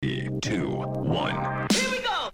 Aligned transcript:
two, 0.00 0.68
one. 0.68 1.66
Here 1.72 1.90
we 1.90 1.98
go. 1.98 2.30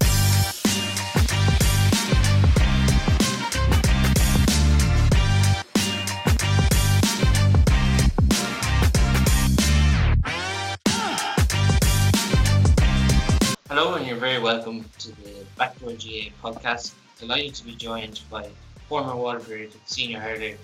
Hello, 13.67 13.95
and 13.95 14.05
you're 14.05 14.15
very 14.15 14.39
welcome 14.39 14.85
to 14.99 15.09
the 15.23 15.45
Backdoor 15.57 15.93
GAA 15.93 16.29
podcast. 16.43 16.93
Delighted 17.19 17.55
to 17.55 17.65
be 17.65 17.73
joined 17.73 18.21
by 18.29 18.47
former 18.87 19.15
Waterford 19.15 19.71
senior 19.85 20.19
hurler 20.19 20.55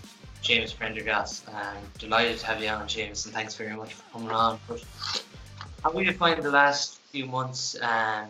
Seamus 0.44 0.78
Prendergast. 0.78 1.46
And 1.50 1.94
delighted 1.98 2.38
to 2.40 2.46
have 2.46 2.62
you 2.62 2.70
on, 2.70 2.88
Seamus, 2.88 3.26
and 3.26 3.34
thanks 3.34 3.56
very 3.56 3.76
much 3.76 3.96
for 3.96 4.04
coming 4.14 4.32
on. 4.32 4.60
But 4.68 4.84
how 5.84 5.92
will 5.92 6.04
you 6.04 6.14
find 6.14 6.42
the 6.42 6.52
last 6.52 7.00
few 7.12 7.26
months 7.26 7.76
um, 7.82 8.30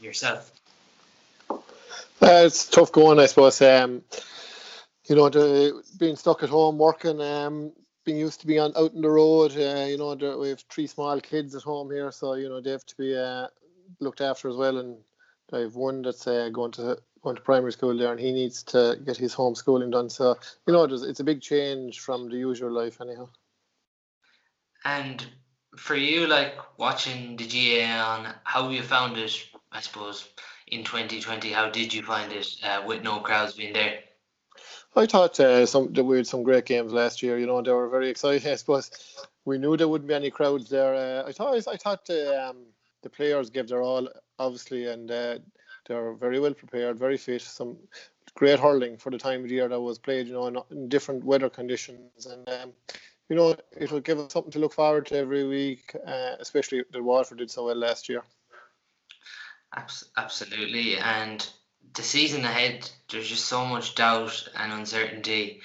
yourself? 0.00 0.52
Uh, 1.50 1.58
it's 2.20 2.68
tough 2.68 2.92
going, 2.92 3.18
I 3.20 3.26
suppose. 3.26 3.62
Um, 3.62 4.02
you 5.06 5.16
know, 5.16 5.28
the, 5.28 5.82
being 5.98 6.16
stuck 6.16 6.42
at 6.42 6.48
home 6.48 6.78
working, 6.78 7.20
um, 7.20 7.72
being 8.04 8.18
used 8.18 8.40
to 8.40 8.46
being 8.46 8.60
on 8.60 8.72
out 8.76 8.94
on 8.94 9.00
the 9.00 9.10
road. 9.10 9.52
Uh, 9.52 9.86
you 9.86 9.96
know, 9.96 10.14
the, 10.14 10.36
we 10.36 10.48
have 10.48 10.62
three 10.68 10.86
small 10.86 11.20
kids 11.20 11.54
at 11.54 11.62
home 11.62 11.90
here, 11.90 12.10
so 12.10 12.34
you 12.34 12.48
know 12.48 12.60
they 12.60 12.70
have 12.70 12.86
to 12.86 12.96
be 12.96 13.16
uh, 13.16 13.46
looked 14.00 14.20
after 14.20 14.48
as 14.48 14.56
well. 14.56 14.78
And 14.78 14.96
I 15.52 15.60
have 15.60 15.76
one 15.76 16.02
that's 16.02 16.26
uh, 16.26 16.48
going 16.52 16.72
to 16.72 16.98
going 17.22 17.36
to 17.36 17.42
primary 17.42 17.72
school 17.72 17.96
there, 17.96 18.10
and 18.10 18.20
he 18.20 18.32
needs 18.32 18.62
to 18.64 18.98
get 19.04 19.16
his 19.16 19.34
homeschooling 19.34 19.92
done. 19.92 20.10
So 20.10 20.36
you 20.66 20.72
know, 20.72 20.84
it's, 20.84 21.02
it's 21.02 21.20
a 21.20 21.24
big 21.24 21.40
change 21.40 22.00
from 22.00 22.28
the 22.28 22.36
usual 22.36 22.72
life, 22.72 23.00
anyhow. 23.00 23.28
And 24.84 25.24
for 25.78 25.94
you, 25.94 26.26
like 26.26 26.54
watching 26.78 27.36
the 27.36 27.46
GAA 27.46 27.86
on, 27.86 28.34
how 28.44 28.68
you 28.68 28.82
found 28.82 29.16
it, 29.16 29.32
I 29.72 29.80
suppose, 29.80 30.28
in 30.66 30.84
2020? 30.84 31.50
How 31.50 31.70
did 31.70 31.94
you 31.94 32.02
find 32.02 32.32
it 32.32 32.48
uh, 32.62 32.82
with 32.86 33.02
no 33.02 33.20
crowds 33.20 33.54
being 33.54 33.72
there? 33.72 34.00
I 34.96 35.06
thought 35.06 35.38
uh, 35.38 35.64
some 35.66 35.92
we 35.92 36.16
had 36.16 36.26
some 36.26 36.42
great 36.42 36.64
games 36.64 36.92
last 36.92 37.22
year. 37.22 37.38
You 37.38 37.46
know, 37.46 37.58
and 37.58 37.66
they 37.66 37.72
were 37.72 37.88
very 37.88 38.08
exciting. 38.08 38.50
I 38.52 38.56
suppose 38.56 38.90
we 39.44 39.58
knew 39.58 39.76
there 39.76 39.88
wouldn't 39.88 40.08
be 40.08 40.14
any 40.14 40.30
crowds 40.30 40.68
there. 40.68 40.94
Uh, 40.94 41.28
I 41.28 41.32
thought 41.32 41.68
I 41.68 41.76
thought 41.76 42.10
um, 42.10 42.56
the 43.02 43.10
players 43.10 43.50
gave 43.50 43.68
their 43.68 43.82
all, 43.82 44.08
obviously, 44.38 44.86
and 44.86 45.10
uh, 45.10 45.38
they 45.86 45.94
were 45.94 46.14
very 46.14 46.40
well 46.40 46.54
prepared, 46.54 46.98
very 46.98 47.16
fit. 47.16 47.42
Some 47.42 47.76
great 48.34 48.58
hurling 48.58 48.96
for 48.96 49.10
the 49.10 49.18
time 49.18 49.44
of 49.44 49.50
year 49.50 49.68
that 49.68 49.80
was 49.80 49.98
played. 49.98 50.26
You 50.26 50.32
know, 50.32 50.46
in, 50.48 50.58
in 50.70 50.88
different 50.88 51.24
weather 51.24 51.48
conditions, 51.48 52.26
and 52.26 52.48
um, 52.48 52.72
you 53.28 53.36
know, 53.36 53.54
it 53.76 53.92
will 53.92 54.00
give 54.00 54.18
us 54.18 54.32
something 54.32 54.52
to 54.52 54.58
look 54.58 54.72
forward 54.72 55.06
to 55.06 55.16
every 55.16 55.46
week, 55.46 55.94
uh, 56.06 56.36
especially 56.40 56.82
the 56.90 57.02
Waterford 57.02 57.38
did 57.38 57.50
so 57.50 57.66
well 57.66 57.76
last 57.76 58.08
year. 58.08 58.22
Absolutely, 60.16 60.96
and 60.96 61.46
the 61.94 62.02
season 62.02 62.44
ahead, 62.44 62.90
there's 63.10 63.28
just 63.28 63.46
so 63.46 63.64
much 63.66 63.94
doubt 63.94 64.48
and 64.56 64.72
uncertainty. 64.72 65.60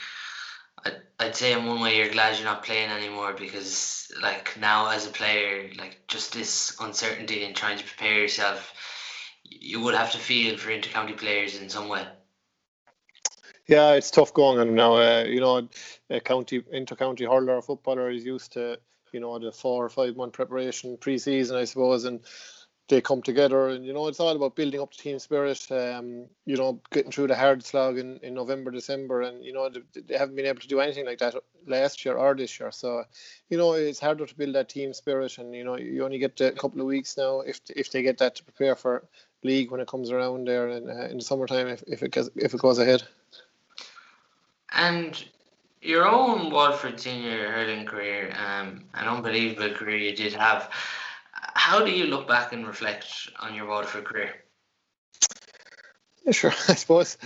I'd, 0.86 1.02
I'd 1.20 1.36
say 1.36 1.54
in 1.54 1.66
one 1.66 1.80
way 1.80 1.98
you're 1.98 2.10
glad 2.10 2.36
you're 2.36 2.46
not 2.46 2.64
playing 2.64 2.90
anymore 2.90 3.34
because 3.34 4.12
like 4.22 4.58
now 4.60 4.90
as 4.90 5.08
a 5.08 5.12
player, 5.12 5.70
like 5.78 6.02
just 6.08 6.34
this 6.34 6.76
uncertainty 6.82 7.46
and 7.46 7.56
trying 7.56 7.78
to 7.78 7.86
prepare 7.86 8.20
yourself, 8.20 8.74
you 9.44 9.80
would 9.82 9.96
have 9.96 10.12
to 10.12 10.18
feel 10.18 10.58
for 10.58 10.70
intercounty 10.70 11.16
players 11.16 11.58
in 11.58 11.70
some 11.70 11.88
way. 11.88 12.06
Yeah, 13.68 13.94
it's 13.94 14.12
tough 14.12 14.34
going. 14.34 14.60
On 14.60 14.76
now. 14.76 14.96
Uh, 14.96 15.24
you 15.24 15.40
know, 15.40 15.68
a 16.10 16.20
county 16.20 16.64
inter-county 16.72 17.26
hurler 17.26 17.56
or 17.56 17.62
footballer 17.62 18.10
is 18.10 18.26
used 18.26 18.54
to 18.54 18.78
you 19.14 19.20
know 19.22 19.40
the 19.40 19.52
four 19.52 19.86
or 19.86 19.90
five 19.90 20.18
month 20.18 20.34
preparation 20.34 20.98
pre-season, 20.98 21.56
I 21.56 21.64
suppose, 21.64 22.04
and 22.04 22.20
they 22.90 23.00
come 23.00 23.22
together. 23.22 23.70
And 23.70 23.86
you 23.86 23.94
know 23.94 24.08
it's 24.08 24.20
all 24.20 24.36
about 24.36 24.58
building 24.58 24.82
up 24.82 24.92
the 24.94 25.02
team 25.02 25.18
spirit 25.20 25.66
um 25.72 26.26
you 26.46 26.58
know 26.58 26.82
getting 26.92 27.12
through 27.12 27.28
the 27.28 27.36
hard 27.36 27.64
slog 27.64 27.98
in, 27.98 28.18
in 28.22 28.34
november 28.34 28.70
december. 28.70 29.22
And 29.22 29.46
you 29.46 29.54
know 29.54 29.70
they, 29.70 30.18
haven't 30.18 30.36
been 30.36 30.46
able 30.46 30.60
to 30.60 30.68
do 30.68 30.82
anything 30.82 31.06
like 31.06 31.20
that 31.20 31.36
last 31.66 32.04
year 32.04 32.16
or 32.18 32.36
this 32.36 32.60
year. 32.60 32.72
So 32.72 33.06
you 33.50 33.58
know 33.58 33.74
it's 33.74 34.00
harder 34.00 34.26
to 34.26 34.36
build 34.36 34.56
that 34.56 34.68
team 34.70 34.94
spirit. 34.94 35.38
And 35.38 35.56
you 35.56 35.64
know 35.64 35.78
you 35.78 36.04
only 36.04 36.20
get 36.20 36.42
a 36.42 36.52
couple 36.52 36.82
of 36.82 36.88
weeks 36.88 37.16
now 37.18 37.40
if 37.40 37.62
if 37.74 37.92
they 37.92 38.02
get 38.02 38.18
that 38.18 38.36
to 38.36 38.44
prepare 38.44 38.76
for 38.76 39.08
league 39.44 39.72
when 39.72 39.80
it 39.82 39.88
comes 39.88 40.12
around 40.12 40.48
there 40.48 40.68
in, 40.70 40.90
uh, 40.90 41.08
in 41.12 41.18
the 41.18 41.24
summertime 41.24 41.68
if, 41.68 41.84
if 41.88 42.04
it 42.04 42.12
goes 42.12 42.30
if 42.36 42.54
it 42.54 42.60
goes 42.62 42.80
ahead 42.80 43.04
And 44.74 45.24
your 45.82 46.08
own 46.08 46.52
Waterford 46.52 47.00
senior 47.00 47.52
hurling 47.52 47.86
career, 47.86 48.34
um, 48.38 48.86
an 48.94 49.08
unbelievable 49.08 49.76
career 49.76 49.98
you 49.98 50.16
did 50.16 50.34
have. 50.34 50.70
How 51.34 51.84
do 51.84 51.92
you 51.92 52.06
look 52.06 52.28
back 52.28 52.54
and 52.54 52.66
reflect 52.66 53.30
on 53.40 53.54
your 53.54 53.68
Waterford 53.68 54.06
career? 54.06 54.34
Yeah, 56.26 56.32
sure. 56.32 56.52
I 56.52 56.76
suppose, 56.76 57.18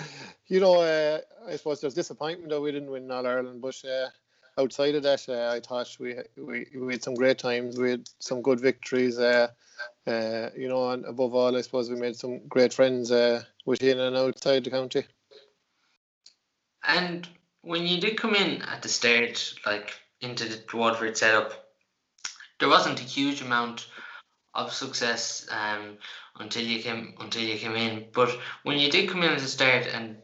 you 0.48 0.60
know, 0.60 0.82
uh, 0.82 1.20
I 1.48 1.56
suppose 1.56 1.82
there's 1.82 1.94
disappointment 1.94 2.50
that 2.50 2.62
we 2.62 2.72
didn't 2.72 2.92
win 2.92 3.12
All 3.12 3.26
Ireland, 3.26 3.62
but 3.62 3.82
uh, 3.86 4.10
outside 4.58 4.96
of 4.96 5.04
that, 5.04 5.28
uh, 5.30 5.52
I 5.54 5.60
thought 5.60 5.96
we, 6.00 6.16
we 6.36 6.68
we 6.76 6.94
had 6.94 7.04
some 7.04 7.16
great 7.16 7.38
times. 7.38 7.78
We 7.78 7.92
had 7.92 8.10
some 8.20 8.42
good 8.42 8.60
victories. 8.60 9.20
Uh, 9.20 9.50
uh, 10.08 10.50
you 10.56 10.68
know, 10.68 10.90
and 10.90 11.06
above 11.06 11.36
all, 11.36 11.56
I 11.56 11.62
suppose 11.62 11.90
we 11.90 11.96
made 11.96 12.16
some 12.16 12.48
great 12.48 12.74
friends 12.74 13.12
uh, 13.12 13.44
within 13.66 14.00
and 14.00 14.16
outside 14.16 14.64
the 14.64 14.72
county. 14.72 15.06
And 16.88 17.28
when 17.62 17.86
you 17.86 18.00
did 18.00 18.18
come 18.18 18.36
in 18.36 18.62
at 18.62 18.82
the 18.82 18.90
start, 18.90 19.54
like 19.66 19.94
into 20.22 20.46
the 20.46 20.62
Waterford 20.74 21.18
setup, 21.18 21.52
there 22.60 22.70
wasn't 22.70 23.00
a 23.00 23.04
huge 23.04 23.42
amount 23.42 23.88
of 24.54 24.74
success 24.74 25.48
um, 25.52 25.98
until 26.40 26.64
you 26.64 26.82
came 26.82 27.14
until 27.20 27.44
you 27.44 27.58
came 27.58 27.76
in. 27.76 28.08
But 28.14 28.36
when 28.64 28.80
you 28.80 28.90
did 28.90 29.10
come 29.10 29.24
in 29.24 29.32
at 29.32 29.40
the 29.40 29.48
start 29.48 29.86
and 29.88 30.18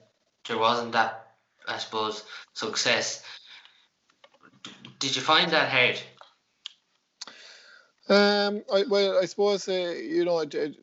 there 0.47 0.57
wasn't 0.57 0.93
that, 0.93 1.35
I 1.67 1.77
suppose, 1.77 2.23
success, 2.53 3.23
did 4.99 5.15
you 5.15 5.21
find 5.21 5.51
that 5.51 5.69
hard? 5.69 5.99
Um, 8.09 8.63
I, 8.73 8.83
well, 8.89 9.19
I 9.21 9.25
suppose 9.25 9.67
uh, 9.69 9.95
you 9.97 10.25
know 10.25 10.39
it, 10.39 10.53
it, 10.55 10.75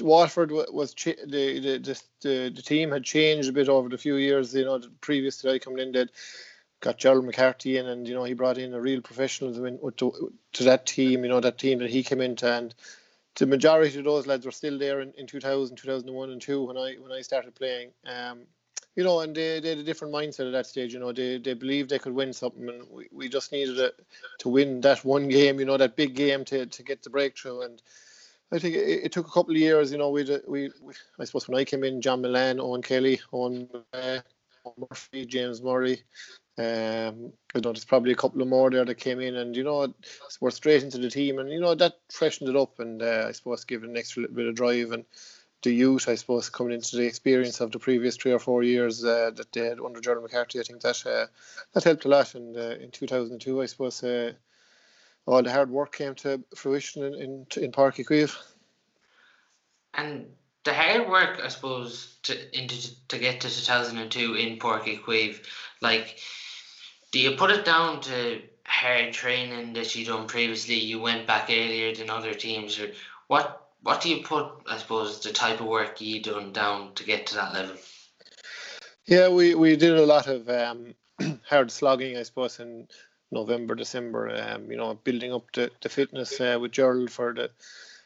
Waterford 0.00 0.50
wa- 0.50 0.66
was 0.70 0.94
the, 0.94 1.16
the 1.26 1.78
the 1.78 2.02
the 2.22 2.52
the 2.54 2.62
team 2.62 2.90
had 2.90 3.04
changed 3.04 3.48
a 3.48 3.52
bit 3.52 3.68
over 3.68 3.88
the 3.88 3.98
few 3.98 4.16
years. 4.16 4.54
You 4.54 4.64
know, 4.64 4.80
previous 5.00 5.38
to 5.38 5.52
I 5.52 5.58
coming 5.58 5.80
in, 5.80 5.92
they 5.92 6.06
got 6.80 6.98
Gerald 6.98 7.24
McCarthy 7.24 7.78
in, 7.78 7.86
and 7.86 8.06
you 8.06 8.14
know 8.14 8.24
he 8.24 8.34
brought 8.34 8.58
in 8.58 8.74
a 8.74 8.80
real 8.80 9.00
professionalism 9.00 9.66
in, 9.66 9.78
to, 9.96 10.32
to 10.54 10.64
that 10.64 10.86
team. 10.86 11.22
You 11.24 11.30
know 11.30 11.40
that 11.40 11.58
team 11.58 11.78
that 11.78 11.90
he 11.90 12.02
came 12.02 12.20
into, 12.20 12.50
and 12.50 12.74
the 13.36 13.46
majority 13.46 13.98
of 13.98 14.04
those 14.04 14.26
lads 14.26 14.46
were 14.46 14.52
still 14.52 14.78
there 14.78 15.00
in, 15.00 15.12
in 15.16 15.26
2000, 15.26 15.76
2001 15.76 16.30
and 16.30 16.40
two 16.40 16.62
when 16.64 16.76
I 16.76 16.94
when 17.00 17.12
I 17.12 17.22
started 17.22 17.54
playing. 17.54 17.90
Um, 18.06 18.40
you 18.96 19.02
know, 19.02 19.20
and 19.20 19.34
they, 19.34 19.58
they 19.58 19.70
had 19.70 19.78
a 19.78 19.82
different 19.82 20.14
mindset 20.14 20.46
at 20.46 20.52
that 20.52 20.66
stage. 20.66 20.92
You 20.92 21.00
know, 21.00 21.12
they 21.12 21.38
they 21.38 21.54
believed 21.54 21.90
they 21.90 21.98
could 21.98 22.14
win 22.14 22.32
something, 22.32 22.68
and 22.68 22.84
we, 22.90 23.08
we 23.12 23.28
just 23.28 23.50
needed 23.52 23.78
it 23.78 23.94
to 24.38 24.48
win 24.48 24.80
that 24.82 25.04
one 25.04 25.28
game. 25.28 25.58
You 25.58 25.66
know, 25.66 25.76
that 25.76 25.96
big 25.96 26.14
game 26.14 26.44
to, 26.46 26.66
to 26.66 26.82
get 26.82 27.02
the 27.02 27.10
breakthrough. 27.10 27.62
And 27.62 27.82
I 28.54 28.58
think 28.58 28.76
it, 28.76 29.04
it 29.04 29.12
took 29.12 29.26
a 29.26 29.30
couple 29.30 29.54
of 29.54 29.60
years. 29.60 29.92
You 29.92 29.98
know, 29.98 30.10
we 30.10 30.24
we, 30.46 30.70
we 30.80 30.94
I 31.18 31.24
suppose 31.24 31.48
when 31.48 31.58
I 31.58 31.64
came 31.64 31.84
in, 31.84 32.00
John 32.00 32.22
Mullane, 32.22 32.58
Eoin 32.58 32.84
Kelly, 32.84 33.20
Eoin, 33.32 33.68
uh, 33.92 34.20
Eoin 34.64 34.88
Murphy, 34.88 35.26
James 35.26 35.62
Murray. 35.62 36.02
Um, 36.56 37.32
you 37.54 37.60
know, 37.60 37.72
there's 37.72 37.84
probably 37.84 38.12
a 38.12 38.16
couple 38.16 38.40
of 38.40 38.46
more 38.48 38.70
there 38.70 38.84
that 38.84 38.94
came 38.94 39.20
in, 39.20 39.34
and 39.34 39.56
you 39.56 39.64
know, 39.64 39.92
we're 40.40 40.50
straight 40.50 40.84
into 40.84 40.98
the 40.98 41.10
team, 41.10 41.38
and 41.38 41.50
you 41.50 41.60
know 41.60 41.74
that 41.74 41.94
freshened 42.10 42.48
it 42.48 42.56
up, 42.56 42.78
and 42.78 43.02
uh, 43.02 43.26
I 43.28 43.32
suppose 43.32 43.64
give 43.64 43.82
it 43.82 43.90
an 43.90 43.96
extra 43.96 44.22
little 44.22 44.36
bit 44.36 44.46
of 44.46 44.54
drive 44.54 44.92
and 44.92 45.04
the 45.64 45.72
youth, 45.72 46.08
I 46.08 46.14
suppose, 46.14 46.50
coming 46.50 46.74
into 46.74 46.96
the 46.96 47.06
experience 47.06 47.60
of 47.60 47.72
the 47.72 47.78
previous 47.78 48.16
three 48.16 48.32
or 48.32 48.38
four 48.38 48.62
years 48.62 49.02
uh, 49.02 49.30
that 49.34 49.50
they 49.52 49.66
had 49.66 49.80
under 49.80 50.00
Gerald 50.00 50.22
McCarthy, 50.22 50.60
I 50.60 50.62
think 50.62 50.82
that 50.82 51.04
uh, 51.06 51.26
that 51.72 51.84
helped 51.84 52.04
a 52.04 52.08
lot. 52.08 52.34
And 52.34 52.56
uh, 52.56 52.76
in 52.76 52.90
2002, 52.90 53.62
I 53.62 53.66
suppose, 53.66 54.04
uh, 54.04 54.34
all 55.26 55.42
the 55.42 55.52
hard 55.52 55.70
work 55.70 55.94
came 55.96 56.14
to 56.16 56.42
fruition 56.54 57.04
in 57.04 57.14
in, 57.14 57.46
in 57.56 57.72
Páirc 57.72 57.96
Uí 57.96 58.06
Chaoimh. 58.06 58.36
And 59.94 60.26
the 60.64 60.74
hard 60.74 61.08
work, 61.08 61.40
I 61.42 61.48
suppose, 61.48 62.16
to 62.22 62.58
into 62.58 63.06
to 63.08 63.18
get 63.18 63.40
to 63.42 63.48
2002 63.48 64.34
in 64.34 64.58
Páirc 64.58 64.84
Uí 64.84 65.00
Chaoimh, 65.00 65.38
like, 65.80 66.18
do 67.12 67.20
you 67.20 67.32
put 67.32 67.50
it 67.50 67.64
down 67.64 68.00
to 68.02 68.42
hard 68.66 69.12
training 69.12 69.74
that 69.74 69.94
you 69.94 70.04
done 70.04 70.26
previously? 70.26 70.74
You 70.74 71.00
went 71.00 71.26
back 71.26 71.48
earlier 71.50 71.94
than 71.94 72.10
other 72.10 72.34
teams, 72.34 72.78
or 72.78 72.90
what? 73.28 73.60
What 73.82 74.00
do 74.00 74.08
you 74.08 74.22
put, 74.22 74.46
I 74.66 74.78
suppose, 74.78 75.20
the 75.20 75.30
type 75.30 75.60
of 75.60 75.66
work 75.66 76.00
you 76.00 76.22
done 76.22 76.54
down 76.54 76.94
to 76.94 77.04
get 77.04 77.26
to 77.26 77.34
that 77.34 77.52
level? 77.52 77.76
Yeah, 79.04 79.28
we, 79.28 79.54
we 79.54 79.76
did 79.76 79.98
a 79.98 80.06
lot 80.06 80.26
of 80.26 80.48
um, 80.48 80.94
hard 81.46 81.70
slogging, 81.70 82.16
I 82.16 82.22
suppose, 82.22 82.58
in 82.60 82.88
November, 83.30 83.74
December. 83.74 84.34
Um, 84.34 84.70
you 84.70 84.76
know, 84.76 84.94
building 84.94 85.32
up 85.32 85.50
the, 85.52 85.70
the 85.82 85.88
fitness 85.88 86.40
uh, 86.40 86.58
with 86.60 86.72
Gerald 86.72 87.10
for 87.10 87.34
the 87.34 87.50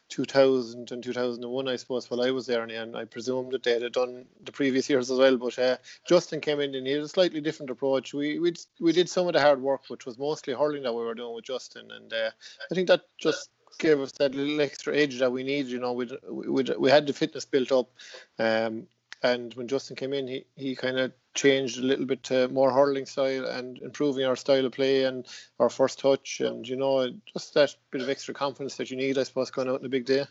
2000 0.08 0.90
and 0.90 1.02
2001, 1.02 1.68
I 1.68 1.76
suppose, 1.76 2.10
while 2.10 2.22
I 2.22 2.30
was 2.30 2.46
there, 2.46 2.62
and, 2.62 2.96
I 2.96 3.04
presume 3.04 3.50
that 3.50 3.62
they 3.62 3.78
had 3.78 3.92
done 3.92 4.24
the 4.42 4.52
previous 4.52 4.88
years 4.88 5.10
as 5.10 5.18
well. 5.18 5.36
But 5.36 5.58
uh, 5.58 5.76
Justin 6.06 6.40
came 6.40 6.60
in 6.60 6.74
and 6.74 6.86
he 6.86 6.94
had 6.94 7.02
a 7.02 7.08
slightly 7.08 7.40
different 7.40 7.70
approach. 7.70 8.14
We 8.14 8.38
we 8.38 8.54
we 8.80 8.92
did 8.92 9.08
some 9.08 9.26
of 9.26 9.34
the 9.34 9.40
hard 9.40 9.60
work, 9.60 9.82
which 9.88 10.06
was 10.06 10.18
mostly 10.18 10.54
hurling 10.54 10.82
that 10.84 10.94
we 10.94 11.04
were 11.04 11.14
doing 11.14 11.34
with 11.34 11.44
Justin, 11.44 11.90
and 11.90 12.12
uh, 12.12 12.30
I 12.70 12.74
think 12.74 12.88
that 12.88 13.02
just 13.18 13.50
gave 13.78 14.00
us 14.00 14.12
that 14.12 14.34
little 14.34 14.60
extra 14.60 14.96
edge 14.96 15.18
that 15.18 15.30
we 15.30 15.42
needed. 15.42 15.70
You 15.70 15.80
know, 15.80 15.92
we 15.92 16.08
we 16.30 16.62
we 16.78 16.90
had 16.90 17.06
the 17.06 17.12
fitness 17.12 17.44
built 17.44 17.70
up, 17.72 17.90
um, 18.38 18.86
and 19.22 19.52
when 19.54 19.68
Justin 19.68 19.96
came 19.96 20.14
in, 20.14 20.26
he 20.26 20.44
he 20.56 20.74
kind 20.74 20.98
of 20.98 21.12
changed 21.38 21.78
a 21.78 21.82
little 21.82 22.04
bit 22.04 22.22
to 22.24 22.48
more 22.48 22.72
hurling 22.72 23.06
style 23.06 23.46
and 23.46 23.78
improving 23.78 24.24
our 24.24 24.34
style 24.34 24.66
of 24.66 24.72
play 24.72 25.04
and 25.04 25.26
our 25.60 25.70
first 25.70 26.00
touch, 26.00 26.40
and 26.40 26.66
you 26.68 26.76
know, 26.76 27.10
just 27.32 27.54
that 27.54 27.74
bit 27.92 28.02
of 28.02 28.08
extra 28.08 28.34
confidence 28.34 28.76
that 28.76 28.90
you 28.90 28.96
need, 28.96 29.16
I 29.16 29.22
suppose, 29.22 29.50
going 29.50 29.68
out 29.68 29.80
in 29.80 29.86
a 29.86 29.88
big 29.88 30.04
day. 30.04 30.24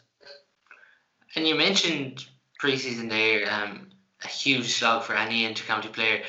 And 1.36 1.48
you 1.48 1.56
mentioned 1.56 2.26
preseason 2.62 3.10
there, 3.10 3.52
um, 3.52 3.90
a 4.24 4.28
huge 4.28 4.74
slog 4.74 5.04
for 5.04 5.16
any 5.16 5.48
intercounty 5.48 5.92
player. 5.92 6.24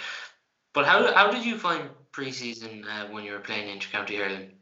But 0.73 0.87
how 0.87 1.13
how 1.13 1.31
did 1.31 1.45
you 1.45 1.59
find 1.59 1.91
preseason 2.13 2.85
uh, 2.87 3.09
when 3.13 3.25
you 3.25 3.33
were 3.33 3.41
playing 3.41 3.77
intercounty 3.77 4.19
hurling? 4.19 4.53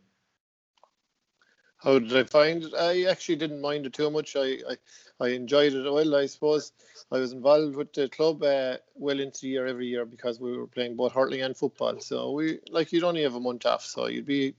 How 1.86 2.00
did 2.00 2.16
I 2.16 2.24
find 2.24 2.64
it? 2.64 2.74
I 2.74 3.04
actually 3.04 3.36
didn't 3.36 3.60
mind 3.60 3.86
it 3.86 3.92
too 3.92 4.10
much. 4.10 4.34
I, 4.34 4.58
I, 4.68 4.76
I 5.20 5.28
enjoyed 5.28 5.72
it 5.72 5.88
well, 5.88 6.16
I 6.16 6.26
suppose. 6.26 6.72
I 7.12 7.18
was 7.18 7.30
involved 7.30 7.76
with 7.76 7.92
the 7.92 8.08
club 8.08 8.42
uh, 8.42 8.78
well 8.96 9.20
into 9.20 9.42
the 9.42 9.48
year 9.50 9.68
every 9.68 9.86
year 9.86 10.04
because 10.04 10.40
we 10.40 10.58
were 10.58 10.66
playing 10.66 10.96
both 10.96 11.12
hurling 11.12 11.42
and 11.42 11.56
football. 11.56 12.00
So 12.00 12.32
we 12.32 12.58
like 12.72 12.90
you'd 12.90 13.04
only 13.04 13.22
have 13.22 13.36
a 13.36 13.40
month 13.40 13.66
off, 13.66 13.84
so 13.84 14.08
you'd 14.08 14.26
be 14.26 14.56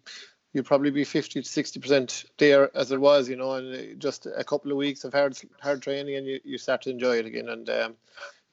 you'd 0.53 0.65
probably 0.65 0.89
be 0.89 1.03
50 1.03 1.41
to 1.41 1.47
60 1.47 1.81
percent 1.81 2.23
there 2.37 2.75
as 2.77 2.93
it 2.93 3.01
was, 3.01 3.27
you 3.27 3.35
know, 3.35 3.55
and 3.55 3.99
just 3.99 4.25
a 4.25 4.45
couple 4.45 4.71
of 4.71 4.77
weeks 4.77 5.03
of 5.03 5.11
hard 5.11 5.37
hard 5.59 5.81
training 5.81 6.15
and 6.15 6.25
you, 6.25 6.39
you 6.45 6.57
start 6.57 6.83
to 6.83 6.91
enjoy 6.91 7.17
it 7.17 7.25
again. 7.25 7.49
And 7.49 7.69
um, 7.69 7.95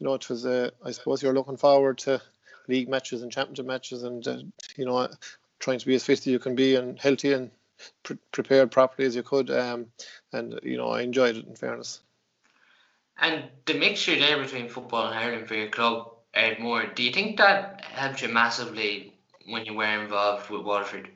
you 0.01 0.07
know, 0.07 0.15
it 0.15 0.29
was 0.29 0.47
uh, 0.47 0.71
I 0.85 0.91
suppose 0.91 1.23
you're 1.23 1.33
looking 1.33 1.59
forward 1.59 1.99
to 1.99 2.21
league 2.67 2.89
matches 2.89 3.23
and 3.23 3.31
championship 3.31 3.67
matches, 3.67 4.03
and 4.03 4.27
uh, 4.27 4.39
you 4.77 4.85
know, 4.85 5.09
trying 5.61 5.79
to 5.79 5.87
be 5.87 5.95
as 5.95 6.03
fit 6.03 6.19
as 6.19 6.27
you 6.27 6.41
can 6.41 6.57
be 6.57 6.75
and 6.75 6.99
healthy 6.99 7.35
and 7.35 7.53
pre- 8.03 8.19
prepared 8.33 8.71
properly 8.71 9.07
as 9.07 9.17
you 9.17 9.23
could. 9.23 9.51
Um, 9.51 9.87
and 10.33 10.59
you 10.63 10.77
know, 10.77 10.89
I 10.89 11.03
enjoyed 11.03 11.37
it 11.37 11.47
in 11.47 11.57
fairness. 11.57 12.01
And 13.19 13.45
the 13.67 13.75
mixture 13.75 14.17
there 14.17 14.39
between 14.43 14.69
football 14.69 15.07
and 15.07 15.15
hurling 15.15 15.47
for 15.47 15.55
your 15.55 15.69
club, 15.69 16.11
Ardmore, 16.35 16.87
do 16.95 17.03
you 17.03 17.13
think 17.13 17.37
that 17.37 17.85
helped 17.85 18.23
you 18.23 18.29
massively 18.29 19.15
when 19.47 19.65
you 19.65 19.75
were 19.75 20.03
involved 20.03 20.51
with 20.51 20.63
Waterford? 20.63 21.11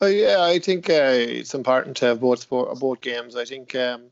Oh 0.00 0.06
yeah, 0.06 0.42
I 0.42 0.58
think 0.58 0.90
uh, 0.90 1.12
it's 1.14 1.54
important 1.54 1.96
to 1.98 2.06
have 2.06 2.20
both 2.20 2.40
sport, 2.40 2.78
both 2.78 3.00
games. 3.00 3.36
I 3.36 3.44
think 3.44 3.74
um, 3.74 4.10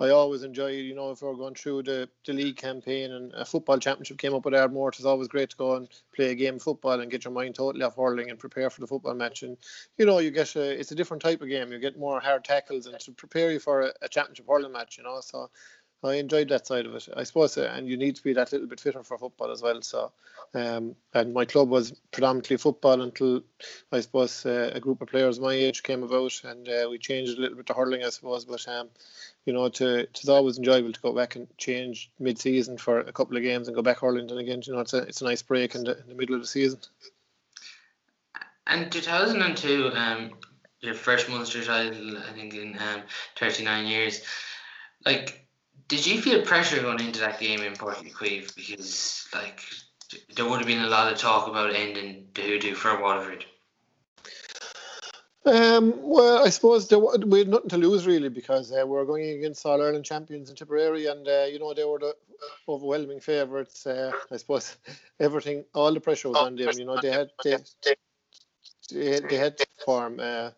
I 0.00 0.10
always 0.10 0.42
enjoy, 0.42 0.68
you 0.68 0.94
know, 0.94 1.10
if 1.10 1.20
we're 1.20 1.34
going 1.34 1.54
through 1.54 1.82
the, 1.82 2.08
the 2.24 2.32
league 2.32 2.56
campaign 2.56 3.12
and 3.12 3.32
a 3.34 3.44
football 3.44 3.78
championship 3.78 4.16
came 4.18 4.34
up 4.34 4.44
with 4.44 4.54
Ardmore, 4.54 4.88
it's 4.88 5.04
always 5.04 5.28
great 5.28 5.50
to 5.50 5.56
go 5.56 5.74
and 5.76 5.88
play 6.14 6.30
a 6.30 6.34
game 6.34 6.56
of 6.56 6.62
football 6.62 6.98
and 7.00 7.10
get 7.10 7.24
your 7.24 7.34
mind 7.34 7.54
totally 7.54 7.84
off 7.84 7.96
hurling 7.96 8.30
and 8.30 8.38
prepare 8.38 8.70
for 8.70 8.80
the 8.80 8.86
football 8.86 9.14
match. 9.14 9.42
And, 9.42 9.58
you 9.98 10.06
know, 10.06 10.18
you 10.18 10.30
get 10.30 10.56
a, 10.56 10.80
it's 10.80 10.92
a 10.92 10.94
different 10.94 11.22
type 11.22 11.42
of 11.42 11.48
game. 11.48 11.70
You 11.70 11.78
get 11.78 11.98
more 11.98 12.18
hard 12.18 12.44
tackles 12.44 12.86
and 12.86 12.98
to 12.98 13.12
prepare 13.12 13.52
you 13.52 13.58
for 13.58 13.82
a, 13.82 13.92
a 14.02 14.08
championship 14.08 14.46
hurling 14.48 14.72
match, 14.72 14.96
you 14.96 15.04
know. 15.04 15.20
So 15.20 15.50
I 16.02 16.14
enjoyed 16.14 16.48
that 16.48 16.66
side 16.66 16.86
of 16.86 16.94
it. 16.94 17.08
I 17.14 17.24
suppose, 17.24 17.58
uh, 17.58 17.72
and 17.74 17.88
you 17.88 17.96
need 17.96 18.16
to 18.16 18.22
be 18.22 18.32
that 18.32 18.52
little 18.52 18.66
bit 18.66 18.80
fitter 18.80 19.02
for 19.02 19.18
football 19.18 19.50
as 19.50 19.60
well. 19.60 19.82
So, 19.82 20.12
um, 20.54 20.96
and 21.12 21.34
my 21.34 21.44
club 21.44 21.68
was 21.68 21.92
predominantly 22.10 22.56
football 22.56 23.02
until 23.02 23.42
I 23.92 24.00
suppose 24.00 24.46
uh, 24.46 24.70
a 24.74 24.80
group 24.80 25.02
of 25.02 25.08
players 25.08 25.38
my 25.38 25.52
age 25.52 25.82
came 25.82 26.02
about, 26.02 26.40
and 26.44 26.68
uh, 26.68 26.88
we 26.90 26.98
changed 26.98 27.36
a 27.36 27.40
little 27.40 27.56
bit 27.56 27.66
to 27.66 27.74
hurling, 27.74 28.02
I 28.02 28.08
suppose. 28.08 28.46
But 28.46 28.66
um, 28.66 28.88
you 29.44 29.52
know, 29.52 29.68
to 29.68 29.98
it's 29.98 30.28
always 30.28 30.56
enjoyable 30.56 30.92
to 30.92 31.00
go 31.00 31.12
back 31.12 31.36
and 31.36 31.46
change 31.58 32.10
mid-season 32.18 32.78
for 32.78 33.00
a 33.00 33.12
couple 33.12 33.36
of 33.36 33.42
games 33.42 33.68
and 33.68 33.74
go 33.74 33.82
back 33.82 33.98
hurling. 33.98 34.30
And 34.30 34.40
again, 34.40 34.62
you 34.64 34.72
know, 34.72 34.80
it's 34.80 34.94
a 34.94 35.02
it's 35.02 35.20
a 35.20 35.24
nice 35.24 35.42
break 35.42 35.74
in 35.74 35.84
the, 35.84 35.98
in 35.98 36.08
the 36.08 36.14
middle 36.14 36.34
of 36.34 36.40
the 36.40 36.46
season. 36.46 36.80
And 38.66 38.90
2002, 38.90 39.90
um, 39.94 40.30
your 40.80 40.94
first 40.94 41.28
Munster 41.28 41.62
title, 41.64 42.16
I 42.18 42.32
think, 42.32 42.54
in 42.54 42.78
um, 42.78 43.02
39 43.36 43.86
years. 43.86 44.22
Like, 45.04 45.49
did 45.90 46.06
you 46.06 46.22
feel 46.22 46.40
pressure 46.42 46.80
going 46.80 47.00
into 47.00 47.18
that 47.18 47.40
game 47.40 47.60
in 47.62 47.72
Páirc 47.74 48.12
Uí 48.12 48.54
Because, 48.54 49.26
like, 49.34 49.60
there 50.36 50.48
would 50.48 50.60
have 50.60 50.66
been 50.66 50.84
a 50.84 50.88
lot 50.88 51.12
of 51.12 51.18
talk 51.18 51.48
about 51.48 51.74
ending 51.74 52.28
the 52.34 52.42
hoodoo 52.42 52.74
for 52.74 53.02
Waterford. 53.02 53.44
Um, 55.44 55.94
well, 55.96 56.44
I 56.44 56.50
suppose 56.50 56.86
there, 56.86 57.00
we 57.00 57.40
had 57.40 57.48
nothing 57.48 57.70
to 57.70 57.76
lose 57.76 58.06
really 58.06 58.28
because 58.28 58.70
uh, 58.70 58.84
we 58.84 58.92
were 58.92 59.04
going 59.04 59.30
against 59.30 59.66
All 59.66 59.82
Ireland 59.82 60.04
champions 60.04 60.48
in 60.48 60.54
Tipperary, 60.54 61.06
and 61.06 61.26
uh, 61.26 61.46
you 61.50 61.58
know 61.58 61.74
they 61.74 61.84
were 61.84 61.98
the 61.98 62.14
overwhelming 62.68 63.18
favourites. 63.20 63.84
Uh, 63.84 64.12
I 64.30 64.36
suppose 64.36 64.76
everything, 65.20 65.64
all 65.74 65.92
the 65.92 66.00
pressure 66.00 66.28
was 66.28 66.38
on 66.38 66.54
them. 66.54 66.78
You 66.78 66.84
know 66.84 67.00
they 67.00 67.10
had 67.10 67.30
they, 67.42 67.56
they, 68.92 69.20
they 69.20 69.36
had 69.36 69.58
to 69.58 69.66
perform. 69.78 70.20
Uh, 70.20 70.50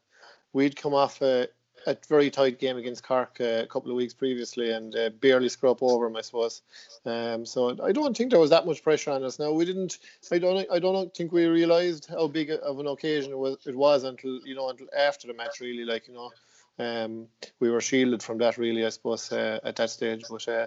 we'd 0.53 0.77
come 0.77 0.95
off 0.95 1.23
a, 1.23 1.49
a 1.87 1.97
very 2.09 2.31
tight 2.31 2.59
game 2.59 2.77
against 2.77 3.03
Cork 3.03 3.39
uh, 3.41 3.63
a 3.63 3.67
couple 3.67 3.91
of 3.91 3.97
weeks 3.97 4.15
previously 4.15 4.71
and 4.73 4.95
uh, 4.95 5.11
barely 5.21 5.49
screw 5.49 5.77
over 5.81 6.07
them, 6.07 6.17
I 6.17 6.21
suppose. 6.21 6.63
Um, 7.05 7.45
so 7.45 7.77
I 7.83 7.93
don't 7.93 8.17
think 8.17 8.31
there 8.31 8.41
was 8.41 8.51
that 8.51 8.67
much 8.67 8.83
pressure 8.83 9.11
on 9.11 9.25
us. 9.25 9.39
Now 9.39 9.53
we 9.53 9.65
didn't. 9.65 9.99
I 10.31 10.39
don't. 10.39 10.67
I 10.71 10.79
don't 10.79 11.15
think 11.15 11.33
we 11.33 11.47
realised 11.47 12.07
how 12.09 12.27
big 12.29 12.51
of 12.51 12.79
an 12.79 12.87
occasion 12.87 13.33
it 13.33 13.39
was. 13.39 13.59
It 13.67 13.77
was 13.77 14.05
until 14.05 14.41
you 14.47 14.55
know 14.55 14.71
until 14.71 14.89
after 14.97 15.27
the 15.27 15.35
match, 15.35 15.61
really. 15.61 15.85
Like 15.85 16.09
you 16.09 16.15
know, 16.15 16.31
um, 16.79 17.27
we 17.61 17.71
were 17.71 17.81
shielded 17.81 18.23
from 18.23 18.39
that 18.39 18.59
really, 18.59 18.85
I 18.85 18.91
suppose, 18.91 19.33
uh, 19.33 19.59
at 19.65 19.77
that 19.77 19.91
stage. 19.91 20.25
But 20.29 20.47
uh, 20.49 20.67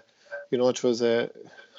you 0.51 0.57
know, 0.57 0.69
it 0.69 0.83
was. 0.83 1.01
Uh, 1.01 1.27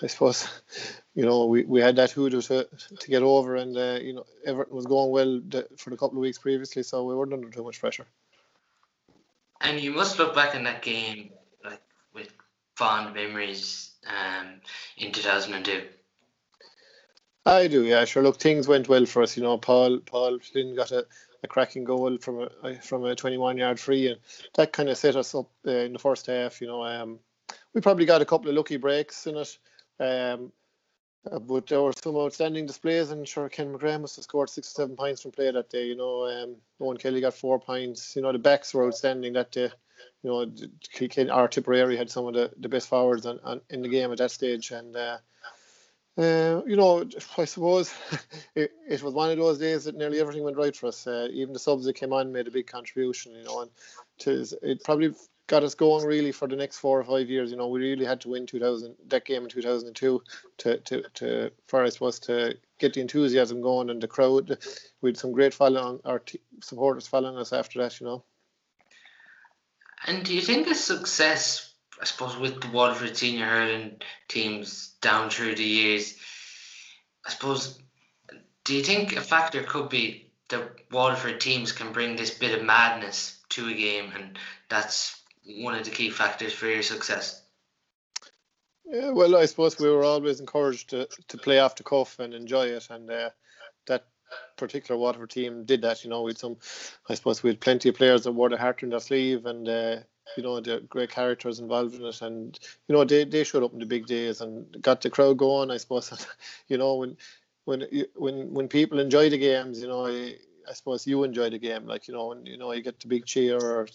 I 0.03 0.09
suppose, 0.09 0.47
you 1.15 1.25
know, 1.25 1.47
we, 1.47 1.65
we 1.65 1.81
had 1.81 1.97
that 1.97 2.11
hoodoo 2.11 2.43
to, 2.43 2.69
to 3.01 3.09
get 3.09 3.23
over, 3.23 3.57
and 3.57 3.77
uh, 3.77 3.99
you 4.03 4.13
know 4.13 4.27
everything 4.45 4.75
was 4.75 4.87
going 4.87 5.11
well 5.11 5.41
for 5.79 5.91
the 5.91 5.97
couple 5.97 6.19
of 6.19 6.23
weeks 6.23 6.39
previously, 6.39 6.83
so 6.83 7.05
we 7.05 7.15
weren't 7.15 7.33
under 7.33 7.49
too 7.51 7.65
much 7.65 7.81
pressure. 7.81 8.07
And 9.61 9.81
you 9.81 9.93
must 9.93 10.19
look 10.19 10.35
back 10.35 10.55
in 10.55 10.65
that 10.65 10.83
game 10.83 11.31
like 11.65 11.83
with 12.15 12.33
fond 12.77 13.15
memories 13.15 13.93
um, 14.07 14.61
in 14.97 15.13
2002. 15.13 15.85
I 17.47 17.69
do, 17.69 17.85
yeah. 17.85 18.05
Sure. 18.05 18.23
Look, 18.23 18.41
things 18.41 18.67
went 18.67 18.89
well 18.89 19.07
for 19.07 19.23
us. 19.23 19.37
You 19.37 19.45
know, 19.45 19.57
Paul 19.57 20.01
Paul 20.01 20.41
Flynn 20.41 20.75
got 20.75 20.91
a, 20.91 21.07
a 21.45 21.49
cracking 21.49 21.85
goal 21.85 22.19
from 22.19 22.49
a 22.65 22.75
from 22.81 23.05
a 23.05 23.15
21 23.15 23.57
yard 23.57 23.79
free, 23.79 24.09
and 24.09 24.19
that 24.55 24.73
kind 24.73 24.89
of 24.89 24.99
set 24.99 25.15
us 25.15 25.35
up 25.35 25.49
uh, 25.67 25.71
in 25.71 25.93
the 25.93 25.99
first 25.99 26.27
half. 26.27 26.61
You 26.61 26.67
know, 26.67 26.85
um, 26.85 27.21
we 27.73 27.81
probably 27.81 28.05
got 28.05 28.21
a 28.21 28.27
couple 28.27 28.49
of 28.49 28.57
lucky 28.57 28.79
breaks 28.79 29.27
in 29.29 29.37
it. 29.37 29.59
Um, 30.01 30.53
uh, 31.31 31.39
but 31.39 31.67
there 31.67 31.83
were 31.83 31.93
some 32.03 32.17
outstanding 32.17 32.67
displays, 32.67 33.11
and 33.11 33.27
sure, 33.27 33.49
Ken 33.49 33.73
McGrath 33.73 34.01
must 34.01 34.17
have 34.17 34.25
scored 34.25 34.51
six 34.51 34.69
or 34.69 34.83
seven 34.83 34.97
points 34.97 35.23
from 35.23 35.33
play 35.33 35.51
that 35.51 35.71
day. 35.71 35.87
You 35.87 35.97
know, 35.97 36.27
um, 36.27 36.57
Eoin 36.81 36.99
Kelly 36.99 37.21
got 37.21 37.35
four 37.35 37.59
points. 37.59 38.15
You 38.17 38.23
know, 38.23 38.33
the 38.33 38.39
backs 38.39 38.73
were 38.73 38.87
outstanding 38.87 39.33
that 39.35 39.53
day. 39.53 39.71
You 40.23 40.31
know, 40.31 40.53
Kilkenny, 40.93 41.31
our 41.31 41.49
Tipperary 41.49 41.97
had 41.97 42.11
some 42.11 42.27
of 42.27 42.35
the, 42.35 42.51
the 42.59 42.69
best 42.69 42.89
forwards 42.89 43.27
on, 43.27 43.39
on, 43.45 43.61
in 43.71 43.83
the 43.83 43.89
game 43.89 44.13
at 44.13 44.19
that 44.19 44.31
stage, 44.31 44.71
and 44.71 44.97
uh, 44.97 45.19
uh, 46.19 46.63
you 46.67 46.77
know, 46.77 47.05
I 47.37 47.45
suppose 47.45 47.93
it, 48.55 48.73
it 48.89 49.03
was 49.03 49.15
one 49.15 49.31
of 49.31 49.37
those 49.37 49.59
days 49.59 49.85
that 49.85 49.97
nearly 49.97 50.19
everything 50.21 50.45
went 50.45 50.57
right 50.57 50.75
for 50.75 50.87
us. 50.87 51.07
Uh, 51.07 51.29
even 51.31 51.53
the 51.53 51.59
subs 51.59 51.85
that 51.85 51.95
came 51.95 52.13
on 52.13 52.33
made 52.33 52.49
a 52.49 52.51
big 52.51 52.67
contribution. 52.67 53.35
You 53.35 53.45
know, 53.45 53.61
and 53.63 53.71
to, 54.21 54.47
it 54.63 54.83
probably 54.83 55.15
got 55.47 55.63
us 55.63 55.75
going 55.75 56.05
really 56.05 56.33
for 56.33 56.49
the 56.49 56.57
next 56.57 56.79
four 56.79 56.99
or 56.99 57.05
five 57.05 57.31
years. 57.31 57.51
You 57.51 57.57
know, 57.57 57.69
we 57.69 57.81
really 57.81 58.05
had 58.05 58.21
to 58.23 58.31
win 58.31 58.47
2000 58.47 58.95
that 59.09 59.25
game 59.25 59.45
in 59.45 59.49
2002 59.49 60.23
to 60.59 60.79
to 60.79 61.03
to 61.15 61.51
for 61.67 61.85
us 61.85 62.01
was 62.01 62.19
to 62.21 62.57
get 62.79 62.95
the 62.95 63.01
enthusiasm 63.01 63.61
going 63.61 63.91
and 63.91 64.03
the 64.03 64.09
crowd. 64.09 64.59
We 65.01 65.11
had 65.11 65.19
some 65.19 65.33
great 65.33 65.55
following 65.55 66.01
our 66.05 66.19
t- 66.19 66.41
supporters 66.63 67.07
following 67.07 67.37
us 67.39 67.53
after 67.53 67.81
that. 67.83 68.01
You 68.01 68.07
know. 68.07 68.25
And 70.07 70.25
do 70.25 70.35
you 70.35 70.41
think 70.41 70.69
a 70.69 70.75
success, 70.75 71.73
I 72.01 72.05
suppose, 72.05 72.37
with 72.37 72.61
the 72.61 72.69
Waterford 72.69 73.17
senior 73.17 73.47
hurling 73.47 74.01
teams 74.29 74.95
down 75.01 75.31
through 75.31 75.55
the 75.55 75.65
years, 75.65 76.17
I 77.25 77.31
suppose, 77.31 77.81
do 78.65 78.75
you 78.75 78.85
think 78.85 79.17
a 79.17 79.21
factor 79.21 79.63
could 79.63 79.89
be 79.89 80.31
that 80.49 80.63
Waterford 80.93 81.41
teams 81.41 81.73
can 81.73 81.93
bring 81.93 82.15
this 82.15 82.37
bit 82.39 82.57
of 82.57 82.65
madness 82.65 83.41
to 83.51 83.69
a 83.69 83.75
game, 83.75 84.13
and 84.15 84.39
that's 84.69 85.21
one 85.47 85.75
of 85.75 85.85
the 85.85 85.91
key 85.91 86.11
factors 86.11 86.53
for 86.53 86.67
your 86.67 86.83
success? 86.83 87.43
Yeah, 88.85 89.11
well, 89.11 89.37
I 89.37 89.47
suppose 89.47 89.79
we 89.79 89.91
were 89.91 90.05
always 90.05 90.39
encouraged 90.39 90.91
to, 90.91 91.09
to 91.29 91.39
play 91.39 91.59
off 91.59 91.77
the 91.77 91.83
cuff 91.83 92.19
and 92.21 92.33
enjoy 92.33 92.67
it, 92.67 92.87
and 92.91 93.11
uh, 93.11 93.31
that 93.87 94.07
particular 94.57 94.99
Waterford 94.99 95.31
team 95.31 95.65
did 95.65 95.83
that. 95.83 96.05
You 96.05 96.11
know, 96.11 96.23
with 96.23 96.39
some, 96.39 96.57
I 97.09 97.15
suppose 97.15 97.43
we 97.43 97.51
had 97.51 97.61
plenty 97.61 97.89
of 97.89 97.97
players 97.97 98.25
that 98.25 98.33
wore 98.33 98.49
the 98.49 98.57
heart 98.57 98.83
in 98.85 98.91
their 98.91 99.01
sleeve, 99.01 99.45
and 99.47 99.69
uh, 99.69 99.97
you 100.37 100.43
know, 100.43 100.61
the 100.61 100.81
great 100.89 101.11
characters 101.11 101.59
involved 101.59 101.95
in 101.95 102.05
it, 102.05 102.23
and 102.23 102.59
you 102.87 102.95
know, 102.95 103.05
they, 103.05 103.25
they 103.25 103.43
showed 103.43 103.65
up 103.65 103.73
in 103.73 103.81
the 103.81 103.87
big 103.87 104.07
days 104.07 104.41
and 104.41 104.81
got 104.83 105.01
the 105.01 105.11
crowd 105.11 105.39
going. 105.39 105.71
I 105.73 105.79
suppose, 105.79 106.27
you 106.69 106.79
know, 106.79 106.95
when 106.95 107.17
when 107.65 107.87
when 108.15 108.53
when 108.53 108.69
people 108.69 109.01
enjoy 109.01 109.31
the 109.31 109.39
games, 109.39 109.81
you 109.81 109.89
know, 109.89 110.07
I, 110.07 110.37
I 110.69 110.73
suppose 110.73 111.07
you 111.07 111.25
enjoy 111.25 111.51
the 111.51 111.59
game, 111.59 111.87
like 111.87 112.07
you 112.07 112.15
know, 112.15 112.29
when 112.29 112.47
you 112.47 112.57
know 112.57 112.73
you 112.73 112.83
get 112.83 113.01
the 113.01 113.09
big 113.09 113.27
cheer 113.27 113.59
or 113.59 113.89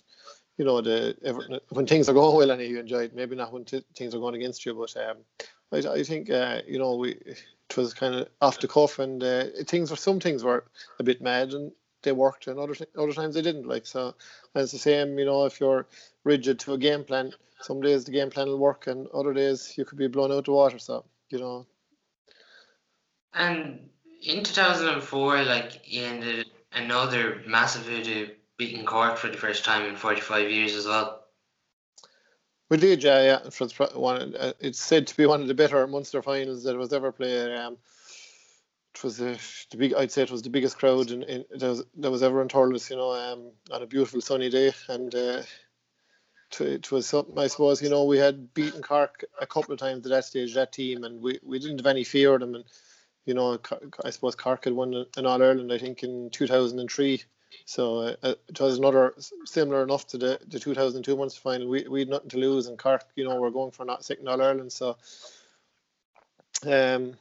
you 0.61 0.65
know 0.67 0.79
the 0.79 1.59
when 1.69 1.87
things 1.87 2.07
are 2.07 2.13
going 2.13 2.37
well 2.37 2.51
and 2.51 2.61
you 2.61 2.79
enjoy 2.79 3.05
it. 3.05 3.15
Maybe 3.15 3.35
not 3.35 3.51
when 3.51 3.65
t- 3.65 3.83
things 3.95 4.13
are 4.13 4.19
going 4.19 4.35
against 4.35 4.63
you, 4.63 4.75
but 4.75 4.95
um, 4.95 5.17
I, 5.71 6.01
I 6.01 6.03
think 6.03 6.29
uh, 6.29 6.61
you 6.67 6.77
know 6.77 6.97
we 6.97 7.13
it 7.13 7.75
was 7.75 7.95
kind 7.95 8.13
of 8.13 8.27
off 8.43 8.59
the 8.59 8.67
cuff 8.67 8.99
and 8.99 9.23
uh, 9.23 9.45
things 9.65 9.89
were 9.89 9.97
some 9.97 10.19
things 10.19 10.43
were 10.43 10.63
a 10.99 11.03
bit 11.03 11.19
mad 11.19 11.53
and 11.53 11.71
they 12.03 12.11
worked, 12.11 12.45
and 12.45 12.59
other 12.59 12.75
other 12.95 13.11
times 13.11 13.33
they 13.33 13.41
didn't. 13.41 13.67
Like 13.67 13.87
so, 13.87 14.13
and 14.53 14.61
it's 14.61 14.71
the 14.71 14.77
same. 14.77 15.17
You 15.17 15.25
know, 15.25 15.45
if 15.45 15.59
you're 15.59 15.87
rigid 16.23 16.59
to 16.59 16.73
a 16.73 16.77
game 16.77 17.05
plan, 17.05 17.33
some 17.61 17.81
days 17.81 18.05
the 18.05 18.11
game 18.11 18.29
plan 18.29 18.47
will 18.47 18.59
work, 18.59 18.85
and 18.85 19.07
other 19.15 19.33
days 19.33 19.73
you 19.79 19.83
could 19.83 19.97
be 19.97 20.07
blown 20.07 20.31
out 20.31 20.45
the 20.45 20.51
water. 20.51 20.77
So 20.77 21.05
you 21.31 21.39
know. 21.39 21.65
And 23.33 23.89
in 24.21 24.43
2004, 24.43 25.43
like 25.43 25.81
you 25.85 26.03
ended 26.03 26.51
another 26.71 27.41
massive 27.47 27.89
beating 28.61 28.85
Cork 28.85 29.17
for 29.17 29.27
the 29.27 29.37
first 29.37 29.65
time 29.65 29.87
in 29.87 29.95
45 29.95 30.51
years 30.51 30.75
as 30.75 30.85
well. 30.85 31.23
We 32.69 32.77
did, 32.77 33.03
yeah, 33.03 33.23
yeah. 33.23 33.49
For 33.49 33.67
one, 33.95 34.35
uh, 34.35 34.53
it's 34.59 34.79
said 34.79 35.07
to 35.07 35.17
be 35.17 35.25
one 35.25 35.41
of 35.41 35.47
the 35.47 35.55
better 35.55 35.87
Munster 35.87 36.21
finals 36.21 36.63
that 36.65 36.77
was 36.77 36.93
ever 36.93 37.11
played. 37.11 37.55
Um, 37.55 37.77
it 38.93 39.03
was 39.03 39.17
the 39.17 39.39
big. 39.75 39.95
I'd 39.95 40.11
say 40.11 40.21
it 40.21 40.29
was 40.29 40.43
the 40.43 40.51
biggest 40.51 40.77
crowd 40.77 41.09
in, 41.09 41.23
in 41.23 41.43
that, 41.57 41.69
was, 41.69 41.83
that 41.97 42.11
was 42.11 42.21
ever 42.21 42.39
in 42.39 42.49
Thurles, 42.49 42.87
you 42.91 42.97
know, 42.97 43.11
um, 43.13 43.51
on 43.71 43.81
a 43.81 43.87
beautiful 43.87 44.21
sunny 44.21 44.51
day, 44.51 44.73
and 44.89 45.15
uh, 45.15 45.41
it, 46.59 46.91
was 46.91 47.07
something. 47.07 47.39
I 47.39 47.47
suppose 47.47 47.81
you 47.81 47.89
know 47.89 48.03
we 48.03 48.19
had 48.19 48.53
beaten 48.53 48.83
Cork 48.83 49.25
a 49.41 49.47
couple 49.47 49.73
of 49.73 49.79
times 49.79 50.05
at 50.05 50.11
that 50.11 50.25
stage, 50.25 50.53
that 50.53 50.71
team, 50.71 51.03
and 51.03 51.19
we, 51.19 51.39
we 51.41 51.57
didn't 51.57 51.79
have 51.79 51.87
any 51.87 52.03
fear 52.03 52.35
of 52.35 52.41
them. 52.41 52.53
And 52.53 52.65
you 53.25 53.33
know, 53.33 53.57
I 54.05 54.11
suppose 54.11 54.35
Cork 54.35 54.65
had 54.65 54.73
won 54.73 54.93
an 55.17 55.25
All 55.25 55.41
Ireland, 55.41 55.73
I 55.73 55.79
think, 55.79 56.03
in 56.03 56.29
2003 56.29 57.23
so 57.65 57.99
uh, 57.99 58.15
uh, 58.23 58.35
it 58.47 58.59
was 58.59 58.77
another 58.77 59.13
similar 59.45 59.83
enough 59.83 60.07
to 60.07 60.17
the, 60.17 60.39
the 60.47 60.59
2002 60.59 61.15
Munster 61.15 61.41
final. 61.41 61.67
We 61.67 61.87
we 61.87 61.99
had 61.99 62.09
nothing 62.09 62.29
to 62.29 62.37
lose, 62.37 62.67
and 62.67 62.77
Cork, 62.77 63.05
you 63.15 63.23
know, 63.23 63.39
we're 63.39 63.49
going 63.49 63.71
for 63.71 63.85
not 63.85 64.03
second 64.05 64.27
All 64.27 64.41
Ireland. 64.41 64.71
So, 64.71 64.97
um, 66.65 67.13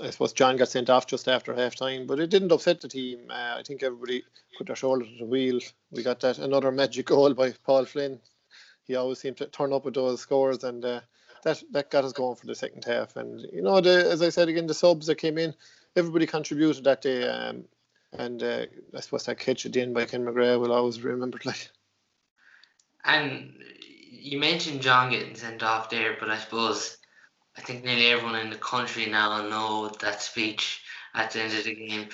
I 0.00 0.10
suppose 0.10 0.32
John 0.32 0.56
got 0.56 0.68
sent 0.68 0.90
off 0.90 1.06
just 1.06 1.28
after 1.28 1.54
half 1.54 1.74
time, 1.74 2.06
but 2.06 2.20
it 2.20 2.30
didn't 2.30 2.52
upset 2.52 2.80
the 2.80 2.88
team. 2.88 3.26
Uh, 3.30 3.56
I 3.58 3.62
think 3.64 3.82
everybody 3.82 4.24
put 4.58 4.66
their 4.66 4.76
shoulder 4.76 5.04
to 5.04 5.18
the 5.18 5.24
wheel. 5.24 5.60
We 5.90 6.02
got 6.02 6.20
that 6.20 6.38
another 6.38 6.72
magic 6.72 7.06
goal 7.14 7.34
by 7.34 7.52
Paul 7.64 7.84
Flynn. 7.84 8.20
He 8.84 8.94
always 8.94 9.18
seemed 9.18 9.38
to 9.38 9.46
turn 9.46 9.72
up 9.72 9.84
with 9.84 9.94
those 9.94 10.20
scores, 10.20 10.64
and 10.64 10.84
uh, 10.84 11.00
that 11.44 11.62
that 11.72 11.90
got 11.90 12.04
us 12.04 12.12
going 12.12 12.36
for 12.36 12.46
the 12.46 12.54
second 12.54 12.84
half. 12.84 13.16
And 13.16 13.40
you 13.52 13.62
know, 13.62 13.80
the, 13.80 14.10
as 14.10 14.22
I 14.22 14.28
said 14.28 14.48
again, 14.48 14.66
the 14.66 14.74
subs 14.74 15.06
that 15.06 15.16
came 15.16 15.38
in, 15.38 15.54
everybody 15.96 16.26
contributed 16.26 16.84
that 16.84 17.02
day. 17.02 17.28
Um, 17.28 17.64
and 18.12 18.42
uh, 18.42 18.66
I 18.94 19.00
suppose 19.00 19.24
that 19.24 19.38
catch 19.38 19.66
at 19.66 19.72
the 19.72 19.82
end 19.82 19.94
by 19.94 20.04
Ken 20.04 20.24
McGrath 20.24 20.60
will 20.60 20.72
always 20.72 20.98
be 20.98 21.04
remembered. 21.04 21.44
Like, 21.44 21.70
and 23.04 23.52
you 24.10 24.38
mentioned 24.38 24.82
John 24.82 25.10
getting 25.10 25.34
sent 25.34 25.62
off 25.62 25.90
there, 25.90 26.16
but 26.18 26.30
I 26.30 26.38
suppose 26.38 26.96
I 27.56 27.60
think 27.60 27.84
nearly 27.84 28.06
everyone 28.06 28.36
in 28.36 28.50
the 28.50 28.56
country 28.56 29.06
now 29.06 29.42
know 29.48 29.90
that 30.00 30.22
speech 30.22 30.82
at 31.14 31.30
the 31.30 31.42
end 31.42 31.56
of 31.56 31.64
the 31.64 31.74
game. 31.74 32.08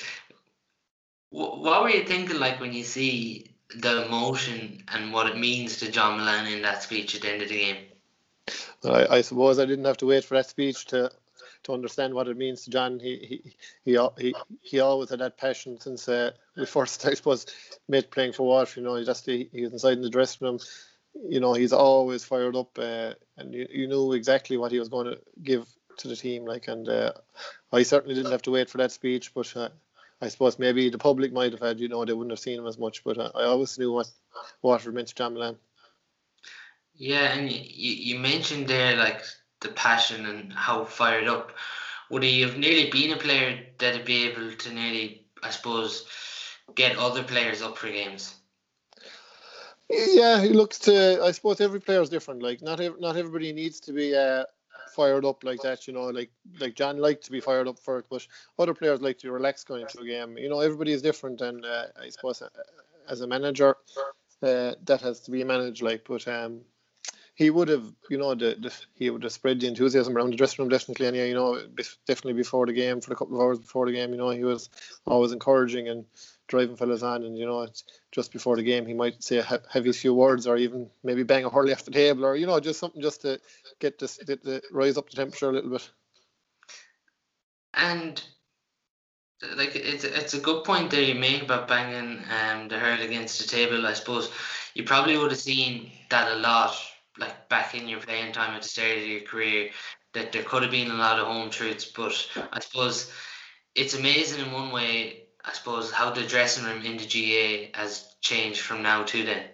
What 1.31 1.83
were 1.83 1.89
you 1.89 2.05
thinking 2.05 2.39
like 2.39 2.61
when 2.61 2.75
you 2.75 2.85
see 2.85 3.57
the 3.75 4.05
emotion 4.05 4.85
and 4.89 5.13
what 5.13 5.27
it 5.27 5.39
means 5.39 5.79
to 5.79 5.91
John 5.91 6.19
Mullane 6.19 6.53
in 6.53 6.63
that 6.63 6.83
speech 6.83 7.15
at 7.15 7.23
the 7.23 7.33
end 7.33 7.43
of 7.43 7.49
the 7.49 7.57
game? 7.57 7.77
I, 8.85 9.07
I 9.17 9.21
suppose 9.23 9.59
I 9.59 9.65
didn't 9.65 9.87
have 9.87 9.97
to 9.99 10.07
wait 10.07 10.25
for 10.25 10.35
that 10.35 10.49
speech 10.49 10.85
to 10.87 11.11
to 11.65 11.73
understand 11.73 12.15
what 12.15 12.29
it 12.29 12.37
means 12.37 12.65
to 12.65 12.71
John. 12.71 12.99
He 12.99 13.43
he 13.85 13.93
he 13.93 13.99
he, 14.19 14.35
he 14.61 14.81
always 14.81 15.11
had 15.11 15.21
that 15.21 15.39
passion 15.39 15.81
since 15.81 16.09
uh, 16.09 16.33
we 16.57 16.67
first, 16.67 17.05
I 17.07 17.15
suppose, 17.15 17.47
made 17.89 18.11
playing 18.11 18.33
for 18.33 18.47
Waterford. 18.47 18.79
You 18.79 18.83
know, 18.85 18.97
he 18.97 19.05
just 19.05 19.27
he, 19.27 19.49
he 19.53 19.63
was 19.63 19.73
inside 19.73 19.95
in 19.99 20.03
the 20.03 20.11
dressing 20.11 20.47
room. 20.47 20.59
You 21.29 21.41
know, 21.41 21.53
he's 21.53 21.73
always 21.73 22.25
fired 22.25 22.57
up, 22.57 22.79
uh, 22.79 23.13
and 23.37 23.53
you, 23.53 23.67
you 23.71 23.87
knew 23.87 24.13
exactly 24.13 24.57
what 24.57 24.73
he 24.73 24.79
was 24.79 24.89
going 24.89 25.07
to 25.07 25.19
give 25.43 25.67
to 25.99 26.09
the 26.09 26.17
team. 26.17 26.47
Like, 26.47 26.69
and 26.69 26.89
uh, 26.89 27.13
I 27.71 27.83
certainly 27.83 28.15
didn't 28.15 28.33
have 28.33 28.43
to 28.43 28.51
wait 28.51 28.71
for 28.71 28.79
that 28.79 28.93
speech, 28.93 29.35
but. 29.35 29.57
Uh, 29.57 29.69
I 30.21 30.29
suppose 30.29 30.57
maybe 30.57 30.89
the 30.89 30.99
public 30.99 31.33
might 31.33 31.51
have 31.51 31.61
had, 31.61 31.81
you 31.81 31.89
know, 31.89 32.05
they 32.05 32.13
wouldn't 32.13 32.31
have 32.31 32.39
seen 32.39 32.61
him 32.61 32.69
as 32.69 32.79
much, 32.79 33.03
but 33.03 33.19
uh, 33.19 33.33
I 33.35 33.43
always 33.43 33.77
knew 33.77 33.91
what 33.91 34.09
Waterford 34.63 34.95
meant 34.95 35.09
to 35.09 35.15
John 35.17 35.35
Mullane. 35.35 35.59
Yeah, 36.95 37.33
and 37.33 37.51
you, 37.51 37.59
you 37.93 38.19
mentioned 38.21 38.69
there 38.69 38.95
like 38.97 39.25
the 39.63 39.71
passion 39.71 40.27
and 40.27 40.53
how 40.53 40.85
fired 40.85 41.29
up. 41.29 41.53
Would 42.11 42.23
he 42.23 42.43
have 42.43 42.59
nearly 42.59 42.91
been 42.91 43.13
a 43.13 43.17
player 43.17 43.59
that'd 43.79 44.05
be 44.05 44.29
able 44.29 44.53
to 44.53 44.75
nearly, 44.75 45.27
I 45.43 45.51
suppose, 45.51 46.07
get 46.75 46.99
other 46.99 47.23
players 47.23 47.63
up 47.63 47.79
for 47.79 47.89
games? 47.89 48.35
Yeah, 49.89 50.41
he 50.41 50.51
looks 50.51 50.79
to. 50.81 51.23
I 51.23 51.31
suppose 51.33 51.61
every 51.61 51.81
player 51.81 52.01
is 52.01 52.09
different. 52.09 52.43
Like 52.43 52.63
not 52.63 52.81
ev- 52.81 53.01
not 53.01 53.17
everybody 53.17 53.53
needs 53.53 53.79
to 53.81 53.93
be 53.93 54.15
uh, 54.17 54.45
fired 54.95 55.25
up 55.25 55.45
like 55.45 55.61
that. 55.63 55.87
You 55.87 55.93
know, 55.93 56.05
like 56.05 56.31
like 56.61 56.75
John 56.75 56.99
liked 56.99 57.25
to 57.25 57.31
be 57.31 57.41
fired 57.41 57.69
up 57.69 57.79
for 57.79 57.99
it, 57.99 58.07
but 58.09 58.27
other 58.59 58.75
players 58.75 59.03
like 59.03 59.19
to 59.19 59.31
relax 59.31 59.65
going 59.65 59.83
into 59.83 60.01
a 60.01 60.07
game. 60.07 60.39
You 60.39 60.49
know, 60.49 60.61
everybody 60.61 60.93
is 60.93 61.03
different, 61.03 61.41
and 61.43 61.65
uh, 61.65 61.87
I 62.01 62.09
suppose 62.09 62.41
uh, 62.41 62.49
as 63.09 63.21
a 63.21 63.27
manager, 63.27 63.77
uh, 64.43 64.75
that 64.85 65.01
has 65.03 65.21
to 65.21 65.31
be 65.31 65.45
managed. 65.45 65.83
Like, 65.83 66.05
but 66.09 66.27
um, 66.27 66.63
he 67.35 67.51
would 67.51 67.69
have, 67.69 67.85
you 68.11 68.19
know, 68.19 68.35
the, 68.35 68.57
the, 68.61 68.73
he 68.95 69.11
would 69.11 69.23
have 69.23 69.33
spread 69.33 69.61
the 69.61 69.67
enthusiasm 69.67 70.17
around 70.17 70.31
the 70.31 70.37
dressing 70.37 70.63
room 70.63 70.69
definitely. 70.69 71.07
And 71.07 71.17
yeah, 71.17 71.25
you 71.25 71.35
know, 71.35 71.61
definitely 72.07 72.35
before 72.35 72.67
the 72.67 72.73
game, 72.73 73.01
for 73.01 73.13
a 73.13 73.17
couple 73.17 73.37
of 73.37 73.43
hours 73.43 73.59
before 73.59 73.87
the 73.87 73.93
game, 73.93 74.11
you 74.11 74.19
know, 74.19 74.31
he 74.31 74.45
was 74.45 74.69
always 75.07 75.33
encouraging 75.33 75.89
and 75.89 76.05
driving 76.49 76.77
fellas 76.77 77.03
on. 77.03 77.25
And 77.25 77.39
you 77.39 77.47
know, 77.47 77.67
just 78.11 78.33
before 78.33 78.57
the 78.57 78.63
game, 78.63 78.87
he 78.87 78.93
might 78.93 79.23
say 79.23 79.39
a 79.39 79.61
heavy 79.71 79.93
few 79.93 80.15
words 80.15 80.47
or 80.47 80.57
even 80.59 80.91
maybe 81.03 81.23
bang 81.23 81.45
a 81.45 81.51
hurley 81.51 81.73
off 81.73 81.85
the 81.85 81.91
table 81.91 82.27
or 82.27 82.37
you 82.37 82.47
know, 82.47 82.61
just 82.61 82.81
something 82.81 83.01
just 83.01 83.23
to 83.23 83.41
get 83.79 83.99
this 83.99 84.19
get 84.19 84.45
the 84.45 84.63
rise 84.71 84.99
up 84.99 85.09
the 85.09 85.17
temperature 85.17 85.49
a 85.49 85.53
little 85.53 85.71
bit. 85.71 85.91
And 87.75 88.23
like 89.57 89.75
it's 89.75 90.05
it's 90.05 90.35
a 90.35 90.41
good 90.41 90.65
point 90.65 90.91
there 90.91 91.01
you 91.01 91.15
make 91.15 91.43
about 91.43 91.67
banging 91.67 92.23
um 92.31 92.69
the 92.69 92.79
hurl 92.79 93.01
against 93.01 93.41
the 93.41 93.49
table. 93.49 93.87
I 93.87 93.95
suppose 93.95 94.31
you 94.75 94.85
probably 94.85 95.17
would 95.17 95.31
have 95.31 95.41
seen 95.41 95.91
that 96.11 96.31
a 96.31 96.37
lot 96.37 96.77
like 97.19 97.49
back 97.49 97.75
in 97.75 97.89
your 97.89 98.01
playing 98.01 98.33
time 98.33 98.55
at 98.55 98.63
the 98.63 98.69
start 98.69 98.99
of 98.99 99.07
your 99.07 99.21
career 99.21 99.71
that 100.15 100.33
there 100.33 100.43
could 100.43 100.63
have 100.63 100.71
been 100.71 100.91
a 100.91 100.95
lot 100.95 101.19
of 101.19 101.27
home 101.27 101.51
truths, 101.51 101.85
but 101.85 102.29
I 102.53 102.61
suppose 102.61 103.11
it's 103.75 103.95
amazing 103.95 104.45
in 104.45 104.53
one 104.53 104.71
way. 104.71 105.25
I 105.45 105.53
suppose 105.53 105.91
how 105.91 106.11
the 106.11 106.23
dressing 106.23 106.65
room 106.65 106.85
in 106.85 106.99
the 106.99 107.05
GAA 107.05 107.79
has 107.79 108.15
changed 108.21 108.61
from 108.61 108.83
now 108.83 109.03
to 109.05 109.25
then. 109.25 109.45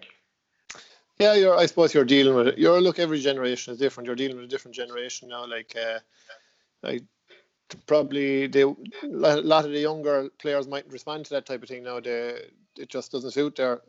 Yeah, 1.17 1.33
you're. 1.33 1.57
I 1.57 1.65
suppose 1.65 1.93
you're 1.93 2.05
dealing 2.05 2.35
with 2.35 2.47
it. 2.47 2.57
You're 2.57 2.79
look. 2.79 2.99
Every 2.99 3.19
generation 3.19 3.73
is 3.73 3.79
different. 3.79 4.07
You're 4.07 4.15
dealing 4.15 4.37
with 4.37 4.45
a 4.45 4.49
different 4.49 4.75
generation 4.75 5.29
now. 5.29 5.45
Like, 5.45 5.75
uh, 5.75 5.99
like 6.83 7.03
probably 7.87 8.47
they 8.47 8.61
a 8.61 8.75
lot 9.07 9.65
of 9.65 9.71
the 9.71 9.79
younger 9.79 10.29
players 10.39 10.67
might 10.67 10.89
respond 10.91 11.25
to 11.25 11.31
that 11.31 11.45
type 11.45 11.61
of 11.61 11.69
thing 11.69 11.83
now. 11.83 11.99
They 11.99 12.41
it 12.77 12.89
just 12.89 13.11
doesn't 13.11 13.31
suit 13.31 13.57
their 13.57 13.81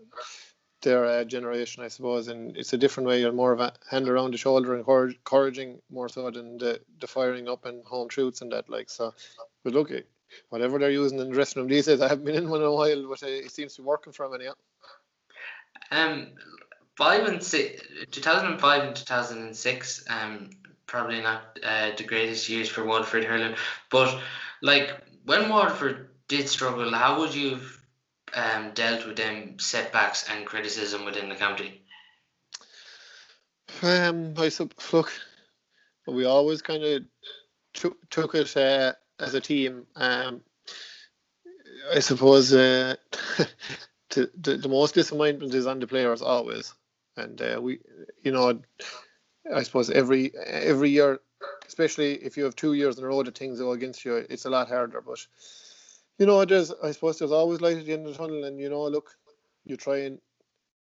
their 0.82 1.04
uh, 1.04 1.24
generation, 1.24 1.82
I 1.82 1.88
suppose, 1.88 2.28
and 2.28 2.56
it's 2.56 2.72
a 2.72 2.78
different 2.78 3.08
way. 3.08 3.20
You're 3.20 3.32
more 3.32 3.52
of 3.52 3.60
a 3.60 3.72
hand 3.90 4.08
around 4.08 4.32
the 4.32 4.38
shoulder, 4.38 4.74
and 4.74 4.86
encouraging 4.88 5.80
more 5.90 6.08
so 6.08 6.30
than 6.30 6.58
the, 6.58 6.80
the 7.00 7.06
firing 7.06 7.48
up 7.48 7.64
and 7.66 7.84
home 7.84 8.08
truths 8.08 8.40
and 8.40 8.52
that. 8.52 8.68
Like 8.68 8.90
so, 8.90 9.14
but 9.64 9.72
look, 9.72 9.90
whatever 10.48 10.78
they're 10.78 10.90
using 10.90 11.18
in 11.18 11.28
the 11.28 11.34
dressing 11.34 11.60
room 11.60 11.68
these 11.68 11.86
days, 11.86 12.00
I 12.02 12.08
haven't 12.08 12.24
been 12.24 12.36
in 12.36 12.48
one 12.48 12.60
in 12.60 12.66
a 12.66 12.72
while, 12.72 13.08
but 13.08 13.22
it 13.22 13.50
seems 13.50 13.74
to 13.74 13.82
be 13.82 13.86
working 13.86 14.12
for 14.12 14.28
them 14.28 14.40
anyhow. 14.40 14.54
Um, 15.90 16.28
five 16.96 17.26
and 17.26 17.42
six, 17.42 17.82
2005 18.10 18.82
and 18.82 18.96
2006, 18.96 20.04
um, 20.08 20.50
probably 20.86 21.20
not 21.20 21.58
uh, 21.64 21.90
the 21.96 22.04
greatest 22.04 22.48
years 22.48 22.68
for 22.68 22.84
Waterford 22.84 23.24
hurling, 23.24 23.54
but 23.90 24.20
like 24.62 24.92
when 25.24 25.48
Waterford 25.48 26.10
did 26.28 26.48
struggle, 26.48 26.92
how 26.92 27.18
would 27.18 27.34
you 27.34 27.60
um, 28.34 28.72
dealt 28.72 29.06
with 29.06 29.16
them 29.16 29.58
setbacks 29.58 30.28
and 30.30 30.46
criticism 30.46 31.04
within 31.04 31.28
the 31.28 31.34
county? 31.34 31.82
Um, 33.82 34.34
I 34.36 34.48
sub- 34.48 34.74
look, 34.92 35.12
we 36.06 36.24
always 36.24 36.62
kind 36.62 36.82
of 36.84 37.04
took 37.72 38.10
took 38.10 38.34
it 38.34 38.56
uh, 38.56 38.92
as 39.18 39.34
a 39.34 39.40
team. 39.40 39.86
Um, 39.96 40.42
I 41.94 42.00
suppose 42.00 42.52
uh, 42.52 42.96
the, 44.10 44.30
the 44.42 44.68
most 44.68 44.94
disappointment 44.94 45.54
is 45.54 45.66
on 45.66 45.80
the 45.80 45.86
players 45.86 46.22
always, 46.22 46.74
and 47.16 47.40
uh, 47.40 47.58
we, 47.60 47.78
you 48.22 48.32
know, 48.32 48.60
I 49.54 49.62
suppose 49.62 49.90
every 49.90 50.32
every 50.36 50.90
year, 50.90 51.20
especially 51.66 52.14
if 52.14 52.36
you 52.36 52.44
have 52.44 52.56
two 52.56 52.74
years 52.74 52.98
in 52.98 53.04
a 53.04 53.06
row 53.08 53.22
that 53.22 53.38
things 53.38 53.60
go 53.60 53.72
against 53.72 54.04
you, 54.04 54.16
it's 54.16 54.44
a 54.44 54.50
lot 54.50 54.68
harder. 54.68 55.00
But 55.00 55.26
you 56.20 56.26
know, 56.26 56.44
there's 56.44 56.70
I 56.84 56.92
suppose 56.92 57.18
there's 57.18 57.32
always 57.32 57.62
light 57.62 57.78
at 57.78 57.86
the 57.86 57.94
end 57.94 58.06
of 58.06 58.12
the 58.12 58.18
tunnel, 58.18 58.44
and 58.44 58.60
you 58.60 58.68
know, 58.70 58.86
look, 58.86 59.16
you 59.64 59.76
try 59.76 60.00
and 60.00 60.20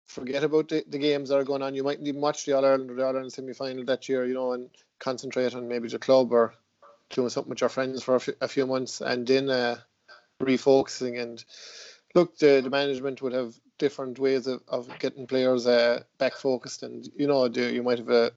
forget 0.07 0.45
about 0.45 0.69
the, 0.69 0.85
the 0.89 0.99
games 0.99 1.29
that 1.29 1.37
are 1.37 1.45
going 1.45 1.63
on. 1.63 1.75
You 1.75 1.83
might 1.83 2.01
even 2.01 2.21
watch 2.21 2.47
the 2.47 2.57
All 2.57 2.65
Ireland 2.65 2.91
or 2.91 2.95
the 2.95 3.05
All 3.05 3.15
Ireland 3.15 3.33
semi 3.33 3.53
final 3.53 3.85
that 3.87 4.09
year, 4.09 4.25
you 4.27 4.35
know, 4.35 4.53
and 4.53 4.71
concentrate 5.01 5.55
on 5.55 5.69
maybe 5.69 5.89
the 5.89 5.99
club 5.99 6.33
or 6.33 6.55
doing 7.11 7.31
something 7.31 7.51
with 7.51 7.61
your 7.61 7.71
friends 7.71 8.03
for 8.03 8.15
a, 8.15 8.17
f- 8.19 8.29
a 8.41 8.49
few 8.49 8.67
months, 8.67 9.01
and 9.01 9.27
then 9.27 9.51
uh, 9.51 9.77
refocusing. 10.41 11.21
And 11.21 11.45
look, 12.15 12.39
the, 12.39 12.61
the 12.63 12.71
management 12.71 13.21
would 13.23 13.33
have 13.33 13.55
different 13.79 14.21
ways 14.21 14.47
of, 14.47 14.63
of 14.69 14.89
getting 15.01 15.27
players 15.27 15.67
uh, 15.67 16.05
back 16.19 16.35
focused, 16.35 16.85
and 16.85 17.09
you 17.17 17.27
know, 17.27 17.49
the, 17.49 17.73
you 17.73 17.83
might 17.83 17.99
have 17.99 18.11
a, 18.11 18.33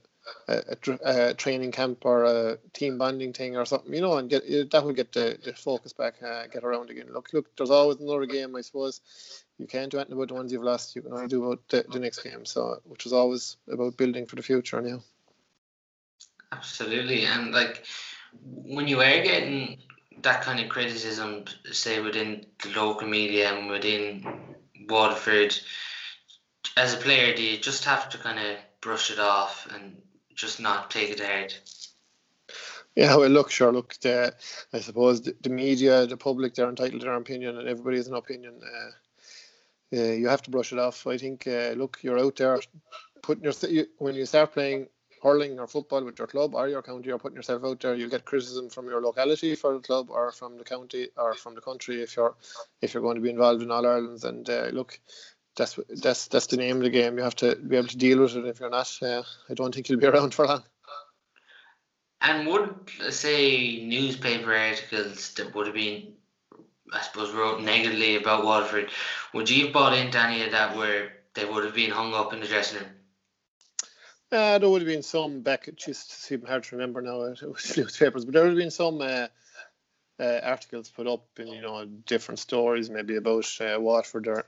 a, 0.47 0.77
a, 1.03 1.33
training 1.33 1.71
camp 1.71 2.05
or 2.05 2.23
a 2.23 2.57
team 2.73 2.97
bonding 2.97 3.33
thing 3.33 3.57
or 3.57 3.65
something, 3.65 3.93
you 3.93 4.01
know, 4.01 4.17
and 4.17 4.29
get 4.29 4.71
that 4.71 4.83
will 4.83 4.93
get 4.93 5.11
the, 5.13 5.37
the 5.43 5.53
focus 5.53 5.93
back, 5.93 6.15
uh, 6.23 6.47
get 6.47 6.63
around 6.63 6.89
again. 6.89 7.07
Look, 7.11 7.33
look, 7.33 7.55
there's 7.55 7.69
always 7.69 7.99
another 7.99 8.25
game, 8.25 8.55
I 8.55 8.61
suppose. 8.61 9.01
You 9.57 9.67
can't 9.67 9.91
do 9.91 9.97
anything 9.97 10.13
about 10.13 10.27
the 10.27 10.35
ones 10.35 10.51
you've 10.51 10.63
lost. 10.63 10.95
You 10.95 11.01
can 11.01 11.13
only 11.13 11.27
do 11.27 11.43
about 11.43 11.67
the, 11.69 11.85
the 11.91 11.99
next 11.99 12.23
game. 12.23 12.45
So, 12.45 12.81
which 12.85 13.05
is 13.05 13.13
always 13.13 13.57
about 13.69 13.97
building 13.97 14.25
for 14.25 14.35
the 14.35 14.43
future 14.43 14.81
now. 14.81 15.01
Absolutely, 16.51 17.25
and 17.25 17.51
like 17.51 17.85
when 18.41 18.87
you 18.87 19.01
are 19.01 19.21
getting 19.21 19.79
that 20.21 20.41
kind 20.41 20.59
of 20.59 20.69
criticism, 20.69 21.45
say 21.71 22.01
within 22.01 22.45
the 22.63 22.69
local 22.69 23.07
media 23.07 23.53
and 23.53 23.69
within 23.69 24.25
Waterford, 24.87 25.57
as 26.75 26.93
a 26.93 26.97
player, 26.97 27.35
do 27.35 27.43
you 27.43 27.57
just 27.57 27.85
have 27.85 28.09
to 28.09 28.17
kind 28.17 28.39
of 28.39 28.57
brush 28.81 29.11
it 29.11 29.19
off 29.19 29.67
and 29.73 30.01
just 30.37 30.61
not 30.61 30.89
take 30.89 31.09
it 31.09 31.19
hard? 31.19 31.53
Yeah, 32.95 33.15
well, 33.15 33.29
look, 33.29 33.51
sure, 33.51 33.71
look, 33.73 33.95
the, 34.01 34.33
I 34.73 34.79
suppose 34.79 35.21
the, 35.21 35.35
the, 35.41 35.49
media, 35.49 36.07
the 36.07 36.17
public, 36.17 36.55
they're 36.55 36.69
entitled 36.69 37.01
to 37.01 37.05
their 37.05 37.15
opinion, 37.15 37.57
and 37.57 37.67
everybody 37.67 37.97
has 37.97 38.07
an 38.07 38.15
opinion. 38.15 38.59
Uh, 38.63 39.97
uh, 39.97 40.13
you 40.13 40.27
have 40.27 40.41
to 40.43 40.51
brush 40.51 40.71
it 40.71 40.79
off. 40.79 41.05
I 41.05 41.17
think, 41.17 41.45
uh, 41.45 41.73
look, 41.75 41.99
you're 42.01 42.19
out 42.19 42.37
there 42.37 42.59
putting 43.21 43.43
your 43.43 43.53
you, 43.69 43.85
when 43.97 44.15
you 44.15 44.25
start 44.25 44.53
playing 44.53 44.87
hurling 45.21 45.59
or 45.59 45.67
football 45.67 46.03
with 46.03 46.17
your 46.17 46.27
club 46.27 46.55
or 46.55 46.67
your 46.67 46.81
county, 46.81 47.07
you're 47.07 47.19
putting 47.19 47.35
yourself 47.35 47.63
out 47.63 47.79
there. 47.79 47.95
You'll 47.95 48.09
get 48.09 48.25
criticism 48.25 48.69
from 48.69 48.87
your 48.87 49.01
locality 49.01 49.55
for 49.55 49.73
the 49.73 49.79
club 49.79 50.09
or 50.09 50.31
from 50.31 50.57
the 50.57 50.63
county 50.63 51.09
or 51.17 51.33
from 51.33 51.55
the 51.55 51.61
country 51.61 52.01
if 52.01 52.15
you're 52.15 52.35
if 52.81 52.93
you're 52.93 53.03
going 53.03 53.15
to 53.15 53.21
be 53.21 53.29
involved 53.29 53.61
in 53.61 53.71
All 53.71 53.85
Ireland's. 53.85 54.23
And 54.23 54.49
uh, 54.49 54.69
look, 54.71 54.99
that's 55.57 55.79
that's 55.89 56.27
that's 56.27 56.47
the 56.47 56.57
name 56.57 56.77
of 56.77 56.83
the 56.83 56.89
game. 56.89 57.17
You 57.17 57.23
have 57.23 57.35
to 57.37 57.55
be 57.55 57.75
able 57.75 57.87
to 57.89 57.97
deal 57.97 58.21
with 58.21 58.35
it. 58.35 58.45
If 58.45 58.59
you're 58.59 58.69
not, 58.69 58.97
uh, 59.01 59.23
I 59.49 59.53
don't 59.53 59.73
think 59.73 59.89
you'll 59.89 59.99
be 59.99 60.07
around 60.13 60.33
for 60.33 60.45
long. 60.47 60.63
And 62.21 62.47
would 62.47 62.89
say 63.09 63.85
newspaper 63.85 64.53
articles 64.55 65.33
that 65.35 65.53
would 65.53 65.67
have 65.67 65.75
been, 65.75 66.13
I 66.91 67.01
suppose, 67.01 67.31
wrote 67.31 67.61
negatively 67.61 68.15
about 68.15 68.43
Waterford, 68.43 68.89
would 69.33 69.49
you 69.49 69.65
have 69.65 69.73
bought 69.73 69.97
into 69.97 70.19
any 70.19 70.43
of 70.43 70.51
that 70.51 70.75
where 70.75 71.11
they 71.35 71.45
would 71.45 71.63
have 71.63 71.75
been 71.75 71.91
hung 71.91 72.13
up 72.13 72.33
in 72.33 72.39
the 72.39 72.47
dressing 72.47 72.79
room? 72.79 72.89
Uh, 74.31 74.57
there 74.57 74.69
would 74.69 74.81
have 74.81 74.89
been 74.89 75.03
some 75.03 75.41
back. 75.41 75.69
Just 75.75 76.31
even 76.31 76.47
hard 76.47 76.63
to 76.63 76.75
remember 76.75 77.01
now. 77.01 77.21
It 77.41 77.41
was 77.43 77.77
newspapers, 77.77 78.25
but 78.25 78.33
there 78.33 78.43
would 78.43 78.51
have 78.51 78.57
been 78.57 78.71
some 78.71 79.01
uh, 79.01 79.27
uh, 80.19 80.39
articles 80.43 80.89
put 80.89 81.07
up 81.07 81.25
in 81.37 81.47
you 81.47 81.61
know 81.61 81.85
different 81.85 82.39
stories, 82.39 82.89
maybe 82.89 83.15
about 83.15 83.47
uh, 83.61 83.79
Waterford 83.79 84.27
or 84.27 84.45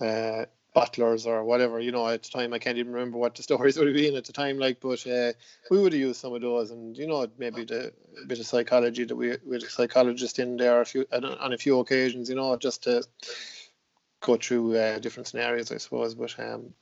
uh, 0.00 0.46
butlers 0.74 1.26
or 1.26 1.44
whatever. 1.44 1.80
You 1.80 1.92
know, 1.92 2.06
at 2.08 2.22
the 2.22 2.30
time 2.30 2.52
I 2.52 2.58
can't 2.58 2.78
even 2.78 2.92
remember 2.92 3.18
what 3.18 3.34
the 3.34 3.42
stories 3.48 3.78
would 3.78 3.86
have 3.86 3.96
been 3.96 4.16
at 4.16 4.24
the 4.24 4.32
time. 4.32 4.58
Like, 4.58 4.80
but 4.80 5.06
uh, 5.06 5.32
we 5.70 5.80
would 5.80 5.92
have 5.92 6.00
used 6.00 6.20
some 6.20 6.34
of 6.34 6.42
those, 6.42 6.70
and 6.70 6.96
you 6.96 7.06
know, 7.06 7.26
maybe 7.38 7.64
the 7.64 7.92
bit 8.26 8.40
of 8.40 8.46
psychology 8.46 9.04
that 9.04 9.16
we 9.16 9.36
with 9.44 9.62
a 9.62 9.70
psychologist 9.70 10.38
in 10.38 10.56
there 10.56 10.80
a 10.80 10.84
few 10.84 11.06
on 11.12 11.52
a 11.52 11.58
few 11.58 11.78
occasions. 11.78 12.28
You 12.28 12.36
know, 12.36 12.56
just 12.56 12.82
to 12.84 13.04
go 14.20 14.36
through 14.36 14.76
uh, 14.76 14.98
different 14.98 15.28
scenarios, 15.28 15.72
I 15.72 15.78
suppose. 15.78 16.14
But 16.14 16.38
um, 16.38 16.74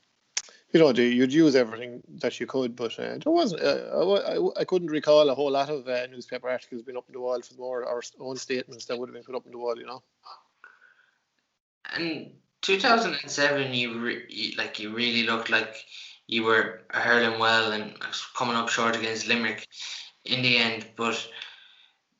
you 0.71 0.79
know, 0.79 0.89
you'd 0.89 1.31
use 1.31 1.55
everything 1.55 2.01
that 2.21 2.39
you 2.39 2.47
could, 2.47 2.75
but 2.75 2.97
uh, 2.97 3.19
there 3.23 3.31
wasn't. 3.31 3.61
Uh, 3.61 4.49
I, 4.57 4.61
I 4.61 4.63
couldn't 4.65 4.89
recall 4.89 5.29
a 5.29 5.35
whole 5.35 5.51
lot 5.51 5.69
of 5.69 5.87
uh, 5.87 6.07
newspaper 6.07 6.49
articles 6.49 6.81
being 6.81 6.97
up 6.97 7.05
on 7.07 7.13
the 7.13 7.19
wall 7.19 7.39
for 7.41 7.53
more 7.55 7.85
our 7.85 8.01
own 8.19 8.37
statements 8.37 8.85
that 8.85 8.97
would 8.97 9.09
have 9.09 9.13
been 9.13 9.23
put 9.23 9.35
up 9.35 9.45
on 9.45 9.51
the 9.51 9.57
wall. 9.59 9.77
You 9.77 9.85
know. 9.85 10.03
And 11.93 12.31
2007, 12.63 13.73
you, 13.73 13.99
re- 13.99 14.25
you 14.29 14.55
like 14.57 14.79
you 14.79 14.93
really 14.95 15.23
looked 15.23 15.49
like 15.49 15.75
you 16.27 16.43
were 16.43 16.81
hurling 16.89 17.39
well 17.39 17.71
and 17.71 17.93
coming 18.35 18.55
up 18.55 18.69
short 18.69 18.95
against 18.95 19.27
Limerick 19.27 19.67
in 20.25 20.41
the 20.41 20.57
end. 20.57 20.87
But 20.95 21.27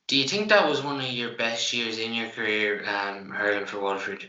do 0.08 0.18
you 0.18 0.28
think 0.28 0.50
that 0.50 0.68
was 0.70 0.84
one 0.84 1.00
of 1.00 1.10
your 1.10 1.36
best 1.38 1.74
years 1.74 1.98
in 1.98 2.14
your 2.14 2.30
career, 2.30 2.84
um, 2.88 3.30
hurling 3.30 3.66
for 3.66 3.80
Waterford? 3.80 4.28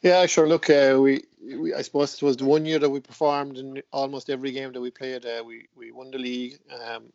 Yeah, 0.00 0.24
sure. 0.26 0.48
Look, 0.48 0.70
uh, 0.70 0.96
we, 1.00 1.24
we, 1.42 1.74
I 1.74 1.82
suppose 1.82 2.14
it 2.14 2.22
was 2.22 2.36
the 2.36 2.44
one 2.44 2.64
year 2.64 2.78
that 2.78 2.88
we 2.88 3.00
performed 3.00 3.58
in 3.58 3.82
almost 3.92 4.30
every 4.30 4.52
game 4.52 4.72
that 4.72 4.80
we 4.80 4.92
played. 4.92 5.26
Uh, 5.26 5.42
we 5.44 5.66
we 5.74 5.90
won 5.90 6.12
the 6.12 6.18
league. 6.18 6.58
Um, 6.86 7.12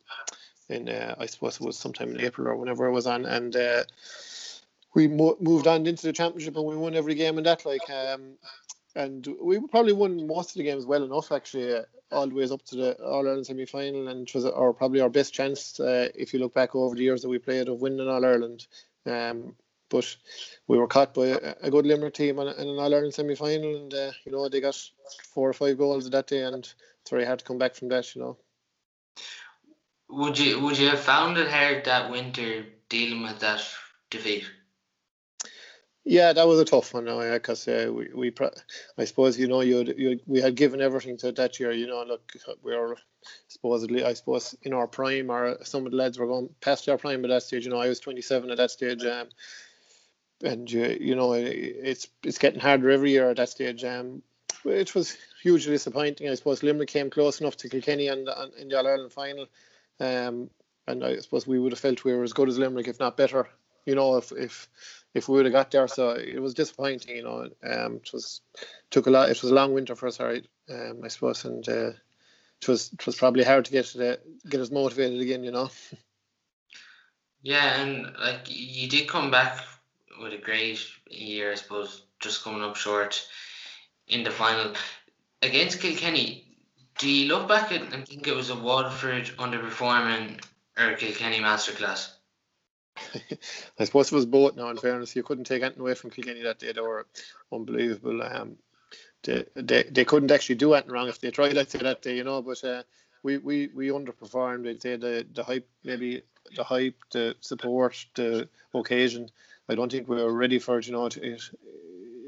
in 0.69 0.89
uh, 0.89 1.15
I 1.17 1.25
suppose 1.25 1.55
it 1.55 1.61
was 1.61 1.77
sometime 1.77 2.15
in 2.15 2.21
April 2.21 2.47
or 2.47 2.57
whenever 2.57 2.85
it 2.85 2.91
was 2.91 3.07
on, 3.07 3.25
and 3.25 3.55
uh, 3.55 3.83
we 4.93 5.07
mo- 5.07 5.37
moved 5.39 5.67
on 5.67 5.85
into 5.87 6.07
the 6.07 6.13
championship 6.13 6.55
and 6.55 6.65
we 6.65 6.75
won 6.75 6.95
every 6.95 7.15
game 7.15 7.37
in 7.37 7.43
that. 7.45 7.65
Like, 7.65 7.89
um, 7.89 8.37
and 8.95 9.27
we 9.41 9.59
probably 9.67 9.93
won 9.93 10.27
most 10.27 10.51
of 10.51 10.55
the 10.55 10.63
games 10.63 10.85
well 10.85 11.03
enough 11.03 11.31
actually, 11.31 11.73
uh, 11.73 11.83
all 12.11 12.27
the 12.27 12.35
ways 12.35 12.51
up 12.51 12.63
to 12.65 12.75
the 12.75 12.93
All 13.03 13.27
Ireland 13.27 13.47
semi 13.47 13.65
final, 13.65 14.07
and 14.07 14.27
it 14.27 14.35
was 14.35 14.45
our 14.45 14.73
probably 14.73 15.01
our 15.01 15.09
best 15.09 15.33
chance 15.33 15.79
uh, 15.79 16.09
if 16.13 16.33
you 16.33 16.39
look 16.39 16.53
back 16.53 16.75
over 16.75 16.95
the 16.95 17.03
years 17.03 17.21
that 17.23 17.29
we 17.29 17.39
played 17.39 17.69
of 17.69 17.81
winning 17.81 18.07
All 18.07 18.25
Ireland. 18.25 18.67
Um, 19.05 19.55
but 19.89 20.15
we 20.67 20.77
were 20.77 20.87
caught 20.87 21.13
by 21.13 21.27
a, 21.61 21.69
good 21.69 21.85
Limerick 21.85 22.15
team 22.15 22.39
in, 22.39 22.47
an 22.47 22.67
All 22.67 22.93
Ireland 22.93 23.13
semi 23.13 23.35
final, 23.35 23.83
and 23.83 23.93
uh, 23.93 24.11
you 24.25 24.31
know 24.31 24.47
they 24.47 24.61
got 24.61 24.79
four 25.33 25.49
or 25.49 25.53
five 25.53 25.77
goals 25.77 26.09
that 26.09 26.27
day, 26.27 26.43
and 26.43 26.57
it's 26.57 27.09
very 27.09 27.25
hard 27.25 27.39
to 27.39 27.45
come 27.45 27.57
back 27.57 27.75
from 27.75 27.89
that. 27.89 28.15
You 28.15 28.21
know. 28.21 28.37
Would 30.09 30.37
you 30.37 30.59
would 30.61 30.77
you 30.77 30.89
have 30.89 30.99
found 30.99 31.37
it 31.37 31.49
hard 31.49 31.85
that 31.85 32.11
winter 32.11 32.65
dealing 32.89 33.23
with 33.23 33.39
that 33.39 33.63
defeat? 34.11 34.45
Yeah, 36.05 36.33
that 36.33 36.47
was 36.47 36.59
a 36.59 36.65
tough 36.65 36.93
one, 36.93 37.05
now, 37.05 37.19
because 37.31 37.65
uh, 37.67 37.89
we, 37.93 38.09
we, 38.13 38.33
I 38.97 39.05
suppose 39.05 39.39
you 39.39 39.47
know, 39.47 39.61
you, 39.61 40.19
we 40.25 40.41
had 40.41 40.55
given 40.55 40.81
everything 40.81 41.15
to 41.17 41.31
that 41.31 41.59
year. 41.59 41.71
You 41.71 41.87
know, 41.87 42.03
look, 42.03 42.33
we 42.61 42.75
were 42.75 42.97
supposedly, 43.47 44.03
I 44.03 44.13
suppose, 44.13 44.53
in 44.63 44.73
our 44.73 44.85
prime, 44.85 45.31
or 45.31 45.63
some 45.63 45.85
of 45.85 45.91
the 45.91 45.97
lads 45.97 46.19
were 46.19 46.27
going 46.27 46.49
past 46.59 46.85
their 46.85 46.97
prime 46.97 47.23
at 47.23 47.29
that 47.29 47.43
stage. 47.43 47.63
You 47.63 47.71
know, 47.71 47.79
I 47.79 47.87
was 47.87 48.01
27 48.01 48.51
at 48.51 48.57
that 48.57 48.71
stage, 48.71 49.05
um, 49.05 49.29
and 50.43 50.69
you, 50.69 50.97
you 50.99 51.15
know, 51.15 51.33
it's 51.33 52.09
it's 52.21 52.37
getting 52.37 52.59
harder 52.59 52.89
every 52.89 53.11
year 53.11 53.29
at 53.29 53.37
that 53.37 53.49
stage. 53.49 53.85
Um, 53.85 54.21
it 54.65 54.93
was 54.93 55.15
hugely 55.41 55.71
disappointing. 55.71 56.27
I 56.27 56.35
suppose 56.35 56.63
Limerick 56.63 56.89
came 56.89 57.09
close 57.09 57.39
enough 57.39 57.55
to 57.57 57.69
Kilkenny 57.69 58.09
and 58.09 58.27
in 58.59 58.67
the 58.67 58.77
All 58.77 58.87
Ireland 58.87 59.13
final, 59.13 59.47
um, 60.01 60.49
and 60.85 61.01
I 61.01 61.17
suppose 61.19 61.47
we 61.47 61.59
would 61.59 61.71
have 61.71 61.79
felt 61.79 62.03
we 62.03 62.13
were 62.13 62.23
as 62.23 62.33
good 62.33 62.49
as 62.49 62.59
Limerick, 62.59 62.89
if 62.89 62.99
not 62.99 63.15
better. 63.15 63.47
You 63.85 63.95
know, 63.95 64.17
if 64.17 64.31
if 64.31 64.69
if 65.13 65.29
we 65.29 65.35
would 65.35 65.45
have 65.45 65.53
got 65.53 65.71
there. 65.71 65.87
So 65.87 66.11
it 66.11 66.41
was 66.41 66.53
disappointing, 66.53 67.15
you 67.15 67.23
know. 67.23 67.49
Um, 67.63 67.95
it 67.97 68.09
was 68.13 68.41
took 68.89 69.07
a 69.07 69.11
lot. 69.11 69.29
It 69.29 69.41
was 69.41 69.51
a 69.51 69.55
long 69.55 69.73
winter 69.73 69.95
for 69.95 70.07
us, 70.07 70.19
right? 70.19 70.45
Um, 70.69 71.01
I 71.03 71.07
suppose, 71.09 71.45
and 71.45 71.67
uh, 71.67 71.91
it 72.61 72.67
was 72.67 72.91
it 72.93 73.05
was 73.05 73.15
probably 73.15 73.43
hard 73.43 73.65
to 73.65 73.71
get 73.71 73.85
to 73.87 74.19
get 74.49 74.61
us 74.61 74.71
motivated 74.71 75.21
again, 75.21 75.43
you 75.43 75.51
know. 75.51 75.69
Yeah, 77.41 77.81
and 77.81 78.15
like 78.19 78.45
you 78.47 78.87
did 78.87 79.09
come 79.09 79.29
back 79.29 79.59
with 80.21 80.33
a 80.33 80.37
great 80.37 80.79
year, 81.09 81.51
I 81.51 81.55
suppose, 81.55 82.05
just 82.19 82.43
coming 82.43 82.63
up 82.63 82.77
short 82.77 83.27
in 84.07 84.23
the 84.23 84.31
final 84.31 84.73
against 85.41 85.81
Kilkenny. 85.81 86.57
Do 86.99 87.09
you 87.09 87.27
look 87.27 87.47
back 87.47 87.71
at 87.71 87.93
and 87.93 88.07
think 88.07 88.27
it 88.27 88.35
was 88.35 88.49
a 88.49 88.55
Waterford 88.55 89.25
underperforming 89.37 90.41
or 90.77 90.93
Kilkenny 90.93 91.39
masterclass? 91.39 92.11
I 93.79 93.85
suppose 93.85 94.11
it 94.11 94.15
was 94.15 94.25
both 94.25 94.55
now, 94.55 94.69
in 94.69 94.77
fairness. 94.77 95.15
You 95.15 95.23
couldn't 95.23 95.45
take 95.45 95.63
anything 95.63 95.81
away 95.81 95.95
from 95.95 96.09
Kilkenny 96.09 96.43
that 96.43 96.59
day. 96.59 96.71
They 96.71 96.81
were 96.81 97.07
unbelievable. 97.51 98.21
Um, 98.21 98.57
they, 99.23 99.45
they, 99.55 99.83
they 99.83 100.05
couldn't 100.05 100.31
actually 100.31 100.55
do 100.55 100.73
anything 100.73 100.91
wrong 100.91 101.07
if 101.07 101.19
they 101.19 101.31
tried, 101.31 101.57
I'd 101.57 101.69
say 101.69 101.79
that 101.79 102.01
day, 102.01 102.17
you 102.17 102.23
know. 102.23 102.41
But 102.41 102.63
uh, 102.63 102.83
we, 103.23 103.37
we, 103.37 103.69
we 103.73 103.87
underperformed. 103.87 104.69
I'd 104.69 104.81
say 104.81 104.97
the, 104.97 105.25
the 105.33 105.43
hype, 105.43 105.67
maybe 105.83 106.23
the 106.55 106.63
hype, 106.63 106.97
the 107.11 107.35
support, 107.39 108.05
the 108.15 108.49
occasion. 108.73 109.29
I 109.69 109.75
don't 109.75 109.91
think 109.91 110.07
we 110.07 110.17
were 110.17 110.33
ready 110.33 110.59
for 110.59 110.79
it, 110.79 110.87
you 110.87 110.93
know. 110.93 111.05
It, 111.05 111.17
it 111.17 111.41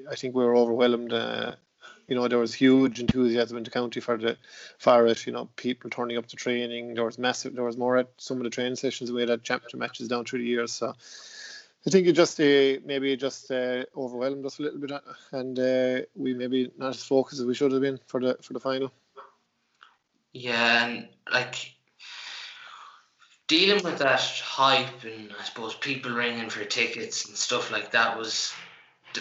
I 0.09 0.15
think 0.15 0.35
we 0.35 0.43
were 0.43 0.55
overwhelmed. 0.55 1.13
Uh, 1.13 1.55
you 2.07 2.15
know, 2.15 2.27
there 2.27 2.39
was 2.39 2.53
huge 2.53 2.99
enthusiasm 2.99 3.57
in 3.57 3.63
the 3.63 3.71
county 3.71 3.99
for 3.99 4.17
the 4.17 4.37
for 4.77 5.07
it. 5.07 5.25
You 5.25 5.33
know, 5.33 5.49
people 5.55 5.89
turning 5.89 6.17
up 6.17 6.27
to 6.27 6.35
training. 6.35 6.93
There 6.93 7.05
was 7.05 7.17
massive. 7.17 7.55
There 7.55 7.63
was 7.63 7.77
more 7.77 7.97
at 7.97 8.09
some 8.17 8.37
of 8.37 8.43
the 8.43 8.49
training 8.49 8.75
sessions 8.75 9.11
we 9.11 9.21
had 9.21 9.29
at 9.29 9.43
championship 9.43 9.79
matches 9.79 10.07
down 10.07 10.25
through 10.25 10.39
the 10.39 10.45
years. 10.45 10.71
So 10.71 10.93
I 11.87 11.89
think 11.89 12.07
it 12.07 12.13
just 12.13 12.39
uh, 12.39 12.81
maybe 12.85 13.15
just 13.15 13.51
uh, 13.51 13.85
overwhelmed 13.95 14.45
us 14.45 14.59
a 14.59 14.63
little 14.63 14.79
bit, 14.79 14.91
uh, 14.91 14.99
and 15.31 15.59
uh, 15.59 16.01
we 16.15 16.33
maybe 16.33 16.71
not 16.77 16.89
as 16.89 17.03
focused 17.03 17.39
as 17.39 17.45
we 17.45 17.55
should 17.55 17.71
have 17.71 17.81
been 17.81 17.99
for 18.07 18.19
the 18.19 18.37
for 18.41 18.53
the 18.53 18.59
final. 18.59 18.91
Yeah, 20.33 20.85
and 20.85 21.07
like 21.31 21.75
dealing 23.47 23.83
with 23.83 23.99
that 23.99 24.19
hype 24.19 25.03
and 25.03 25.31
I 25.39 25.43
suppose 25.43 25.75
people 25.75 26.11
ringing 26.11 26.49
for 26.49 26.65
tickets 26.65 27.27
and 27.27 27.37
stuff 27.37 27.71
like 27.71 27.91
that 27.91 28.17
was 28.17 28.51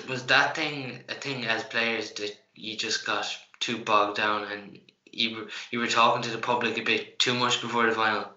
was 0.08 0.24
that 0.26 0.56
thing 0.56 1.00
a 1.08 1.14
thing 1.14 1.44
as 1.44 1.62
players 1.64 2.12
that 2.12 2.36
you 2.54 2.76
just 2.76 3.06
got 3.06 3.26
too 3.60 3.78
bogged 3.78 4.16
down 4.16 4.44
and 4.52 4.78
you 5.10 5.36
were, 5.36 5.46
you 5.70 5.78
were 5.78 5.86
talking 5.86 6.22
to 6.22 6.30
the 6.30 6.38
public 6.38 6.78
a 6.78 6.82
bit 6.82 7.18
too 7.18 7.34
much 7.34 7.60
before 7.60 7.86
the 7.86 7.92
final? 7.92 8.28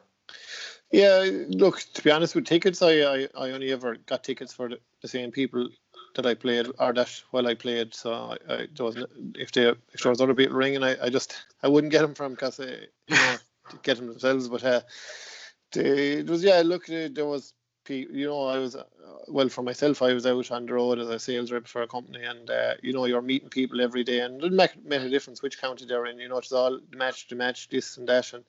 Yeah, 0.91 1.30
look, 1.49 1.82
to 1.93 2.01
be 2.01 2.12
honest 2.12 2.34
with 2.34 2.45
tickets, 2.45 2.82
I, 2.82 3.01
I, 3.01 3.27
I 3.38 3.51
only 3.51 3.71
ever 3.73 3.97
got 4.06 4.23
tickets 4.23 4.53
for 4.53 4.69
the, 4.69 4.80
the 5.01 5.08
same 5.08 5.32
people 5.32 5.67
that 6.15 6.25
I 6.25 6.34
played 6.34 6.67
or 6.80 6.93
that 6.93 7.10
while 7.32 7.47
I 7.47 7.56
played. 7.56 7.93
So 7.93 8.13
I, 8.13 8.53
I 8.53 8.67
there 8.75 8.86
was 8.86 8.97
if 9.36 9.51
they 9.51 9.67
if 9.67 10.01
there 10.01 10.12
was 10.12 10.21
other 10.21 10.34
people 10.34 10.56
ringing, 10.56 10.84
I, 10.84 11.06
I 11.06 11.10
just 11.10 11.36
I 11.62 11.67
wouldn't 11.67 11.91
get 11.91 12.01
them 12.01 12.15
from 12.15 12.32
because 12.34 12.60
you 12.60 12.88
know 13.10 13.36
get 13.84 13.97
them 13.97 14.08
themselves. 14.08 14.47
But 14.47 14.63
uh, 14.63 14.82
they, 15.73 16.13
it 16.13 16.30
was 16.30 16.43
yeah. 16.43 16.62
Look, 16.63 16.88
there 16.88 17.25
was 17.25 17.53
you 17.89 18.28
know, 18.28 18.47
I 18.47 18.58
was 18.58 18.76
uh, 18.76 18.84
well 19.28 19.50
for 19.50 19.62
myself. 19.62 20.02
I 20.02 20.13
was 20.13 20.26
out 20.26 20.52
on 20.52 20.65
the 20.65 20.73
road 20.73 21.00
as 21.00 21.10
a 21.10 21.19
sales 21.19 21.52
rep 21.52 21.67
for 21.67 21.82
a 21.82 21.88
company, 21.88 22.23
and 22.23 22.50
uh, 22.50 22.73
you 22.82 22.93
know, 22.93 23.06
you're 23.06 23.21
meeting 23.21 23.50
people 23.50 23.82
every 23.82 24.04
day, 24.04 24.19
and 24.19 24.43
it 24.43 24.52
make, 24.52 24.84
made 24.86 25.02
a 25.02 25.10
difference 25.10 25.41
which 25.41 25.62
county 25.62 25.86
they're 25.86 26.06
in. 26.06 26.19
You 26.19 26.30
know, 26.30 26.38
it's 26.38 26.52
all 26.52 26.80
match 26.91 27.28
to 27.28 27.36
match, 27.36 27.69
this 27.69 27.97
and 27.97 28.08
that, 28.10 28.34
and 28.34 28.43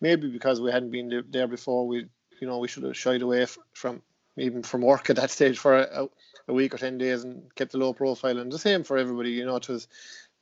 maybe 0.00 0.28
because 0.28 0.60
we 0.60 0.70
hadn't 0.70 0.90
been 0.90 1.24
there 1.30 1.48
before, 1.48 1.86
we 1.86 2.06
you 2.40 2.46
know 2.46 2.58
we 2.58 2.68
should 2.68 2.82
have 2.84 2.96
shied 2.96 3.22
away 3.22 3.46
from 3.72 4.02
even 4.36 4.62
from 4.62 4.82
work 4.82 5.08
at 5.10 5.16
that 5.16 5.30
stage 5.36 5.58
for 5.58 5.78
a, 5.78 6.08
a 6.48 6.52
week 6.52 6.74
or 6.74 6.78
ten 6.78 6.98
days 6.98 7.24
and 7.24 7.54
kept 7.54 7.74
a 7.74 7.78
low 7.78 7.92
profile. 7.92 8.38
And 8.38 8.52
the 8.52 8.58
same 8.58 8.84
for 8.84 8.98
everybody. 8.98 9.30
You 9.30 9.46
know, 9.46 9.56
it 9.56 9.68
was 9.68 9.88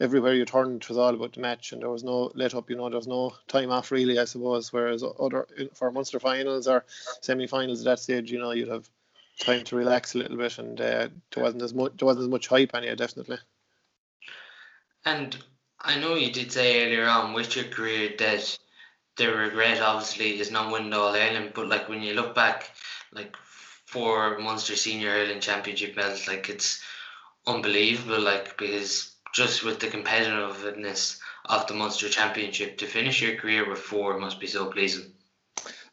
everywhere 0.01 0.35
you 0.35 0.45
turned, 0.45 0.83
it 0.83 0.89
was 0.89 0.99
all 0.99 1.15
about 1.15 1.35
the 1.35 1.41
match, 1.41 1.73
and 1.73 1.83
there 1.83 1.91
was 1.91 2.05
no 2.05 2.33
let 2.35 2.55
up. 2.55 2.71
You 2.71 2.77
know, 2.77 2.89
there 2.89 2.99
was 2.99 3.07
no 3.07 3.35
time 3.49 3.71
off 3.71 3.91
really, 3.91 4.19
I 4.19 4.25
suppose. 4.25 4.73
Whereas 4.73 5.05
other 5.19 5.47
for 5.75 5.91
Munster 5.91 6.21
finals 6.21 6.67
or 6.67 6.85
semi-finals 7.21 7.81
at 7.81 7.85
that 7.85 8.01
stage, 8.01 8.31
you 8.31 8.39
know, 8.39 8.53
you'd 8.53 8.69
have 8.69 8.89
time 9.39 9.65
to 9.65 9.77
relax 9.77 10.15
a 10.15 10.19
little 10.19 10.37
bit, 10.37 10.59
and 10.59 10.81
uh, 10.81 11.09
there 11.33 11.43
wasn't 11.43 11.63
as 11.63 11.75
much 11.75 11.93
there 11.99 12.07
wasn't 12.07 12.25
as 12.25 12.31
much 12.31 12.49
hype 12.49 12.75
you, 12.83 12.97
definitely. 12.97 13.39
And 15.05 15.37
I 15.81 15.99
know 15.99 16.15
you 16.15 16.33
did 16.33 16.51
say 16.51 16.85
earlier 16.85 17.07
on 17.07 17.35
with 17.35 17.57
your 17.57 17.67
career 17.67 18.15
that 18.19 18.59
the 19.17 19.29
regret 19.29 19.81
obviously 19.81 20.41
is 20.41 20.51
not 20.51 20.73
winning 20.73 20.93
All 20.93 21.15
Ireland, 21.15 21.53
but 21.55 21.69
like 21.69 21.89
when 21.89 22.03
you 22.03 22.15
look 22.15 22.35
back, 22.35 22.71
like 23.13 23.37
four 23.85 24.39
Munster 24.39 24.77
Senior 24.77 25.11
Ireland 25.11 25.43
Championship 25.43 25.95
medals, 25.95 26.27
like 26.27 26.49
it's 26.49 26.83
unbelievable, 27.47 28.21
like 28.21 28.57
because 28.57 29.14
just 29.35 29.65
with 29.65 29.81
the 29.81 29.89
competitiveness 29.89 31.19
of 31.47 31.67
the 31.67 31.75
Munster 31.75 32.09
Championship 32.09 32.79
to 32.79 32.87
finish 32.87 33.21
your 33.21 33.37
career 33.37 33.69
with 33.69 33.81
four 33.81 34.19
must 34.19 34.41
be 34.41 34.47
so 34.47 34.67
pleasing. 34.67 35.13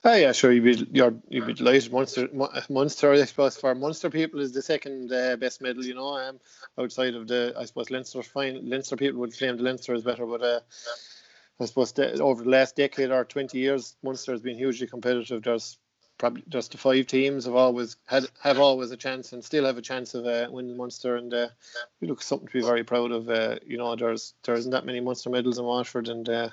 Oh 0.04 0.16
yeah, 0.16 0.32
sure. 0.32 0.52
You'd 0.52 0.64
be 0.64 0.88
you're 0.92 1.14
you'd 1.30 1.46
be 1.46 1.54
delighted. 1.54 1.92
Munster, 1.92 2.28
Munster, 2.70 3.12
I 3.12 3.26
suppose 3.26 3.58
for 3.58 3.76
Munster 3.76 4.10
people 4.10 4.40
is 4.40 4.52
the 4.52 4.62
second 4.62 5.12
uh, 5.12 5.36
best 5.36 5.62
medal. 5.62 5.86
You 5.86 5.94
know, 5.94 6.18
um, 6.18 6.40
outside 6.80 7.14
of 7.14 7.28
the, 7.28 7.54
I 7.58 7.66
suppose 7.66 7.92
Leinster 7.92 8.24
fine. 8.24 8.68
Leinster 8.68 8.96
people 8.96 9.20
would 9.20 9.38
claim 9.38 9.58
the 9.58 9.64
Leinster 9.64 9.94
is 9.94 10.04
better, 10.04 10.26
but 10.26 10.42
uh, 10.42 10.60
I 11.60 11.66
suppose 11.66 11.92
the, 11.92 12.20
over 12.20 12.44
the 12.44 12.50
last 12.50 12.76
decade 12.76 13.12
or 13.12 13.26
twenty 13.26 13.60
years, 13.60 13.96
Munster 14.02 14.32
has 14.32 14.42
been 14.42 14.58
hugely 14.58 14.88
competitive. 14.88 15.44
There's 15.44 15.78
probably 16.22 16.44
just 16.50 16.72
the 16.72 16.78
five 16.78 17.08
teams 17.08 17.46
have 17.46 17.56
always 17.56 17.98
had 18.06 18.28
have 18.44 18.60
always 18.60 18.92
a 18.92 18.96
chance 18.96 19.34
and 19.34 19.44
still 19.44 19.66
have 19.66 19.80
a 19.80 19.82
chance 19.82 20.14
of 20.14 20.28
uh, 20.28 20.48
winning 20.52 20.78
Munster 20.78 21.16
and 21.16 21.34
uh, 21.34 21.48
we 22.00 22.08
look 22.08 22.22
something 22.22 22.48
to 22.48 22.54
be 22.54 22.62
very 22.62 22.84
proud 22.84 23.12
of. 23.12 23.28
Uh, 23.28 23.56
you 23.66 23.76
know, 23.76 23.96
there's 23.96 24.36
there 24.44 24.54
isn't 24.54 24.70
that 24.70 24.86
many 24.86 25.00
Munster 25.00 25.32
medals 25.32 25.58
in 25.58 25.66
Waterford 25.66 26.10
and 26.10 26.30
uh, 26.30 26.50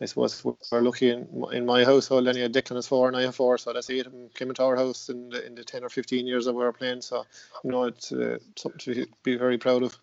I 0.00 0.06
suppose 0.06 0.44
we're 0.44 0.80
lucky 0.80 1.10
in 1.10 1.44
in 1.52 1.64
my 1.64 1.84
household. 1.84 2.26
Anyway, 2.26 2.48
Declan 2.48 2.74
has 2.74 2.88
four 2.88 3.06
and 3.06 3.16
I 3.16 3.22
have 3.22 3.36
four, 3.36 3.58
so 3.58 3.72
that's 3.72 3.90
eight 3.90 4.02
them 4.02 4.28
came 4.34 4.48
into 4.48 4.64
our 4.64 4.74
house 4.74 5.08
in 5.08 5.28
the, 5.28 5.46
in 5.46 5.54
the 5.54 5.62
ten 5.62 5.84
or 5.84 5.88
fifteen 5.88 6.26
years 6.26 6.46
that 6.46 6.52
we 6.52 6.64
were 6.64 6.72
playing. 6.72 7.00
So 7.00 7.24
you 7.62 7.70
know, 7.70 7.84
it's 7.84 8.10
uh, 8.10 8.38
something 8.56 8.94
to 8.94 9.06
be 9.22 9.36
very 9.36 9.56
proud 9.56 9.84
of. 9.84 9.96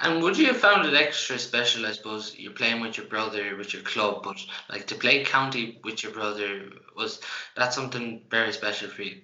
And 0.00 0.22
would 0.22 0.38
you 0.38 0.46
have 0.46 0.56
found 0.56 0.86
it 0.86 0.94
extra 0.94 1.38
special? 1.38 1.84
I 1.84 1.92
suppose 1.92 2.34
you're 2.38 2.52
playing 2.52 2.80
with 2.80 2.96
your 2.96 3.06
brother, 3.06 3.54
with 3.56 3.74
your 3.74 3.82
club, 3.82 4.22
but 4.22 4.38
like 4.70 4.86
to 4.86 4.94
play 4.94 5.24
county 5.24 5.78
with 5.84 6.02
your 6.02 6.12
brother 6.12 6.70
was 6.96 7.20
that 7.56 7.74
something 7.74 8.22
very 8.30 8.52
special 8.52 8.88
for 8.88 9.02
you? 9.02 9.20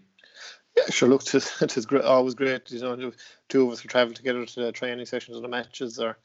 Yeah, 0.76 0.84
sure. 0.90 1.08
Look, 1.08 1.22
it 1.34 1.76
is 1.76 1.86
always 1.86 2.34
great. 2.34 2.70
You 2.70 2.80
know, 2.80 3.12
two 3.48 3.66
of 3.66 3.72
us 3.72 3.82
would 3.82 3.90
travel 3.90 4.12
together 4.12 4.44
to 4.44 4.60
the 4.60 4.72
training 4.72 5.06
sessions 5.06 5.36
and 5.36 5.44
the 5.44 5.48
matches. 5.48 5.98
Or 5.98 6.18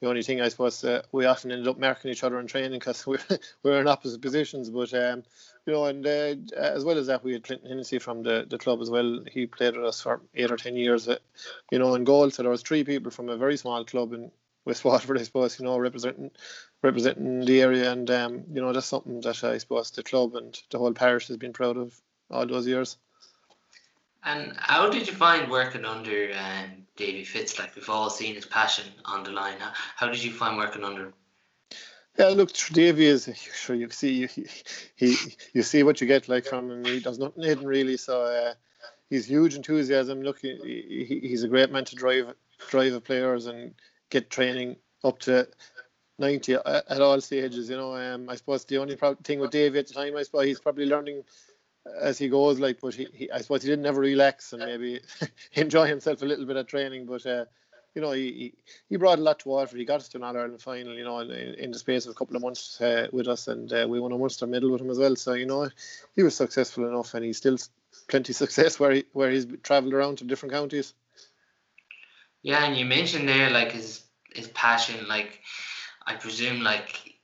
the 0.00 0.08
only 0.08 0.22
thing 0.22 0.40
I 0.40 0.48
suppose 0.48 0.82
uh, 0.82 1.02
we 1.12 1.26
often 1.26 1.52
ended 1.52 1.68
up 1.68 1.78
marking 1.78 2.10
each 2.10 2.24
other 2.24 2.40
in 2.40 2.46
training 2.46 2.78
because 2.78 3.06
we're 3.06 3.18
we're 3.62 3.80
in 3.80 3.88
opposite 3.88 4.22
positions. 4.22 4.70
But 4.70 4.94
um, 4.94 5.24
you 5.68 5.74
know, 5.74 5.84
and 5.84 6.06
uh, 6.06 6.34
as 6.56 6.82
well 6.82 6.96
as 6.96 7.08
that, 7.08 7.22
we 7.22 7.34
had 7.34 7.44
Clinton 7.44 7.68
Hennessy 7.68 7.98
from 7.98 8.22
the, 8.22 8.46
the 8.48 8.56
club 8.56 8.80
as 8.80 8.88
well. 8.88 9.20
He 9.30 9.46
played 9.46 9.76
with 9.76 9.84
us 9.84 10.00
for 10.00 10.22
eight 10.34 10.50
or 10.50 10.56
ten 10.56 10.76
years. 10.76 11.06
Uh, 11.06 11.18
you 11.70 11.78
know, 11.78 11.94
in 11.94 12.04
goal. 12.04 12.30
So 12.30 12.42
there 12.42 12.50
was 12.50 12.62
three 12.62 12.84
people 12.84 13.10
from 13.10 13.28
a 13.28 13.36
very 13.36 13.58
small 13.58 13.84
club 13.84 14.14
in 14.14 14.30
West 14.64 14.82
Waterford, 14.86 15.18
I 15.18 15.24
suppose. 15.24 15.58
You 15.58 15.66
know, 15.66 15.78
representing 15.78 16.30
representing 16.82 17.44
the 17.44 17.60
area, 17.60 17.92
and 17.92 18.10
um, 18.10 18.44
you 18.50 18.62
know, 18.62 18.72
that's 18.72 18.86
something 18.86 19.20
that 19.20 19.44
I 19.44 19.58
suppose 19.58 19.90
the 19.90 20.02
club 20.02 20.36
and 20.36 20.58
the 20.70 20.78
whole 20.78 20.94
parish 20.94 21.28
has 21.28 21.36
been 21.36 21.52
proud 21.52 21.76
of 21.76 21.94
all 22.30 22.46
those 22.46 22.66
years. 22.66 22.96
And 24.24 24.54
how 24.56 24.88
did 24.88 25.06
you 25.06 25.14
find 25.14 25.50
working 25.50 25.84
under 25.84 26.32
um, 26.32 26.86
Davy 26.96 27.24
Fitz? 27.24 27.58
Like 27.58 27.76
we've 27.76 27.90
all 27.90 28.08
seen 28.08 28.36
his 28.36 28.46
passion 28.46 28.86
on 29.04 29.22
the 29.22 29.32
line. 29.32 29.58
How, 29.58 29.72
how 29.96 30.06
did 30.08 30.24
you 30.24 30.32
find 30.32 30.56
working 30.56 30.82
under? 30.82 31.12
Yeah, 32.18 32.28
look, 32.28 32.52
Davy 32.72 33.06
is 33.06 33.30
sure 33.54 33.76
you 33.76 33.90
see 33.90 34.26
he, 34.26 34.46
he 34.96 35.16
you 35.52 35.62
see 35.62 35.84
what 35.84 36.00
you 36.00 36.06
get 36.06 36.28
like 36.28 36.46
from 36.46 36.70
him. 36.70 36.84
He 36.84 37.00
does 37.00 37.18
nothing 37.18 37.44
hidden 37.44 37.66
really, 37.66 37.96
so 37.96 38.22
uh, 38.22 38.54
he's 39.08 39.26
huge 39.26 39.54
enthusiasm. 39.54 40.22
Look, 40.22 40.40
he, 40.40 41.06
he, 41.08 41.20
he's 41.28 41.44
a 41.44 41.48
great 41.48 41.70
man 41.70 41.84
to 41.86 41.94
drive 41.96 42.34
drive 42.68 42.92
the 42.92 43.00
players 43.00 43.46
and 43.46 43.74
get 44.10 44.30
training 44.30 44.76
up 45.04 45.20
to 45.20 45.46
90 46.18 46.54
at 46.54 47.00
all 47.00 47.20
stages. 47.20 47.70
You 47.70 47.76
know, 47.76 47.94
um, 47.94 48.28
I 48.28 48.34
suppose 48.34 48.64
the 48.64 48.78
only 48.78 48.98
thing 49.22 49.38
with 49.38 49.52
Davy 49.52 49.78
at 49.78 49.86
the 49.86 49.94
time, 49.94 50.16
I 50.16 50.24
suppose 50.24 50.46
he's 50.46 50.60
probably 50.60 50.86
learning 50.86 51.22
as 52.00 52.18
he 52.18 52.28
goes. 52.28 52.58
Like, 52.58 52.80
but 52.80 52.94
he, 52.94 53.06
he 53.12 53.30
I 53.30 53.38
suppose 53.42 53.62
he 53.62 53.68
didn't 53.68 53.86
ever 53.86 54.00
relax 54.00 54.52
and 54.52 54.64
maybe 54.64 55.00
enjoy 55.52 55.86
himself 55.86 56.22
a 56.22 56.26
little 56.26 56.46
bit 56.46 56.56
at 56.56 56.66
training. 56.66 57.06
But 57.06 57.24
uh, 57.26 57.44
you 57.98 58.02
know, 58.02 58.12
he, 58.12 58.54
he 58.88 58.96
brought 58.96 59.18
a 59.18 59.22
lot 59.22 59.40
to 59.40 59.48
Waterford. 59.48 59.80
He 59.80 59.84
got 59.84 59.98
us 59.98 60.08
to 60.10 60.18
an 60.18 60.22
All 60.22 60.36
Ireland 60.36 60.62
final, 60.62 60.94
you 60.94 61.02
know, 61.02 61.18
in, 61.18 61.30
in, 61.32 61.72
the 61.72 61.78
space 61.80 62.06
of 62.06 62.12
a 62.12 62.14
couple 62.14 62.36
of 62.36 62.42
months 62.42 62.80
uh, 62.80 63.08
with 63.10 63.26
us, 63.26 63.48
and 63.48 63.72
uh, 63.72 63.88
we 63.88 63.98
won 63.98 64.12
a 64.12 64.18
Munster 64.18 64.46
medal 64.46 64.70
with 64.70 64.80
him 64.80 64.90
as 64.90 65.00
well. 65.00 65.16
So 65.16 65.32
you 65.32 65.46
know, 65.46 65.68
he 66.14 66.22
was 66.22 66.36
successful 66.36 66.86
enough, 66.86 67.14
and 67.14 67.24
he's 67.24 67.38
still 67.38 67.58
plenty 68.06 68.32
success 68.44 68.78
where 68.78 68.92
he 68.92 69.04
where 69.14 69.32
he's 69.32 69.48
travelled 69.64 69.94
around 69.94 70.18
to 70.18 70.24
different 70.24 70.52
counties. 70.52 70.94
Yeah, 72.42 72.64
and 72.66 72.76
you 72.76 72.84
mentioned 72.84 73.28
there 73.28 73.50
like 73.50 73.72
his 73.72 74.04
his 74.32 74.46
passion, 74.46 75.08
like 75.08 75.40
I 76.06 76.14
presume 76.14 76.60
like 76.60 77.14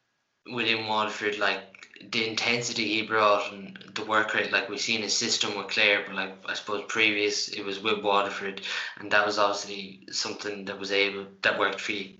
within 0.53 0.89
Waterford, 0.89 1.39
like 1.39 1.74
the 2.11 2.28
intensity 2.28 2.88
he 2.88 3.02
brought 3.02 3.52
and 3.52 3.78
the 3.94 4.04
work 4.04 4.35
rate, 4.35 4.52
like 4.52 4.68
we've 4.68 4.80
seen 4.80 5.02
his 5.02 5.16
system 5.16 5.57
with 5.57 5.68
Clare, 5.68 6.02
but 6.07 6.14
like 6.14 6.35
I 6.46 6.54
suppose 6.54 6.85
previous 6.88 7.48
it 7.48 7.64
was 7.64 7.83
with 7.83 8.02
Waterford, 8.02 8.62
and 8.98 9.11
that 9.11 9.24
was 9.24 9.38
obviously 9.38 10.07
something 10.11 10.64
that 10.66 10.78
was 10.78 10.92
able 10.92 11.26
that 11.42 11.59
worked 11.59 11.80
for 11.80 11.92
you. 11.92 12.14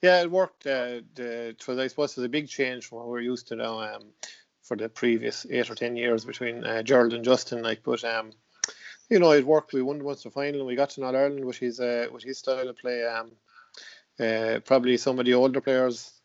Yeah, 0.00 0.22
it 0.22 0.30
worked. 0.30 0.66
Uh, 0.66 1.00
the, 1.14 1.48
it 1.48 1.68
was, 1.68 1.78
I 1.78 1.88
suppose, 1.88 2.12
it 2.12 2.20
was 2.20 2.26
a 2.26 2.30
big 2.30 2.48
change 2.48 2.86
from 2.86 2.98
what 2.98 3.08
we're 3.08 3.20
used 3.20 3.48
to 3.48 3.56
now. 3.56 3.80
Um, 3.80 4.02
for 4.62 4.76
the 4.76 4.88
previous 4.88 5.46
eight 5.48 5.70
or 5.70 5.74
ten 5.74 5.96
years 5.96 6.26
between 6.26 6.62
uh, 6.62 6.82
Gerald 6.82 7.14
and 7.14 7.24
Justin, 7.24 7.62
like, 7.62 7.82
but 7.82 8.04
um, 8.04 8.32
you 9.08 9.18
know, 9.18 9.32
it 9.32 9.46
worked. 9.46 9.72
We 9.72 9.80
won 9.80 10.04
once 10.04 10.22
the 10.22 10.30
final, 10.30 10.60
and 10.60 10.66
we 10.66 10.76
got 10.76 10.90
to 10.90 11.04
All 11.04 11.16
Ireland 11.16 11.44
with 11.44 11.56
his 11.56 11.80
uh, 11.80 12.08
with 12.12 12.22
his 12.22 12.38
style 12.38 12.68
of 12.68 12.76
play. 12.76 13.04
Um, 13.04 13.32
uh, 14.20 14.60
probably 14.64 14.96
some 14.96 15.18
of 15.18 15.24
the 15.24 15.34
older 15.34 15.60
players 15.60 16.17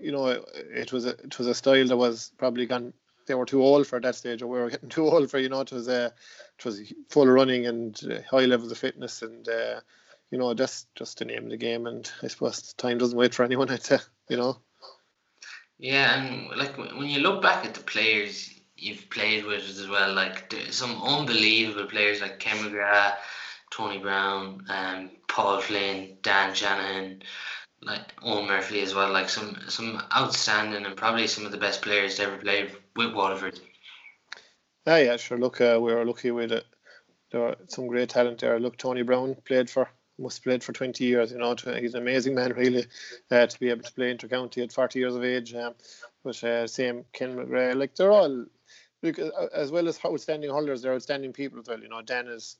you 0.00 0.12
know, 0.12 0.44
it 0.54 0.92
was 0.92 1.06
a 1.06 1.10
it 1.10 1.38
was 1.38 1.46
a 1.46 1.54
style 1.54 1.86
that 1.86 1.96
was 1.96 2.32
probably 2.38 2.66
gone. 2.66 2.92
They 3.26 3.34
were 3.34 3.46
too 3.46 3.62
old 3.62 3.86
for 3.86 4.00
that 4.00 4.16
stage, 4.16 4.42
or 4.42 4.48
we 4.48 4.58
were 4.58 4.70
getting 4.70 4.88
too 4.88 5.06
old 5.06 5.30
for. 5.30 5.38
You 5.38 5.48
know, 5.48 5.60
it 5.60 5.72
was 5.72 5.88
a 5.88 6.06
uh, 6.06 6.10
it 6.58 6.64
was 6.64 6.92
full 7.08 7.26
running 7.26 7.66
and 7.66 7.98
uh, 8.10 8.18
high 8.30 8.46
levels 8.46 8.72
of 8.72 8.78
fitness, 8.78 9.22
and 9.22 9.48
uh, 9.48 9.80
you 10.30 10.38
know, 10.38 10.54
that's 10.54 10.86
just 10.94 11.18
the 11.18 11.24
name 11.24 11.44
of 11.44 11.50
the 11.50 11.56
game. 11.56 11.86
And 11.86 12.10
I 12.22 12.28
suppose 12.28 12.72
time 12.74 12.98
doesn't 12.98 13.18
wait 13.18 13.34
for 13.34 13.44
anyone. 13.44 13.70
I'd 13.70 13.82
say, 13.82 13.98
you 14.28 14.36
know. 14.36 14.58
Yeah, 15.78 16.20
and 16.20 16.48
like 16.56 16.76
when 16.76 17.06
you 17.06 17.20
look 17.20 17.42
back 17.42 17.64
at 17.64 17.74
the 17.74 17.80
players 17.80 18.52
you've 18.76 19.08
played 19.10 19.44
with 19.44 19.68
as 19.68 19.88
well, 19.88 20.12
like 20.12 20.52
some 20.70 21.00
unbelievable 21.02 21.86
players 21.86 22.20
like 22.20 22.38
Ken 22.38 22.56
McGrath, 22.58 23.14
Tony 23.70 23.98
Browne, 23.98 24.64
um, 24.68 25.10
Paul 25.28 25.60
Flynn, 25.60 26.16
Dan 26.22 26.54
Shanahan 26.54 27.22
like 27.82 28.16
Eoin 28.16 28.46
Murphy 28.46 28.80
as 28.80 28.94
well, 28.94 29.12
like 29.12 29.28
some 29.28 29.56
some 29.68 30.02
outstanding 30.14 30.86
and 30.86 30.96
probably 30.96 31.26
some 31.26 31.44
of 31.44 31.52
the 31.52 31.58
best 31.58 31.82
players 31.82 32.16
to 32.16 32.24
ever 32.24 32.36
play 32.38 32.70
with 32.96 33.14
Waterford. 33.14 33.60
Yeah, 34.86 34.98
yeah, 34.98 35.16
sure. 35.16 35.38
Look, 35.38 35.60
uh, 35.60 35.78
we 35.80 35.92
were 35.92 36.04
lucky 36.04 36.30
with 36.30 36.52
it. 36.52 36.64
There 37.30 37.40
were 37.40 37.56
some 37.68 37.86
great 37.86 38.08
talent 38.08 38.40
there. 38.40 38.58
Look, 38.58 38.76
Tony 38.76 39.02
Browne 39.02 39.36
played 39.44 39.70
for 39.70 39.88
must 40.18 40.42
played 40.44 40.62
for 40.62 40.72
20 40.72 41.04
years. 41.04 41.32
You 41.32 41.38
know, 41.38 41.54
he's 41.54 41.94
an 41.94 42.02
amazing 42.02 42.34
man, 42.34 42.52
really, 42.56 42.86
uh, 43.30 43.46
to 43.46 43.60
be 43.60 43.70
able 43.70 43.82
to 43.82 43.92
play 43.92 44.14
intercounty 44.14 44.62
at 44.62 44.72
40 44.72 44.98
years 44.98 45.14
of 45.14 45.24
age. 45.24 45.54
Um, 45.54 45.74
but 46.24 46.42
uh, 46.44 46.66
same 46.66 47.04
Ken 47.12 47.36
McGrath, 47.36 47.76
like 47.76 47.94
they're 47.96 48.12
all, 48.12 48.44
look, 49.02 49.18
as 49.18 49.72
well 49.72 49.88
as 49.88 49.98
outstanding 50.04 50.50
holders, 50.50 50.82
they're 50.82 50.94
outstanding 50.94 51.32
people 51.32 51.60
as 51.60 51.66
well. 51.66 51.80
You 51.80 51.88
know, 51.88 52.02
Dan 52.02 52.28
is 52.28 52.56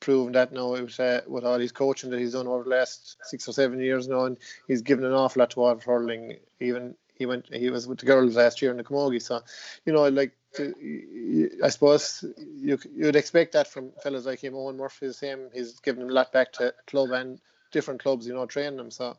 proven 0.00 0.32
that 0.32 0.52
now 0.52 0.72
with, 0.72 0.98
uh, 1.00 1.20
with 1.26 1.44
all 1.44 1.58
his 1.58 1.72
coaching 1.72 2.10
that 2.10 2.20
he's 2.20 2.32
done 2.32 2.46
over 2.46 2.64
the 2.64 2.70
last 2.70 3.16
six 3.22 3.48
or 3.48 3.52
seven 3.52 3.80
years 3.80 4.08
now, 4.08 4.24
and 4.24 4.38
he's 4.66 4.82
given 4.82 5.04
an 5.04 5.12
awful 5.12 5.40
lot 5.40 5.50
to 5.50 5.60
Waterford 5.60 5.84
hurling. 5.84 6.36
Even 6.60 6.94
he 7.14 7.26
went 7.26 7.52
he 7.52 7.70
was 7.70 7.86
with 7.86 7.98
the 7.98 8.06
girls 8.06 8.36
last 8.36 8.62
year 8.62 8.70
in 8.70 8.76
the 8.76 8.84
Camogie. 8.84 9.20
So, 9.20 9.40
you 9.84 9.92
know, 9.92 10.08
like 10.08 10.32
I 10.58 11.68
suppose 11.68 12.24
you 12.38 12.78
you'd 12.94 13.16
expect 13.16 13.52
that 13.52 13.66
from 13.66 13.92
fellas 14.02 14.26
like 14.26 14.40
him. 14.40 14.54
Eoin 14.54 14.76
Murphy 14.76 15.08
the 15.08 15.14
same. 15.14 15.48
He's 15.52 15.80
given 15.80 16.08
a 16.08 16.12
lot 16.12 16.32
back 16.32 16.52
to 16.54 16.74
club 16.86 17.10
and 17.10 17.40
different 17.72 18.02
clubs. 18.02 18.26
You 18.26 18.34
know, 18.34 18.46
training 18.46 18.76
them. 18.76 18.90
So, 18.90 19.16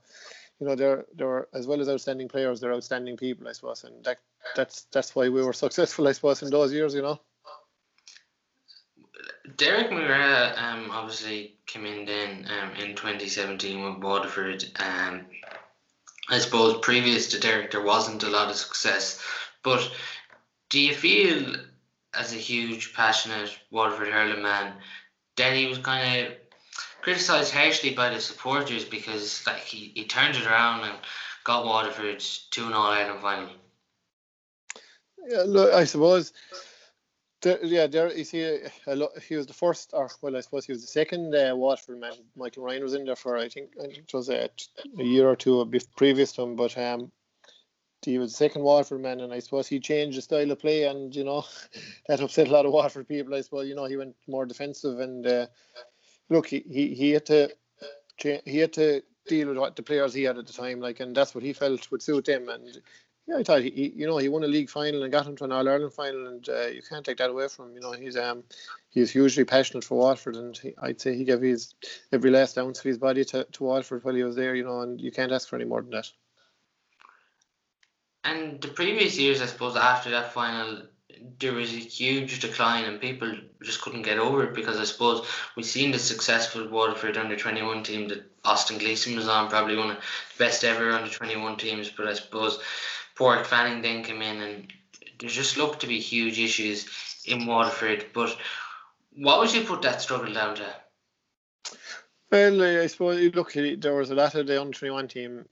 you 0.59 0.67
know, 0.67 0.75
they're 0.75 1.05
they're 1.15 1.47
as 1.53 1.67
well 1.67 1.81
as 1.81 1.89
outstanding 1.89 2.29
players, 2.29 2.59
they're 2.59 2.73
outstanding 2.73 3.17
people. 3.17 3.47
I 3.47 3.51
suppose, 3.51 3.83
and 3.83 4.03
that 4.05 4.17
that's 4.55 4.83
that's 4.91 5.15
why 5.15 5.29
we 5.29 5.43
were 5.43 5.53
successful. 5.53 6.07
I 6.07 6.13
suppose 6.13 6.41
in 6.41 6.49
those 6.49 6.73
years. 6.73 6.93
You 6.93 7.01
know. 7.01 7.19
Derek 9.57 9.91
Muir 9.91 10.53
um, 10.57 10.91
obviously 10.91 11.55
came 11.65 11.85
in 11.85 12.05
then 12.05 12.47
um, 12.49 12.71
in 12.75 12.95
2017 12.95 13.83
with 13.83 14.03
Waterford. 14.03 14.65
Um, 14.79 15.25
I 16.29 16.39
suppose 16.39 16.79
previous 16.81 17.27
to 17.29 17.39
Derek, 17.39 17.71
there 17.71 17.81
wasn't 17.81 18.23
a 18.23 18.29
lot 18.29 18.49
of 18.49 18.55
success. 18.55 19.21
But 19.63 19.89
do 20.69 20.79
you 20.79 20.93
feel, 20.93 21.55
as 22.13 22.33
a 22.33 22.37
huge, 22.37 22.93
passionate 22.93 23.57
Waterford 23.71 24.09
hurling 24.09 24.43
man, 24.43 24.73
that 25.37 25.55
he 25.55 25.67
was 25.67 25.79
kind 25.79 26.27
of 26.27 26.33
criticised 27.01 27.53
harshly 27.53 27.93
by 27.93 28.09
the 28.09 28.19
supporters 28.19 28.85
because 28.85 29.45
like 29.47 29.59
he, 29.59 29.91
he 29.95 30.05
turned 30.05 30.35
it 30.35 30.45
around 30.45 30.83
and 30.83 30.97
got 31.43 31.65
Waterford 31.65 32.19
to 32.19 32.67
an 32.67 32.73
All 32.73 32.91
Ireland 32.91 33.21
final? 33.21 33.49
Yeah, 35.27 35.43
look, 35.45 35.73
I 35.73 35.83
suppose 35.83 36.33
there, 37.41 37.63
yeah, 37.63 37.87
there 37.87 38.23
see, 38.23 38.59
a 38.87 38.95
lot, 38.95 39.11
he 39.27 39.35
was 39.35 39.47
the 39.47 39.53
first, 39.53 39.91
or 39.93 40.09
well, 40.21 40.35
I 40.35 40.41
suppose 40.41 40.65
he 40.65 40.71
was 40.71 40.81
the 40.81 40.87
second 40.87 41.33
uh, 41.33 41.55
Waterford 41.55 41.99
man. 41.99 42.13
Michael 42.35 42.63
Ryan 42.63 42.83
was 42.83 42.93
in 42.93 43.05
there 43.05 43.15
for, 43.15 43.37
I 43.37 43.49
think, 43.49 43.71
it 43.77 44.13
was 44.13 44.29
a, 44.29 44.49
a 44.97 45.03
year 45.03 45.29
or 45.29 45.35
two 45.35 45.69
previous 45.95 46.31
to 46.33 46.43
him, 46.43 46.55
but 46.55 46.77
um, 46.77 47.11
he 48.01 48.17
was 48.17 48.31
the 48.31 48.37
second 48.37 48.63
Waterford 48.63 49.01
man, 49.01 49.19
and 49.19 49.33
I 49.33 49.39
suppose 49.39 49.67
he 49.67 49.79
changed 49.79 50.17
the 50.17 50.21
style 50.21 50.51
of 50.51 50.59
play, 50.59 50.83
and 50.83 51.15
you 51.15 51.23
know, 51.23 51.45
that 52.07 52.21
upset 52.21 52.47
a 52.47 52.51
lot 52.51 52.65
of 52.65 52.71
Waterford 52.71 53.07
people. 53.07 53.35
I 53.35 53.41
suppose 53.41 53.67
you 53.67 53.75
know 53.75 53.85
he 53.85 53.97
went 53.97 54.15
more 54.27 54.45
defensive, 54.45 54.99
and 54.99 55.25
uh, 55.25 55.47
look, 56.29 56.47
he, 56.47 56.63
he 56.69 56.93
he 56.93 57.11
had 57.11 57.25
to 57.25 57.49
he 58.17 58.57
had 58.57 58.73
to 58.73 59.01
deal 59.27 59.47
with 59.47 59.57
what 59.57 59.75
the 59.75 59.83
players 59.83 60.13
he 60.13 60.23
had 60.23 60.37
at 60.37 60.47
the 60.47 60.53
time, 60.53 60.79
like, 60.79 60.99
and 60.99 61.15
that's 61.15 61.35
what 61.35 61.43
he 61.43 61.53
felt 61.53 61.89
would 61.91 62.01
suit 62.01 62.27
him, 62.27 62.49
and 62.49 62.81
yeah, 63.29 63.37
I 63.37 63.43
thought 63.43 63.61
he, 63.61 63.93
you 63.95 64.07
know, 64.07 64.17
he 64.17 64.27
won 64.27 64.43
a 64.43 64.47
league 64.47 64.69
final 64.69 65.03
and 65.03 65.11
got 65.11 65.27
him 65.27 65.35
to 65.35 65.43
an 65.43 65.51
All 65.51 65.67
Ireland 65.67 65.93
final, 65.93 66.27
and 66.27 66.49
uh, 66.49 66.67
you 66.67 66.81
can't 66.81 67.05
take 67.05 67.17
that 67.17 67.29
away 67.29 67.47
from 67.47 67.69
him. 67.69 67.75
You 67.75 67.81
know, 67.81 67.91
he's 67.91 68.17
um 68.17 68.43
he's 68.89 69.11
hugely 69.11 69.45
passionate 69.45 69.83
for 69.83 69.99
Waterford, 69.99 70.35
and 70.35 70.57
he, 70.57 70.73
I'd 70.81 70.99
say 70.99 71.15
he 71.15 71.25
gave 71.25 71.41
his 71.41 71.75
every 72.11 72.31
last 72.31 72.57
ounce 72.57 72.79
of 72.79 72.85
his 72.85 72.97
body 72.97 73.23
to, 73.25 73.43
to 73.43 73.63
Waterford 73.63 74.03
while 74.03 74.15
he 74.15 74.23
was 74.23 74.35
there. 74.35 74.55
You 74.55 74.63
know, 74.63 74.81
and 74.81 74.99
you 74.99 75.11
can't 75.11 75.31
ask 75.31 75.47
for 75.47 75.57
any 75.57 75.65
more 75.65 75.81
than 75.81 75.91
that. 75.91 76.09
And 78.23 78.59
the 78.61 78.69
previous 78.69 79.17
years, 79.17 79.41
I 79.41 79.45
suppose, 79.45 79.75
after 79.75 80.09
that 80.09 80.33
final, 80.33 80.81
there 81.39 81.53
was 81.53 81.71
a 81.71 81.77
huge 81.77 82.39
decline, 82.39 82.85
and 82.85 82.99
people 82.99 83.31
just 83.61 83.81
couldn't 83.81 84.01
get 84.01 84.17
over 84.17 84.43
it 84.43 84.55
because 84.55 84.79
I 84.79 84.85
suppose 84.85 85.27
we've 85.55 85.65
seen 85.65 85.91
the 85.91 85.99
successful 85.99 86.67
Waterford 86.67 87.15
under 87.15 87.35
twenty 87.35 87.61
one 87.61 87.83
team 87.83 88.07
that 88.07 88.23
Austin 88.43 88.79
Gleeson 88.79 89.15
was 89.15 89.27
on, 89.27 89.49
probably 89.49 89.77
one 89.77 89.91
of 89.91 89.97
the 89.97 90.03
best 90.43 90.63
ever 90.63 90.91
under 90.91 91.11
twenty 91.11 91.37
one 91.37 91.57
teams. 91.57 91.89
But 91.89 92.07
I 92.07 92.13
suppose 92.13 92.59
Padraig 93.19 93.45
Fanning 93.45 93.81
then 93.81 94.03
came 94.03 94.21
in, 94.21 94.41
and 94.41 94.73
there 95.19 95.29
just 95.29 95.57
looked 95.57 95.81
to 95.81 95.87
be 95.87 95.99
huge 95.99 96.39
issues 96.39 96.87
in 97.25 97.45
Waterford. 97.45 98.05
But 98.13 98.35
what 99.13 99.39
would 99.39 99.53
you 99.53 99.63
put 99.65 99.81
that 99.81 100.01
struggle 100.01 100.33
down 100.33 100.55
to? 100.55 100.75
Well, 102.31 102.63
I 102.63 102.87
suppose 102.87 103.19
you 103.19 103.31
look, 103.31 103.53
there 103.53 103.95
was 103.95 104.11
a 104.11 104.15
lot 104.15 104.35
of 104.35 104.47
the 104.47 104.61
under 104.61 104.77
21 104.77 105.07
team. 105.09 105.45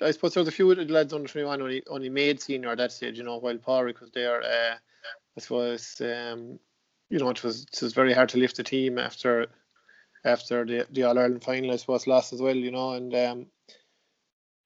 I 0.00 0.10
suppose 0.12 0.34
there 0.34 0.42
was 0.42 0.48
a 0.48 0.52
few 0.52 0.70
of 0.70 0.76
the 0.76 0.84
lads 0.84 1.12
under 1.12 1.26
21 1.26 1.60
only, 1.60 1.82
only 1.88 2.10
made 2.10 2.40
senior 2.40 2.70
at 2.70 2.78
that 2.78 2.92
stage, 2.92 3.18
you 3.18 3.24
know, 3.24 3.38
while 3.38 3.56
Padraig 3.56 3.98
was 3.98 4.10
there. 4.12 4.42
Uh, 4.42 4.76
I 5.36 5.40
suppose, 5.40 6.00
um, 6.00 6.58
you 7.10 7.18
know, 7.18 7.30
it 7.30 7.42
was, 7.42 7.66
it 7.72 7.82
was 7.82 7.94
very 7.94 8.12
hard 8.12 8.28
to 8.30 8.38
lift 8.38 8.56
the 8.56 8.62
team 8.62 8.98
after 8.98 9.48
after 10.24 10.64
the, 10.64 10.86
the 10.90 11.04
All 11.04 11.18
Ireland 11.18 11.44
final, 11.44 11.72
I 11.72 11.76
suppose, 11.76 12.06
lost 12.06 12.32
as 12.32 12.42
well, 12.42 12.56
you 12.56 12.72
know, 12.72 12.92
and 12.92 13.14
um, 13.14 13.46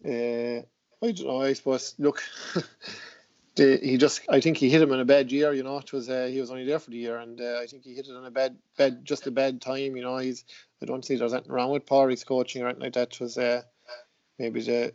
uh, 0.05 0.63
I 1.03 1.13
don't 1.13 1.27
know. 1.27 1.43
I 1.43 1.53
suppose. 1.55 1.95
Look, 1.99 2.23
the, 3.57 3.79
he 3.83 3.97
just. 3.97 4.21
I 4.29 4.41
think 4.41 4.59
he 4.59 4.69
hit 4.69 4.83
him 4.83 4.93
in 4.93 5.01
a 5.01 5.05
bad 5.05 5.33
year. 5.33 5.53
You 5.53 5.63
know, 5.63 5.79
it 5.79 5.93
was. 5.93 6.11
Uh, 6.11 6.29
he 6.31 6.41
was 6.41 6.51
only 6.51 6.65
there 6.65 6.79
for 6.79 6.91
the 6.91 6.99
year, 6.99 7.19
and 7.19 7.41
uh, 7.41 7.59
I 7.63 7.67
think 7.67 7.85
he 7.85 7.95
hit 7.95 8.07
it 8.07 8.15
in 8.15 8.25
a 8.25 8.31
bad, 8.31 8.57
bad, 8.77 9.05
just 9.05 9.27
a 9.27 9.31
bad 9.31 9.61
time. 9.61 9.97
You 9.97 10.03
know, 10.03 10.19
he's. 10.19 10.45
I 10.83 10.87
don't 10.87 11.05
see 11.05 11.17
there's 11.17 11.33
anything 11.33 11.53
wrong 11.53 11.71
with 11.71 11.87
Padraig's 11.87 12.25
coaching 12.25 12.63
or 12.63 12.67
anything 12.67 12.83
like 12.83 12.93
that. 12.95 13.13
It 13.15 13.21
was 13.21 13.39
uh, 13.39 13.63
maybe 14.39 14.61
the 14.61 14.93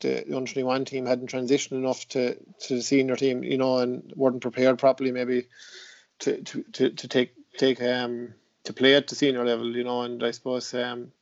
the 0.00 0.20
under 0.34 0.52
twenty 0.52 0.64
one 0.64 0.84
team 0.84 1.06
hadn't 1.06 1.30
transitioned 1.30 1.72
enough 1.72 2.08
to 2.08 2.34
to 2.34 2.74
the 2.76 2.82
senior 2.82 3.16
team. 3.16 3.44
You 3.44 3.58
know, 3.58 3.78
and 3.78 4.10
weren't 4.16 4.40
prepared 4.40 4.78
properly. 4.78 5.12
Maybe 5.12 5.48
to 6.20 6.40
to 6.42 6.62
to, 6.62 6.90
to 6.90 7.08
take 7.08 7.34
take 7.58 7.82
um 7.82 8.32
to 8.64 8.72
play 8.72 8.94
at 8.94 9.06
the 9.06 9.16
senior 9.16 9.44
level. 9.44 9.76
You 9.76 9.84
know, 9.84 10.02
and 10.02 10.22
I 10.24 10.30
suppose 10.30 10.72
um. 10.72 11.12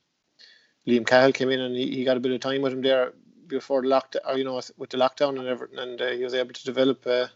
Liam 0.86 1.06
Cahill 1.06 1.32
came 1.32 1.50
in 1.50 1.60
and 1.60 1.76
he, 1.76 1.94
he 1.94 2.04
got 2.04 2.16
a 2.16 2.20
bit 2.20 2.32
of 2.32 2.40
time 2.40 2.62
with 2.62 2.72
him 2.72 2.80
there 2.80 3.12
before 3.50 3.82
the 3.82 3.88
lockdown, 3.88 4.38
you 4.38 4.44
know, 4.44 4.60
with 4.78 4.90
the 4.90 4.96
lockdown 4.96 5.38
and 5.38 5.48
everything, 5.48 5.78
and 5.78 6.00
uh, 6.00 6.10
he 6.10 6.24
was 6.24 6.34
able 6.34 6.54
to 6.54 6.64
develop 6.64 7.06
uh, 7.06 7.26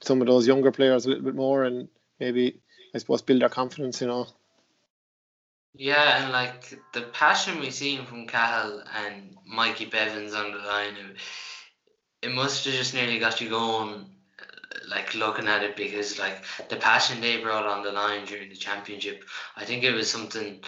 some 0.00 0.20
of 0.20 0.26
those 0.26 0.46
younger 0.46 0.72
players 0.72 1.04
a 1.04 1.08
little 1.08 1.24
bit 1.24 1.34
more, 1.34 1.64
and 1.64 1.88
maybe 2.18 2.60
I 2.94 2.98
suppose 2.98 3.22
build 3.22 3.42
their 3.42 3.48
confidence, 3.48 4.00
you 4.00 4.06
know. 4.06 4.26
Yeah, 5.74 6.22
and 6.22 6.32
like 6.32 6.78
the 6.94 7.02
passion 7.02 7.60
we've 7.60 7.74
seen 7.74 8.06
from 8.06 8.26
Cahill 8.26 8.82
and 8.94 9.36
Mikey 9.46 9.86
Bevans 9.86 10.34
on 10.34 10.52
the 10.52 10.58
line, 10.58 10.94
it, 12.22 12.30
must 12.30 12.64
have 12.64 12.74
just 12.74 12.94
nearly 12.94 13.18
got 13.18 13.42
you 13.42 13.50
going, 13.50 14.06
like 14.88 15.14
looking 15.14 15.48
at 15.48 15.62
it 15.62 15.76
because 15.76 16.18
like 16.18 16.42
the 16.70 16.76
passion 16.76 17.20
they 17.20 17.42
brought 17.42 17.66
on 17.66 17.84
the 17.84 17.92
line 17.92 18.24
during 18.24 18.48
the 18.48 18.56
championship, 18.56 19.24
I 19.56 19.64
think 19.66 19.84
it 19.84 19.92
was 19.92 20.10
something 20.10 20.60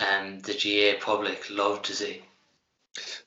um 0.00 0.40
the 0.40 0.52
GAA 0.52 1.02
public 1.02 1.48
loved 1.48 1.84
to 1.86 1.94
see. 1.94 2.22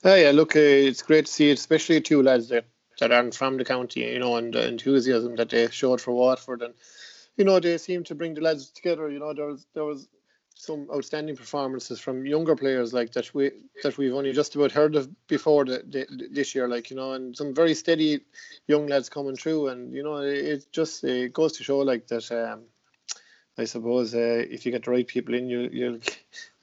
Oh, 0.03 0.15
yeah, 0.15 0.31
look, 0.31 0.55
uh, 0.55 0.59
it's 0.59 1.01
great 1.01 1.25
to 1.25 1.31
see 1.31 1.49
it, 1.49 1.59
especially 1.59 2.01
two 2.01 2.23
lads 2.23 2.49
that, 2.49 2.65
that 2.99 3.11
aren't 3.11 3.35
from 3.35 3.57
the 3.57 3.65
county, 3.65 4.01
you 4.01 4.19
know, 4.19 4.37
and 4.37 4.53
the 4.53 4.67
enthusiasm 4.67 5.35
that 5.35 5.49
they 5.49 5.69
showed 5.69 6.01
for 6.01 6.11
Waterford. 6.13 6.61
And, 6.61 6.73
you 7.37 7.45
know, 7.45 7.59
they 7.59 7.77
seem 7.77 8.03
to 8.05 8.15
bring 8.15 8.33
the 8.33 8.41
lads 8.41 8.69
together. 8.69 9.09
You 9.09 9.19
know, 9.19 9.33
there 9.33 9.45
was, 9.45 9.65
there 9.73 9.85
was 9.85 10.07
some 10.59 10.89
outstanding 10.93 11.37
performances 11.37 12.01
from 12.01 12.25
younger 12.25 12.53
players 12.53 12.91
like 12.91 13.13
that 13.13 13.33
we 13.33 13.49
that 13.81 13.97
we've 13.97 14.13
only 14.13 14.33
just 14.33 14.55
about 14.55 14.73
heard 14.73 14.93
of 14.93 15.09
before 15.27 15.63
the, 15.63 15.81
the, 15.87 16.27
this 16.31 16.53
year 16.53 16.67
like 16.67 16.89
you 16.89 16.97
know 16.97 17.13
and 17.13 17.35
some 17.37 17.55
very 17.55 17.73
steady 17.73 18.19
young 18.67 18.85
lads 18.85 19.07
coming 19.07 19.37
through 19.37 19.69
and 19.69 19.93
you 19.93 20.03
know 20.03 20.17
it, 20.17 20.35
it 20.35 20.65
just 20.73 21.01
it 21.05 21.31
goes 21.31 21.53
to 21.53 21.63
show 21.63 21.77
like 21.77 22.07
that 22.07 22.29
um, 22.33 22.63
I 23.59 23.65
suppose 23.65 24.15
uh, 24.15 24.45
if 24.49 24.65
you 24.65 24.71
get 24.71 24.85
the 24.85 24.91
right 24.91 25.05
people 25.05 25.35
in, 25.35 25.49
you 25.49 25.69
you 25.71 26.01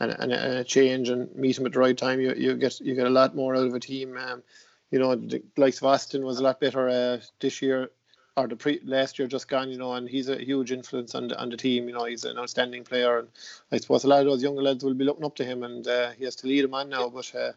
and, 0.00 0.16
and, 0.18 0.32
and 0.32 0.32
a 0.32 0.64
change 0.64 1.10
and 1.10 1.34
meet 1.36 1.56
them 1.56 1.66
at 1.66 1.74
the 1.74 1.78
right 1.78 1.96
time, 1.96 2.20
you, 2.20 2.32
you 2.34 2.54
get 2.56 2.80
you 2.80 2.94
get 2.94 3.06
a 3.06 3.10
lot 3.10 3.36
more 3.36 3.54
out 3.54 3.66
of 3.66 3.74
a 3.74 3.80
team. 3.80 4.16
Um, 4.16 4.42
you 4.90 4.98
know, 4.98 5.14
the 5.14 5.42
likes 5.58 5.78
of 5.78 5.84
Austin 5.84 6.24
was 6.24 6.38
a 6.38 6.42
lot 6.42 6.58
better 6.58 6.88
uh, 6.88 7.18
this 7.38 7.60
year 7.60 7.90
or 8.36 8.46
the 8.46 8.56
pre 8.56 8.80
last 8.84 9.18
year 9.18 9.26
just 9.26 9.48
gone, 9.48 9.70
you 9.70 9.78
know, 9.78 9.94
and 9.94 10.08
he's 10.08 10.28
a 10.28 10.42
huge 10.42 10.70
influence 10.70 11.14
on 11.14 11.28
the 11.28 11.40
on 11.40 11.48
the 11.48 11.56
team. 11.56 11.88
You 11.88 11.94
know, 11.94 12.04
he's 12.04 12.24
an 12.24 12.38
outstanding 12.38 12.84
player, 12.84 13.18
and 13.18 13.28
I 13.72 13.78
suppose 13.78 14.04
a 14.04 14.08
lot 14.08 14.20
of 14.20 14.26
those 14.26 14.42
younger 14.42 14.62
lads 14.62 14.84
will 14.84 14.94
be 14.94 15.04
looking 15.04 15.24
up 15.24 15.34
to 15.36 15.44
him, 15.44 15.62
and 15.62 15.86
uh, 15.88 16.10
he 16.10 16.24
has 16.24 16.36
to 16.36 16.46
lead 16.46 16.64
them 16.64 16.74
on 16.74 16.90
now. 16.90 17.08
But 17.08 17.34
uh, 17.34 17.52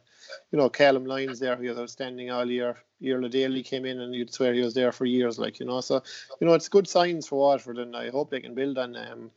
you 0.51 0.57
know, 0.57 0.69
Calum 0.69 1.05
Lyons 1.05 1.39
there, 1.39 1.57
he 1.57 1.67
was 1.67 1.77
outstanding 1.77 2.31
all 2.31 2.49
year. 2.49 2.77
Iarlaith 3.01 3.31
Daly 3.31 3.63
came 3.63 3.85
in, 3.85 3.99
and 3.99 4.15
you'd 4.15 4.33
swear 4.33 4.53
he 4.53 4.61
was 4.61 4.73
there 4.73 4.91
for 4.91 5.05
years, 5.05 5.37
like 5.37 5.59
you 5.59 5.65
know. 5.65 5.81
So 5.81 6.01
you 6.39 6.47
know, 6.47 6.53
it's 6.53 6.69
good 6.69 6.87
signs 6.87 7.27
for 7.27 7.39
Waterford, 7.39 7.77
and 7.77 7.95
I 7.95 8.09
hope 8.09 8.29
they 8.29 8.41
can 8.41 8.55
build 8.55 8.77
on 8.77 8.95
um, 8.95 9.31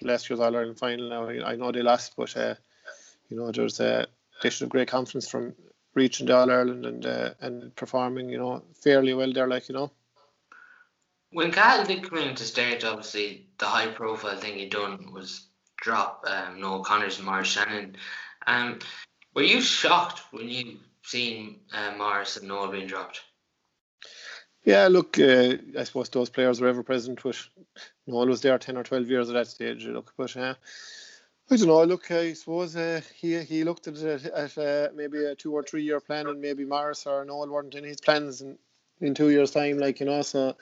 last 0.00 0.30
year's 0.30 0.40
All 0.40 0.56
Ireland 0.56 0.78
final. 0.78 1.08
Now 1.08 1.28
I 1.28 1.56
know 1.56 1.72
they 1.72 1.82
lost, 1.82 2.14
but 2.16 2.36
uh, 2.36 2.54
you 3.30 3.36
know, 3.36 3.50
there's 3.50 3.80
uh, 3.80 4.06
they 4.42 4.50
should 4.50 4.66
have 4.66 4.70
great 4.70 4.88
confidence 4.88 5.28
from 5.28 5.54
reaching 5.94 6.30
All 6.30 6.52
Ireland 6.52 6.86
and 6.86 7.04
uh, 7.04 7.30
and 7.40 7.74
performing, 7.74 8.28
you 8.28 8.38
know, 8.38 8.62
fairly 8.80 9.12
well 9.12 9.32
there, 9.32 9.48
like 9.48 9.68
you 9.68 9.74
know 9.74 9.90
when 11.34 11.50
Cahill 11.50 11.84
did 11.84 12.08
come 12.08 12.18
into 12.18 12.44
stage, 12.44 12.84
obviously 12.84 13.48
the 13.58 13.66
high 13.66 13.88
profile 13.88 14.36
thing 14.36 14.56
he 14.56 14.68
done 14.68 15.12
was 15.12 15.48
drop 15.76 16.24
um, 16.28 16.60
Noel 16.60 16.84
Connors 16.84 17.18
and 17.18 17.26
Maurice 17.26 17.48
Shanahan. 17.48 17.96
Um, 18.46 18.78
were 19.34 19.42
you 19.42 19.60
shocked 19.60 20.22
when 20.30 20.48
you 20.48 20.78
seen 21.02 21.58
uh, 21.72 21.94
Maurice 21.98 22.36
and 22.36 22.46
Noel 22.46 22.68
being 22.68 22.86
dropped? 22.86 23.20
Yeah, 24.64 24.86
look, 24.86 25.18
uh, 25.18 25.56
I 25.76 25.82
suppose 25.82 26.08
those 26.08 26.30
players 26.30 26.60
were 26.60 26.68
ever 26.68 26.84
present, 26.84 27.20
but 27.20 27.36
Noel 28.06 28.28
was 28.28 28.40
there 28.40 28.56
10 28.56 28.76
or 28.76 28.84
12 28.84 29.10
years 29.10 29.28
at 29.28 29.34
that 29.34 29.48
stage. 29.48 29.84
Look, 29.86 30.14
but 30.16 30.36
uh, 30.36 30.54
I 31.50 31.56
don't 31.56 31.66
know. 31.66 31.82
Look, 31.82 32.12
I 32.12 32.32
suppose 32.34 32.76
uh, 32.76 33.00
he 33.12 33.42
he 33.42 33.64
looked 33.64 33.88
at 33.88 33.96
at 33.96 34.56
uh, 34.56 34.88
maybe 34.94 35.24
a 35.24 35.34
two 35.34 35.52
or 35.52 35.64
three 35.64 35.82
year 35.82 36.00
plan, 36.00 36.28
and 36.28 36.40
maybe 36.40 36.64
Maurice 36.64 37.06
or 37.06 37.24
Noel 37.24 37.48
weren't 37.48 37.74
in 37.74 37.84
his 37.84 38.00
plans 38.00 38.40
in, 38.40 38.56
in 39.00 39.14
two 39.14 39.30
years' 39.30 39.50
time, 39.50 39.78
like 39.78 40.00
you 40.00 40.06
know. 40.06 40.22
So 40.22 40.56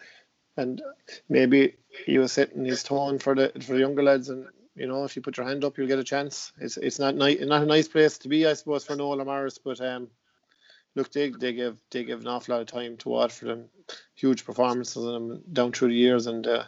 and 0.56 0.82
maybe 1.28 1.76
he 2.06 2.18
was 2.18 2.32
setting 2.32 2.64
his 2.64 2.82
tone 2.82 3.18
for 3.18 3.34
the 3.34 3.52
for 3.60 3.74
the 3.74 3.80
younger 3.80 4.02
lads. 4.02 4.28
And 4.28 4.46
you 4.74 4.86
know, 4.86 5.04
if 5.04 5.16
you 5.16 5.22
put 5.22 5.36
your 5.36 5.46
hand 5.46 5.64
up, 5.64 5.76
you'll 5.76 5.86
get 5.86 5.98
a 5.98 6.04
chance. 6.04 6.52
It's 6.58 6.76
it's 6.76 6.98
not 6.98 7.14
nice, 7.14 7.40
not 7.40 7.62
a 7.62 7.66
nice 7.66 7.88
place 7.88 8.18
to 8.18 8.28
be, 8.28 8.46
I 8.46 8.54
suppose, 8.54 8.84
for 8.84 8.96
Noel 8.96 9.24
Maurice, 9.24 9.58
but 9.58 9.80
um, 9.80 10.08
look, 10.94 11.12
they 11.12 11.30
they 11.30 11.52
give 11.52 11.80
they 11.90 12.04
give 12.04 12.20
an 12.20 12.28
awful 12.28 12.54
lot 12.54 12.62
of 12.62 12.68
time 12.68 12.96
to 12.98 13.08
Waterford 13.08 13.48
and 13.48 13.68
huge 14.14 14.44
performances 14.44 15.02
them 15.02 15.42
down 15.52 15.72
through 15.72 15.88
the 15.88 15.94
years, 15.94 16.26
and 16.26 16.46
uh, 16.46 16.64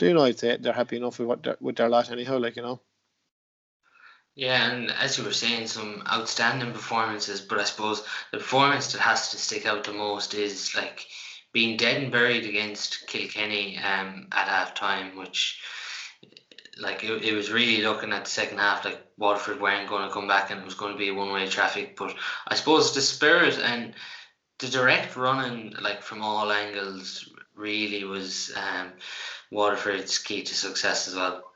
you 0.00 0.14
know 0.14 0.24
I'd 0.24 0.38
say 0.38 0.56
they're 0.56 0.72
happy 0.72 0.96
enough 0.96 1.18
with 1.18 1.28
what 1.28 1.42
their, 1.42 1.56
with 1.60 1.76
their 1.76 1.88
lot 1.88 2.10
anyhow, 2.10 2.38
like 2.38 2.56
you 2.56 2.62
know. 2.62 2.80
Yeah, 4.34 4.70
and 4.70 4.92
as 4.92 5.18
you 5.18 5.24
were 5.24 5.32
saying, 5.32 5.66
some 5.66 6.04
outstanding 6.08 6.72
performances, 6.72 7.40
but 7.40 7.58
I 7.58 7.64
suppose 7.64 8.04
the 8.30 8.38
performance 8.38 8.92
that 8.92 9.00
has 9.00 9.32
to 9.32 9.36
stick 9.36 9.66
out 9.66 9.82
the 9.82 9.92
most 9.92 10.32
is 10.32 10.76
like 10.76 11.06
being 11.52 11.76
dead 11.76 12.02
and 12.02 12.12
buried 12.12 12.46
against 12.46 13.06
Kilkenny 13.06 13.78
um, 13.78 14.28
at 14.32 14.48
half 14.48 14.74
time, 14.74 15.16
which 15.16 15.60
like 16.78 17.02
it, 17.02 17.22
it 17.24 17.34
was 17.34 17.50
really 17.50 17.82
looking 17.82 18.12
at 18.12 18.24
the 18.24 18.30
second 18.30 18.58
half 18.58 18.84
like 18.84 19.04
Waterford 19.16 19.60
weren't 19.60 19.88
going 19.88 20.06
to 20.06 20.14
come 20.14 20.28
back 20.28 20.50
and 20.50 20.60
it 20.60 20.64
was 20.64 20.74
going 20.74 20.92
to 20.92 20.98
be 20.98 21.10
one 21.10 21.32
way 21.32 21.48
traffic. 21.48 21.96
But 21.96 22.14
I 22.46 22.54
suppose 22.54 22.94
the 22.94 23.00
spirit 23.00 23.58
and 23.58 23.94
the 24.58 24.68
direct 24.68 25.16
running 25.16 25.74
like 25.80 26.02
from 26.02 26.22
all 26.22 26.52
angles 26.52 27.28
really 27.54 28.04
was 28.04 28.52
um, 28.56 28.92
Waterford's 29.50 30.18
key 30.18 30.42
to 30.42 30.54
success 30.54 31.08
as 31.08 31.14
well. 31.14 31.47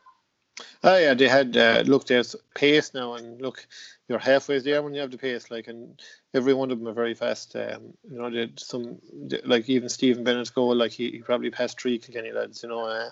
Oh 0.83 0.97
yeah, 0.97 1.15
they 1.15 1.29
had 1.29 1.57
uh, 1.57 1.83
look 1.87 2.07
there's 2.07 2.37
pace 2.55 2.93
now, 2.95 3.15
and 3.15 3.41
look, 3.41 3.67
you're 4.09 4.19
halfway 4.19 4.59
there 4.59 4.83
when 4.83 4.95
you 4.95 5.01
have 5.01 5.11
the 5.11 5.19
pace. 5.19 5.51
Like, 5.51 5.69
and 5.69 6.01
every 6.35 6.55
one 6.55 6.71
of 6.71 6.79
them 6.79 6.89
are 6.89 6.93
very 6.93 7.15
fast. 7.15 7.55
Um, 7.57 7.95
you 8.11 8.19
know, 8.19 8.31
did 8.31 8.59
some 8.61 8.99
like 9.45 9.69
even 9.69 9.89
Stephen 9.89 10.25
Bennett's 10.25 10.51
goal, 10.51 10.75
like 10.75 10.93
he, 10.93 11.11
he 11.11 11.19
probably 11.19 11.51
passed 11.51 11.81
three 11.81 11.99
Kilkenny 11.99 12.33
lads. 12.33 12.63
You 12.63 12.69
know, 12.69 12.87
uh, 12.87 13.11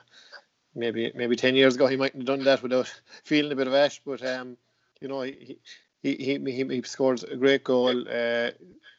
maybe 0.75 1.13
maybe 1.15 1.37
ten 1.37 1.57
years 1.57 1.77
ago 1.77 1.87
he 1.87 1.97
mightn't 1.97 2.23
have 2.23 2.39
done 2.39 2.45
that 2.45 2.63
without 2.63 2.93
feeling 3.25 3.53
a 3.53 3.57
bit 3.57 3.67
of 3.69 3.75
ash, 3.75 4.01
but 4.05 4.25
um, 4.25 4.57
you 5.01 5.09
know, 5.09 5.23
he 5.23 5.59
he 6.03 6.15
he 6.17 6.39
he, 6.39 6.65
he 6.65 6.83
scored 6.83 7.23
a 7.25 7.37
great 7.37 7.65
goal. 7.65 8.09
Uh, 8.09 8.51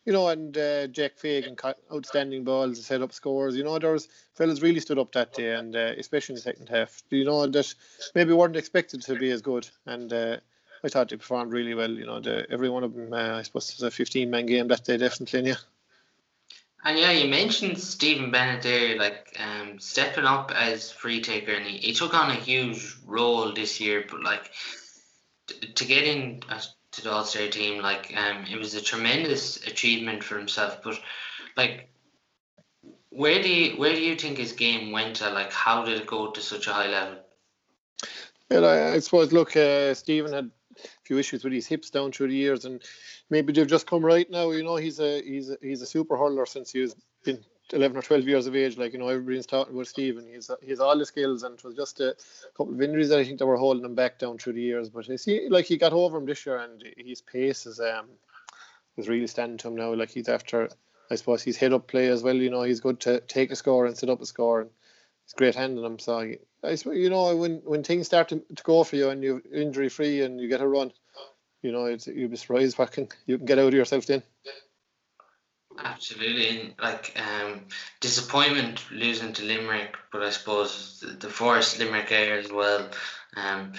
you 0.06 0.14
know, 0.14 0.30
and 0.30 0.58
uh, 0.58 0.88
Jack 0.88 1.18
Fagan, 1.18 1.56
caught 1.56 1.78
outstanding 1.94 2.44
balls, 2.44 2.84
set 2.84 3.02
up 3.02 3.14
scores. 3.14 3.56
You 3.56 3.64
know, 3.64 3.78
there's 3.78 4.08
fellas 4.34 4.62
really 4.62 4.80
stood 4.80 4.98
up 4.98 5.12
that 5.12 5.34
day, 5.34 5.54
and 5.54 5.76
uh, 5.76 5.94
especially 5.98 6.34
in 6.34 6.38
the 6.38 6.42
second 6.42 6.70
half. 6.70 7.04
You 7.12 7.26
know 7.26 7.46
that 7.46 7.74
maybe 8.16 8.34
weren't 8.34 8.56
expected 8.56 9.02
to 9.04 9.16
be 9.16 9.30
as 9.30 9.42
good, 9.42 9.70
and 9.86 10.12
uh, 10.12 10.38
I 10.84 10.90
thought 10.90 11.10
they 11.10 11.18
performed 11.18 11.54
really 11.54 11.76
well. 11.76 11.92
You 11.92 12.06
know, 12.06 12.20
the, 12.20 12.50
every 12.50 12.70
one 12.70 12.84
of 12.84 12.94
them. 12.96 13.14
Uh, 13.14 13.38
I 13.38 13.44
suppose 13.44 13.70
it's 13.70 13.82
a 13.82 13.92
15 13.92 14.30
man 14.30 14.48
game 14.48 14.68
that 14.70 14.86
day, 14.86 14.98
definitely. 14.98 15.50
Yeah. 15.50 15.56
And 16.84 16.98
yeah, 16.98 17.12
you 17.12 17.30
mentioned 17.30 17.78
Stephen 17.78 18.32
Bennett 18.32 18.64
there, 18.64 18.98
like 18.98 19.38
um, 19.40 19.80
stepping 19.80 20.26
up 20.26 20.52
as 20.56 20.92
free 20.92 21.22
taker, 21.22 21.52
and 21.52 21.66
he, 21.66 21.78
he 21.78 21.94
took 21.94 22.16
on 22.16 22.32
a 22.32 22.36
huge 22.36 22.98
role 23.06 23.54
this 23.54 23.80
year. 23.80 24.04
But 24.10 24.24
like 24.24 24.50
t- 25.46 25.74
to 25.74 25.86
get 25.86 26.06
in 26.06 26.42
to 26.91 27.01
the 27.01 27.12
All 27.12 27.23
Star 27.25 27.47
team. 27.47 27.82
Like, 27.82 28.13
um, 28.15 28.45
it 28.49 28.58
was 28.58 28.73
a 28.75 28.82
tremendous 28.82 29.58
achievement 29.65 30.23
for 30.23 30.38
himself. 30.38 30.82
But 30.84 30.99
like, 31.56 31.89
where 33.10 33.41
do 33.41 33.49
you 33.49 33.77
where 33.77 33.93
do 33.93 34.01
you 34.01 34.15
think 34.15 34.38
his 34.38 34.54
game 34.54 34.91
went 34.91 35.17
to? 35.17 35.30
Like, 35.30 35.51
how 35.51 35.86
did 35.86 36.01
it 36.01 36.08
go 36.08 36.32
to 36.32 36.41
such 36.41 36.67
a 36.67 36.73
high 36.73 36.88
level? 36.88 37.19
Well, 38.49 38.65
I, 38.65 38.95
I 38.95 38.99
suppose 38.99 39.32
look, 39.32 39.56
uh, 39.56 39.93
Stephen 39.93 40.34
had 40.34 40.51
a 40.77 40.88
few 41.04 41.17
issues 41.17 41.43
with 41.43 41.54
his 41.54 41.67
hips 41.67 41.89
down 41.89 42.12
through 42.12 42.30
the 42.30 42.36
years, 42.36 42.65
and 42.65 42.82
maybe 43.30 43.54
they've 43.54 43.67
just 43.67 43.88
come 43.88 44.04
right 44.04 44.30
now. 44.30 44.51
You 44.51 44.63
know, 44.63 44.75
he's 44.75 44.99
a 44.99 45.21
he's 45.21 45.49
a, 45.49 45.58
he's 45.62 45.82
a 45.82 45.86
super 45.86 46.17
hurler 46.17 46.45
since 46.45 46.71
he's 46.71 46.95
been 47.23 47.43
11 47.73 47.97
or 47.97 48.01
12 48.01 48.27
years 48.27 48.47
of 48.47 48.55
age. 48.55 48.77
Like, 48.77 48.93
you 48.93 48.99
know, 48.99 49.07
everybody's 49.07 49.45
talking 49.45 49.73
about 49.73 49.88
Stephen. 49.88 50.27
He's 50.31 50.49
he's 50.62 50.79
all 50.79 50.97
the 50.97 51.05
skills, 51.05 51.43
and 51.43 51.55
it 51.55 51.63
was 51.63 51.75
just 51.75 51.99
a 51.99 52.15
couple 52.57 52.73
of 52.73 52.81
injuries 52.81 53.12
I 53.12 53.23
think 53.23 53.39
that 53.39 53.45
were 53.45 53.57
holding 53.57 53.86
him 53.86 53.95
back 53.95 54.19
down 54.19 54.38
through 54.38 54.53
the 54.53 54.62
years. 54.62 54.89
But 54.89 55.10
I 55.10 55.15
see, 55.15 55.47
like, 55.49 55.65
he 55.65 55.77
got 55.77 55.93
over 55.93 56.17
him 56.17 56.25
this 56.25 56.45
year, 56.45 56.57
and 56.57 56.84
his 56.97 57.21
pace 57.21 57.65
is 57.65 57.79
um 57.79 58.07
is 58.97 59.10
really 59.10 59.27
standing 59.27 59.57
to 59.60 59.67
him 59.69 59.75
now. 59.75 59.93
Like, 59.93 60.12
he's 60.12 60.29
after, 60.29 60.69
I 61.10 61.15
suppose, 61.15 61.41
he's 61.43 61.57
head 61.57 61.73
up 61.73 61.88
play 61.88 62.07
as 62.07 62.23
well. 62.23 62.36
You 62.36 62.49
know, 62.49 62.63
he's 62.63 62.81
good 62.81 62.99
to 63.01 63.21
take 63.21 63.51
a 63.51 63.55
score 63.55 63.86
and 63.86 63.97
set 63.97 64.10
up 64.10 64.21
a 64.21 64.25
score, 64.25 64.62
and 64.62 64.69
he's 65.25 65.34
great 65.34 65.55
handling 65.55 65.86
him. 65.86 65.99
So, 65.99 66.19
I, 66.19 66.38
I 66.63 66.77
you 66.91 67.10
know, 67.10 67.36
when 67.36 67.62
when 67.63 67.84
things 67.84 68.07
start 68.07 68.29
to, 68.29 68.41
to 68.55 68.63
go 68.63 68.84
for 68.84 68.95
you 68.95 69.10
and 69.10 69.23
you're 69.23 69.41
injury 69.53 69.89
free 69.89 70.21
and 70.21 70.39
you 70.39 70.47
get 70.47 70.62
a 70.62 70.67
run, 70.67 70.91
you 71.62 71.71
know, 71.71 71.86
it's, 71.86 72.07
you'll 72.07 72.29
be 72.29 72.38
surprised 72.38 72.77
what 72.77 72.91
can 72.91 73.07
you 73.25 73.38
can 73.38 73.45
get 73.45 73.60
out 73.60 73.67
of 73.67 73.73
yourself 73.73 74.05
then. 74.05 74.23
Absolutely, 75.79 76.75
like 76.81 77.17
um, 77.17 77.62
disappointment 77.99 78.84
losing 78.91 79.34
to 79.34 79.43
Limerick, 79.43 79.95
but 80.12 80.21
I 80.21 80.29
suppose 80.29 80.99
the, 80.99 81.07
the 81.07 81.29
Forest 81.29 81.79
Limerick 81.79 82.12
area 82.12 82.39
as 82.39 82.51
well. 82.51 82.89
Um, 83.36 83.73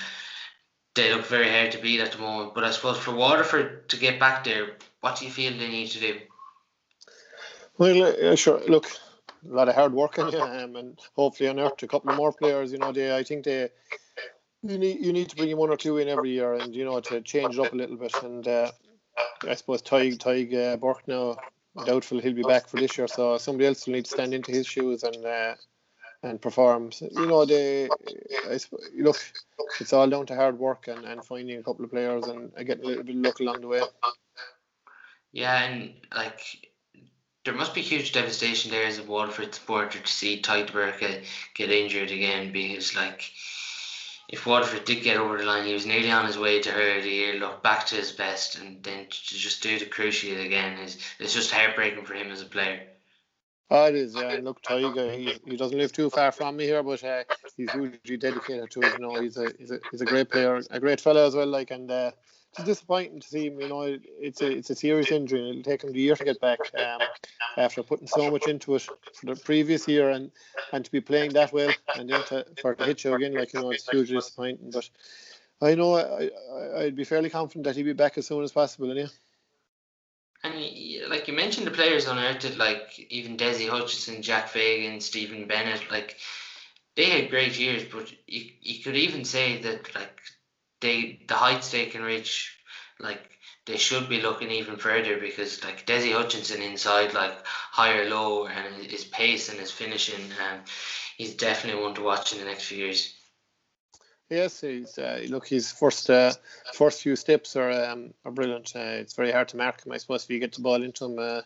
they 0.95 1.13
look 1.13 1.27
very 1.27 1.49
hard 1.51 1.73
to 1.73 1.79
beat 1.79 2.01
at 2.01 2.13
the 2.13 2.19
moment, 2.19 2.55
but 2.55 2.65
I 2.65 2.71
suppose 2.71 2.99
for 2.99 3.15
Waterford 3.15 3.89
to 3.91 3.97
get 3.97 4.21
back 4.21 4.45
there, 4.45 4.77
what 5.01 5.19
do 5.19 5.25
you 5.25 5.31
feel 5.31 5.53
they 5.53 5.69
need 5.69 5.89
to 5.89 6.01
do? 6.01 6.21
Well, 7.79 8.33
uh, 8.33 8.37
sure. 8.37 8.61
Look, 8.69 8.87
a 9.49 9.55
lot 9.55 9.69
of 9.69 9.75
hard 9.75 9.93
work 9.93 10.19
in 10.19 10.35
um, 10.35 10.77
and 10.77 10.99
hopefully 11.15 11.49
unearth 11.49 11.83
a 11.83 11.89
couple 11.89 12.15
more 12.15 12.33
players. 12.33 12.73
You 12.73 12.79
know, 12.79 12.93
they 12.93 13.17
I 13.17 13.23
think 13.23 13.45
they 13.45 13.71
you 14.63 14.79
need 14.79 15.05
you 15.05 15.13
need 15.13 15.29
to 15.31 15.37
bring 15.37 15.57
one 15.57 15.71
or 15.71 15.77
two 15.77 15.99
in 15.99 16.09
every 16.09 16.31
year, 16.31 16.55
and 16.55 16.75
you 16.75 16.85
know 16.85 17.01
to 17.01 17.21
change 17.23 17.59
it 17.59 17.61
up 17.61 17.73
a 17.73 17.77
little 17.77 17.97
bit. 17.97 18.15
And 18.23 18.47
uh, 18.47 18.71
I 19.49 19.55
suppose 19.55 19.83
Tadhg 19.83 20.19
Tadhg 20.19 20.55
uh, 20.55 20.77
Burke 20.77 21.09
now 21.09 21.37
doubtful 21.87 22.21
he'll 22.21 22.35
be 22.35 22.43
back 22.43 22.69
for 22.69 22.77
this 22.77 22.97
year. 22.99 23.09
So 23.09 23.39
somebody 23.39 23.67
else 23.67 23.87
will 23.87 23.95
need 23.95 24.05
to 24.05 24.11
stand 24.11 24.35
into 24.35 24.53
his 24.53 24.67
shoes 24.67 25.03
and 25.03 25.25
uh, 25.25 25.55
and 26.23 26.41
perform. 26.41 26.93
So, 26.93 27.09
you 27.11 27.27
know, 27.27 27.45
they 27.45 27.89
I, 28.49 28.59
look, 28.97 29.17
it's 29.81 29.93
all 29.93 30.09
down 30.09 30.27
to 30.27 30.37
hard 30.37 30.59
work 30.59 30.89
and, 30.89 31.05
and 31.05 31.25
finding 31.25 31.59
a 31.59 31.63
couple 31.63 31.85
of 31.85 31.91
players 31.91 32.27
and 32.27 32.55
getting 32.55 32.85
a 32.85 32.89
little 32.89 33.05
bit 33.05 33.17
of 33.17 33.23
luck 33.23 33.41
along 33.41 33.61
the 33.63 33.69
way. 33.69 33.83
Yeah, 35.33 35.65
and 35.65 35.95
like 36.15 36.41
there 37.45 37.55
must 37.55 37.75
be 37.75 37.81
huge 37.81 38.13
devastation 38.13 38.71
there 38.71 38.87
as 38.87 38.99
a 38.99 39.03
Waterford 39.03 39.55
supporter 39.55 39.99
to 39.99 40.13
see 40.13 40.41
Tadhg 40.41 40.67
de 40.67 40.73
Búrca 40.73 41.01
get, 41.01 41.25
get 41.55 41.71
injured 41.71 42.11
again 42.11 42.53
because 42.53 42.95
like 42.95 43.31
if 44.33 44.47
Waterford 44.47 44.85
did 44.87 45.05
get 45.05 45.19
over 45.19 45.39
the 45.39 45.45
line, 45.45 45.67
he 45.67 45.75
was 45.75 45.87
nearly 45.87 46.11
on 46.11 46.27
his 46.27 46.39
way 46.39 46.61
to 46.63 46.73
her 46.73 47.01
the 47.03 47.11
year, 47.11 47.35
look 47.37 47.63
back 47.63 47.87
to 47.87 47.97
his 47.97 48.13
best, 48.13 48.57
and 48.57 48.83
then 48.83 49.07
to 49.09 49.37
just 49.37 49.63
do 49.63 49.79
the 49.79 49.87
cruciate 49.87 50.45
again 50.45 50.79
is 50.79 50.99
it's 51.21 51.35
just 51.35 51.53
heartbreaking 51.53 52.05
for 52.07 52.15
him 52.15 52.31
as 52.33 52.43
a 52.43 52.47
player. 52.47 52.92
Oh, 53.75 53.87
it 53.87 53.95
is, 53.95 54.15
yeah. 54.15 54.33
And 54.33 54.45
look, 54.45 54.61
Tiger, 54.61 55.11
he, 55.11 55.33
he 55.47 55.57
doesn't 55.57 55.79
live 55.79 55.93
too 55.93 56.11
far 56.11 56.31
from 56.31 56.59
me 56.59 56.65
here, 56.65 56.83
but 56.83 57.03
uh, 57.03 57.25
he's 57.57 57.71
hugely 57.71 58.19
dedicated 58.19 58.71
to 58.71 58.83
it. 58.83 58.93
You 58.93 58.99
know, 58.99 59.19
he's 59.19 59.39
a 59.39 59.51
he's 59.59 59.71
a 59.71 59.81
he's 59.91 60.03
a 60.03 60.05
great 60.05 60.29
player, 60.29 60.61
a 60.69 60.79
great 60.79 61.01
fellow 61.01 61.27
as 61.27 61.35
well. 61.35 61.47
Like, 61.47 61.71
and 61.71 61.91
uh, 61.91 62.11
it's 62.53 62.65
disappointing 62.65 63.21
to 63.21 63.27
see 63.27 63.47
him. 63.47 63.59
You 63.59 63.71
know, 63.71 63.99
it's 64.21 64.43
a 64.43 64.51
it's 64.51 64.69
a 64.69 64.75
serious 64.75 65.11
injury, 65.11 65.41
and 65.41 65.49
it'll 65.49 65.63
take 65.63 65.85
him 65.85 65.95
a 65.95 65.97
year 65.97 66.15
to 66.15 66.23
get 66.23 66.39
back 66.39 66.59
um, 66.79 67.01
after 67.57 67.83
putting 67.83 68.09
so 68.09 68.31
much 68.31 68.47
into 68.47 68.75
it 68.75 68.83
for 68.83 69.25
the 69.25 69.37
previous 69.37 69.89
year, 69.89 70.11
and 70.11 70.31
and 70.75 70.85
to 70.85 70.93
be 70.93 71.01
playing 71.01 71.33
that 71.33 71.55
well, 71.55 71.73
and 71.97 72.11
then 72.11 72.23
to, 72.25 72.45
for 72.61 72.75
the 72.75 72.85
hit 72.85 73.05
you 73.05 73.15
again, 73.15 73.33
like 73.33 73.55
you 73.55 73.63
know, 73.63 73.71
it's 73.71 73.89
hugely 73.89 74.17
disappointing. 74.17 74.71
But 74.71 74.91
I 75.63 75.75
know 75.77 75.95
I, 75.95 76.29
I 76.29 76.83
I'd 76.83 76.97
be 76.97 77.05
fairly 77.05 77.31
confident 77.31 77.65
that 77.65 77.77
he'd 77.77 77.85
be 77.85 77.95
back 77.95 78.19
as 78.19 78.27
soon 78.27 78.43
as 78.45 78.53
possible. 78.53 78.95
Yeah. 78.95 79.07
And 80.45 80.55
like 81.13 81.29
you 81.29 81.35
mentioned, 81.35 81.67
the 81.67 81.71
players 81.73 82.07
unearthed, 82.07 82.57
like 82.57 82.99
even 83.11 83.37
Desi 83.37 83.69
Hutchinson, 83.69 84.23
Jack 84.23 84.49
Fagan, 84.49 85.01
Stephen 85.01 85.47
Bennett, 85.47 85.91
like 85.91 86.17
they 86.97 87.11
had 87.11 87.31
great 87.31 87.59
years. 87.59 87.85
But 87.93 88.11
you 88.27 88.51
you 88.61 88.83
could 88.83 88.97
even 88.97 89.25
say 89.25 89.61
that 89.63 89.95
like 89.95 90.19
they 90.81 91.21
the 91.29 91.35
heights 91.35 91.71
they 91.71 91.87
can 91.87 92.03
reach, 92.03 92.57
like 92.99 93.31
they 93.67 93.77
should 93.77 94.09
be 94.09 94.23
looking 94.23 94.51
even 94.51 94.79
further 94.79 95.19
because 95.19 95.63
like 95.63 95.87
Desi 95.87 96.13
Hutchinson 96.13 96.63
inside 96.63 97.13
like 97.13 97.37
higher 97.47 98.09
low 98.09 98.47
and 98.47 98.91
his 98.91 99.05
pace 99.05 99.51
and 99.51 99.61
his 99.61 99.71
finishing, 99.71 100.25
um, 100.47 100.61
he's 101.19 101.35
definitely 101.37 101.83
one 101.83 101.95
to 101.95 102.03
watch 102.03 102.33
in 102.33 102.39
the 102.39 102.47
next 102.47 102.65
few 102.65 102.79
years. 102.79 103.15
Yes, 104.33 104.63
he's 104.63 104.97
uh, 104.97 105.21
look 105.29 105.47
his 105.47 105.71
first 105.71 106.09
uh, 106.09 106.33
first 106.73 107.03
few 107.03 107.17
steps 107.17 107.55
are 107.55 107.71
um, 107.71 108.15
are 108.25 108.33
brilliant. 108.33 108.73
Uh, 108.75 108.97
it's 109.03 109.13
very 109.13 109.31
hard 109.31 109.49
to 109.49 109.59
mark 109.59 109.85
him, 109.85 109.93
I 109.93 109.99
suppose, 109.99 110.25
if 110.25 110.31
you 110.31 110.39
get 110.39 110.55
the 110.55 110.63
ball 110.63 110.83
into 110.83 111.05
him. 111.05 111.19
Uh, 111.19 111.43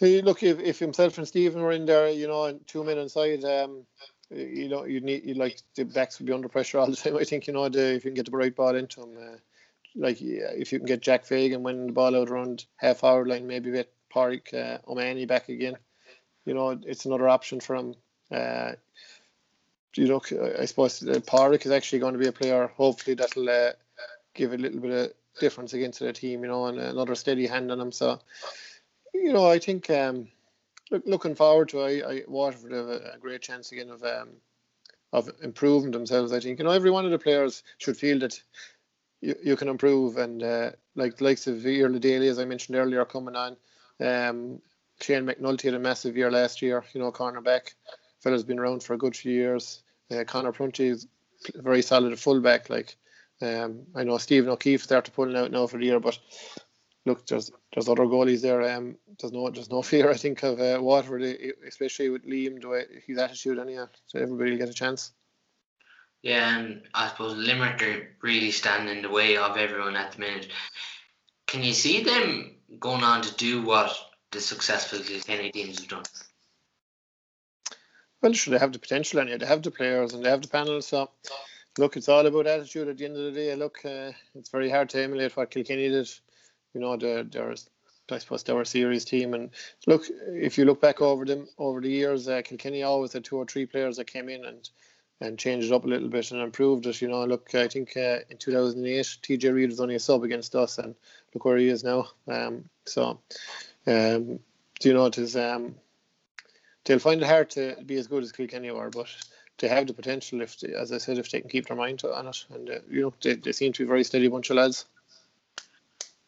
look, 0.00 0.42
if, 0.42 0.58
if 0.58 0.78
himself 0.78 1.18
and 1.18 1.28
Stephen 1.28 1.60
were 1.60 1.72
in 1.72 1.84
there, 1.84 2.08
you 2.08 2.28
know, 2.28 2.46
and 2.46 2.66
two 2.66 2.82
men 2.82 2.96
inside, 2.96 3.44
um, 3.44 3.84
you 4.30 4.70
know, 4.70 4.86
you 4.86 5.00
need 5.00 5.26
you 5.26 5.34
like 5.34 5.60
the 5.74 5.84
backs 5.84 6.18
would 6.18 6.26
be 6.26 6.32
under 6.32 6.48
pressure 6.48 6.78
all 6.78 6.86
the 6.86 6.96
time. 7.02 7.18
I 7.18 7.24
think 7.24 7.46
you 7.46 7.52
know 7.52 7.68
the, 7.68 7.94
if 7.94 8.06
you 8.06 8.10
can 8.10 8.14
get 8.14 8.30
the 8.30 8.38
right 8.38 8.56
ball 8.56 8.74
into 8.74 9.02
him, 9.02 9.18
uh, 9.20 9.36
like 9.96 10.18
yeah, 10.22 10.52
if 10.54 10.72
you 10.72 10.78
can 10.78 10.86
get 10.86 11.02
Jack 11.02 11.26
Fagan 11.26 11.62
winning 11.62 11.88
the 11.88 11.92
ball 11.92 12.16
out 12.16 12.30
around 12.30 12.64
half 12.76 13.04
hour 13.04 13.26
line, 13.26 13.46
maybe 13.46 13.70
get 13.70 13.92
Pádraig 14.10 14.54
uh, 14.54 14.78
O'Mahony 14.90 15.26
back 15.26 15.50
again. 15.50 15.76
You 16.46 16.54
know, 16.54 16.70
it's 16.70 17.04
another 17.04 17.28
option 17.28 17.60
for 17.60 17.76
him. 17.76 17.94
Uh, 18.32 18.72
you 19.96 20.08
know, 20.08 20.20
I 20.58 20.64
suppose 20.64 21.00
Pádraig 21.00 21.64
is 21.64 21.72
actually 21.72 22.00
going 22.00 22.14
to 22.14 22.18
be 22.18 22.28
a 22.28 22.32
player. 22.32 22.66
Hopefully, 22.76 23.14
that'll 23.14 23.48
uh, 23.48 23.72
give 24.34 24.52
a 24.52 24.58
little 24.58 24.80
bit 24.80 24.92
of 24.92 25.12
difference 25.40 25.72
against 25.72 26.00
the 26.00 26.12
team. 26.12 26.42
You 26.42 26.48
know, 26.48 26.66
and 26.66 26.78
another 26.78 27.14
steady 27.14 27.46
hand 27.46 27.72
on 27.72 27.80
him. 27.80 27.92
So, 27.92 28.20
you 29.14 29.32
know, 29.32 29.50
I 29.50 29.58
think. 29.58 29.90
Um, 29.90 30.28
look, 30.90 31.02
looking 31.06 31.34
forward 31.34 31.68
to 31.70 31.80
I, 31.80 31.90
I 31.90 32.22
Waterford 32.26 32.72
have 32.72 32.86
a, 32.86 33.12
a 33.14 33.18
great 33.18 33.42
chance 33.42 33.72
again 33.72 33.90
of 33.90 34.02
um, 34.02 34.28
of 35.12 35.30
improving 35.42 35.90
themselves. 35.90 36.32
I 36.32 36.40
think 36.40 36.58
you 36.58 36.64
know 36.64 36.70
every 36.70 36.90
one 36.90 37.04
of 37.04 37.10
the 37.10 37.18
players 37.18 37.62
should 37.78 37.96
feel 37.96 38.18
that 38.20 38.40
you, 39.20 39.34
you 39.42 39.56
can 39.56 39.68
improve. 39.68 40.16
And 40.16 40.42
uh, 40.42 40.70
like 40.94 41.20
likes 41.20 41.46
of 41.46 41.56
Iarlaith 41.56 42.00
Daly, 42.00 42.28
as 42.28 42.38
I 42.38 42.44
mentioned 42.44 42.76
earlier, 42.76 43.04
coming 43.04 43.36
on. 43.36 43.56
Um, 44.00 44.60
Shane 45.00 45.26
McNulty 45.26 45.64
had 45.64 45.74
a 45.74 45.78
massive 45.78 46.16
year 46.16 46.30
last 46.30 46.62
year, 46.62 46.82
you 46.92 47.00
know, 47.00 47.12
cornerback. 47.12 47.74
Fella's 48.22 48.44
been 48.44 48.58
around 48.58 48.82
for 48.82 48.94
a 48.94 48.98
good 48.98 49.14
few 49.14 49.32
years. 49.32 49.82
Uh, 50.10 50.24
Conor 50.24 50.52
Prunty 50.52 50.88
is 50.88 51.06
very 51.54 51.82
solid 51.82 52.12
at 52.12 52.18
fullback. 52.18 52.70
Like, 52.70 52.96
um, 53.42 53.82
I 53.94 54.04
know 54.04 54.18
Stephen 54.18 54.50
O'Keeffe 54.50 54.82
started 54.82 55.14
pulling 55.14 55.36
out 55.36 55.50
now 55.50 55.66
for 55.66 55.78
the 55.78 55.86
year, 55.86 56.00
but 56.00 56.18
look, 57.04 57.26
there's 57.26 57.50
there's 57.72 57.88
other 57.88 58.04
goalies 58.04 58.42
there. 58.42 58.62
Um, 58.76 58.96
there's 59.18 59.32
no 59.32 59.50
there's 59.50 59.70
no 59.70 59.82
fear, 59.90 60.10
I 60.10 60.16
think, 60.16 60.42
of 60.42 60.60
uh, 60.60 60.78
Waterford, 60.80 61.22
especially 61.66 62.10
with 62.10 62.26
Liam, 62.26 62.60
the 62.60 62.68
way 62.68 62.84
his 63.06 63.18
attitude, 63.18 63.58
anyhow. 63.58 63.88
So 64.06 64.18
everybody 64.18 64.52
will 64.52 64.58
get 64.58 64.68
a 64.68 64.74
chance. 64.74 65.12
Yeah, 66.22 66.58
and 66.58 66.82
I 66.92 67.08
suppose 67.08 67.36
Limerick 67.36 67.82
are 67.82 68.16
really 68.22 68.50
standing 68.50 68.96
in 68.96 69.02
the 69.02 69.10
way 69.10 69.36
of 69.36 69.56
everyone 69.56 69.96
at 69.96 70.12
the 70.12 70.20
minute. 70.20 70.48
Can 71.46 71.62
you 71.62 71.72
see 71.72 72.02
them 72.02 72.56
going 72.80 73.04
on 73.04 73.22
to 73.22 73.34
do 73.36 73.62
what 73.62 73.96
the 74.32 74.40
successful 74.40 74.98
Kilkenny 74.98 75.52
teams 75.52 75.78
have 75.78 75.88
done? 75.88 76.02
Well, 78.22 78.32
sure, 78.32 78.52
they 78.52 78.58
have 78.58 78.72
the 78.72 78.78
potential 78.78 79.20
and 79.20 79.40
they 79.40 79.46
have 79.46 79.62
the 79.62 79.70
players 79.70 80.14
and 80.14 80.24
they 80.24 80.30
have 80.30 80.42
the 80.42 80.48
panel. 80.48 80.80
So, 80.82 81.10
look, 81.78 81.96
it's 81.96 82.08
all 82.08 82.26
about 82.26 82.46
attitude 82.46 82.88
at 82.88 82.98
the 82.98 83.04
end 83.04 83.16
of 83.16 83.24
the 83.24 83.32
day. 83.32 83.54
Look, 83.54 83.84
uh, 83.84 84.12
it's 84.34 84.50
very 84.50 84.70
hard 84.70 84.88
to 84.90 85.02
emulate 85.02 85.36
what 85.36 85.50
Kilkenny 85.50 85.88
did. 85.88 86.10
You 86.74 86.80
know, 86.80 86.96
they're, 86.96 87.24
they're 87.24 87.54
I 88.10 88.18
suppose 88.18 88.44
they 88.44 88.52
were 88.52 88.62
a 88.62 88.66
series 88.66 89.04
team. 89.04 89.34
And 89.34 89.50
look, 89.86 90.04
if 90.28 90.56
you 90.56 90.64
look 90.64 90.80
back 90.80 91.02
over 91.02 91.24
them 91.24 91.48
over 91.58 91.80
the 91.80 91.90
years, 91.90 92.28
uh, 92.28 92.42
Kilkenny 92.42 92.82
always 92.82 93.12
had 93.12 93.24
two 93.24 93.36
or 93.36 93.44
three 93.44 93.66
players 93.66 93.96
that 93.96 94.06
came 94.06 94.28
in 94.28 94.44
and 94.44 94.68
and 95.20 95.38
changed 95.38 95.68
it 95.68 95.72
up 95.72 95.84
a 95.84 95.88
little 95.88 96.08
bit 96.08 96.30
and 96.30 96.42
improved 96.42 96.86
it. 96.86 97.00
You 97.00 97.08
know, 97.08 97.24
look, 97.24 97.54
I 97.54 97.68
think 97.68 97.96
uh, 97.96 98.18
in 98.28 98.36
2008, 98.36 99.16
TJ 99.22 99.54
Reid 99.54 99.70
was 99.70 99.80
only 99.80 99.94
a 99.94 100.00
sub 100.00 100.22
against 100.24 100.54
us, 100.54 100.78
and 100.78 100.94
look 101.34 101.44
where 101.44 101.56
he 101.56 101.68
is 101.68 101.82
now. 101.82 102.08
Um, 102.28 102.68
so, 102.84 103.18
um, 103.86 104.38
do 104.78 104.88
you 104.88 104.92
know 104.92 105.06
it 105.06 105.16
is? 105.16 105.34
Um, 105.34 105.76
they'll 106.86 106.98
find 106.98 107.20
it 107.20 107.26
hard 107.26 107.50
to 107.50 107.76
be 107.84 107.96
as 107.96 108.06
good 108.06 108.22
as 108.22 108.32
Kilkenny 108.32 108.70
are, 108.70 108.90
but 108.90 109.08
they 109.58 109.68
have 109.68 109.86
the 109.86 109.92
potential 109.92 110.40
if, 110.40 110.58
they, 110.60 110.72
as 110.72 110.92
I 110.92 110.98
said, 110.98 111.18
if 111.18 111.30
they 111.30 111.40
can 111.40 111.50
keep 111.50 111.66
their 111.66 111.76
mind 111.76 112.02
on 112.04 112.28
it, 112.28 112.44
and 112.50 112.70
uh, 112.70 112.78
you 112.88 113.02
know, 113.02 113.14
they, 113.22 113.34
they 113.34 113.52
seem 113.52 113.72
to 113.72 113.78
be 113.80 113.84
a 113.84 113.88
very 113.88 114.04
steady 114.04 114.28
bunch 114.28 114.50
of 114.50 114.56
lads. 114.56 114.86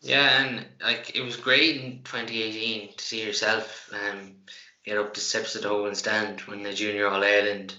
Yeah, 0.01 0.43
and 0.43 0.67
like 0.83 1.17
it 1.17 1.23
was 1.23 1.37
great 1.37 1.81
in 1.81 2.03
2018 2.05 2.95
to 2.97 3.05
see 3.05 3.25
yourself 3.25 3.93
um, 3.93 4.35
get 4.85 4.99
up 4.99 5.15
to 5.15 5.21
steps 5.21 5.57
of 5.57 5.63
the 5.63 5.69
Hogan 5.69 5.95
stand 5.95 6.41
when 6.43 6.63
the 6.63 6.73
Junior 6.73 7.09
All 7.09 7.25
Ireland 7.25 7.75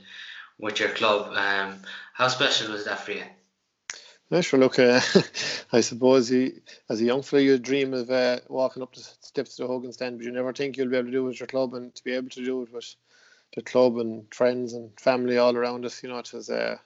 with 0.57 0.79
your 0.79 0.89
club. 0.89 1.33
Um, 1.33 1.81
how 2.13 2.27
special 2.27 2.71
was 2.73 2.85
that 2.85 2.99
for 2.99 3.13
you? 3.13 3.23
Yeah, 4.29 4.41
sure. 4.41 4.59
Look, 4.59 4.77
uh, 4.79 5.01
I 5.73 5.81
suppose 5.81 6.27
he, 6.29 6.53
as 6.89 7.01
a 7.01 7.05
young 7.05 7.23
fella, 7.23 7.41
you 7.43 7.57
dream 7.57 7.93
of 7.93 8.09
uh, 8.11 8.39
walking 8.47 8.83
up 8.83 8.93
the 8.93 9.01
steps 9.01 9.55
to 9.55 9.63
the 9.63 9.67
Hogan 9.67 9.93
stand, 9.93 10.17
but 10.17 10.25
you 10.25 10.31
never 10.31 10.53
think 10.53 10.77
you'll 10.77 10.89
be 10.89 10.97
able 10.97 11.07
to 11.07 11.11
do 11.11 11.25
it 11.25 11.29
with 11.29 11.39
your 11.39 11.47
club, 11.47 11.73
and 11.73 11.93
to 11.95 12.03
be 12.03 12.13
able 12.13 12.29
to 12.29 12.45
do 12.45 12.63
it 12.63 12.73
with 12.73 12.95
the 13.55 13.63
club 13.63 13.97
and 13.97 14.33
friends 14.33 14.73
and 14.73 14.91
family 14.99 15.37
all 15.37 15.55
around 15.55 15.85
us, 15.85 16.03
you 16.03 16.09
know, 16.09 16.19
it 16.19 16.31
was. 16.33 16.49
Uh, 16.49 16.77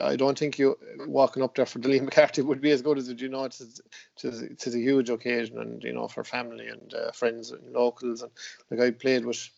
I 0.00 0.16
don't 0.16 0.38
think 0.38 0.58
you 0.58 0.76
walking 1.06 1.42
up 1.42 1.54
there 1.54 1.66
for 1.66 1.78
Liam 1.80 2.04
McCarthy 2.04 2.42
would 2.42 2.60
be 2.60 2.72
as 2.72 2.82
good 2.82 2.98
as 2.98 3.08
it. 3.08 3.20
You 3.20 3.28
know, 3.28 3.44
it's 3.44 3.60
it's, 3.60 3.80
it's 4.24 4.66
a 4.66 4.78
huge 4.78 5.10
occasion, 5.10 5.58
and 5.58 5.82
you 5.84 5.92
know, 5.92 6.08
for 6.08 6.24
family 6.24 6.68
and 6.68 6.92
uh, 6.94 7.12
friends 7.12 7.52
and 7.52 7.72
locals, 7.72 8.22
and 8.22 8.32
like 8.70 8.80
I 8.80 8.90
played 8.90 9.24
with 9.24 9.48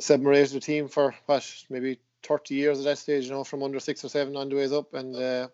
seven 0.00 0.26
or 0.26 0.32
eight 0.34 0.42
of 0.42 0.52
the 0.52 0.60
team 0.60 0.88
for 0.88 1.14
what 1.26 1.64
maybe 1.70 1.98
30 2.22 2.54
years 2.54 2.78
at 2.78 2.84
that 2.84 2.98
stage, 2.98 3.24
you 3.24 3.30
know, 3.30 3.44
from 3.44 3.62
under 3.62 3.80
six 3.80 4.04
or 4.04 4.08
seven 4.08 4.36
on 4.36 4.48
the 4.48 4.56
ways 4.56 4.72
up. 4.72 4.94
And, 4.94 5.14
uh, 5.16 5.48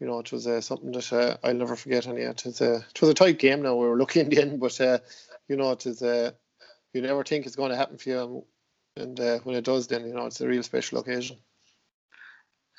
you 0.00 0.06
know, 0.06 0.20
it 0.20 0.30
was 0.30 0.46
uh, 0.46 0.60
something 0.60 0.92
that 0.92 1.12
uh, 1.12 1.36
I'll 1.42 1.54
never 1.54 1.76
forget. 1.76 2.06
And 2.06 2.18
yeah, 2.18 2.30
it 2.30 2.42
was, 2.44 2.60
uh, 2.60 2.82
it 2.88 3.00
was 3.00 3.10
a 3.10 3.14
tight 3.14 3.38
game 3.38 3.62
now. 3.62 3.74
We 3.74 3.86
were 3.86 3.98
lucky 3.98 4.20
in 4.20 4.28
the 4.28 4.40
end, 4.40 4.60
but, 4.60 4.80
uh, 4.80 4.98
you 5.48 5.56
know, 5.56 5.72
it 5.72 5.86
is, 5.86 6.02
uh, 6.02 6.32
you 6.92 7.02
never 7.02 7.24
think 7.24 7.46
it's 7.46 7.56
going 7.56 7.70
to 7.70 7.76
happen 7.76 7.98
for 7.98 8.08
you. 8.08 8.44
And 8.96 9.18
uh, 9.18 9.38
when 9.40 9.56
it 9.56 9.64
does, 9.64 9.86
then, 9.86 10.06
you 10.06 10.14
know, 10.14 10.26
it's 10.26 10.40
a 10.40 10.48
real 10.48 10.62
special 10.62 10.98
occasion. 10.98 11.38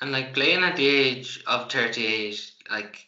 And 0.00 0.12
like 0.12 0.32
playing 0.32 0.64
at 0.64 0.76
the 0.76 0.86
age 0.86 1.42
of 1.46 1.70
38, 1.70 2.52
like, 2.70 3.06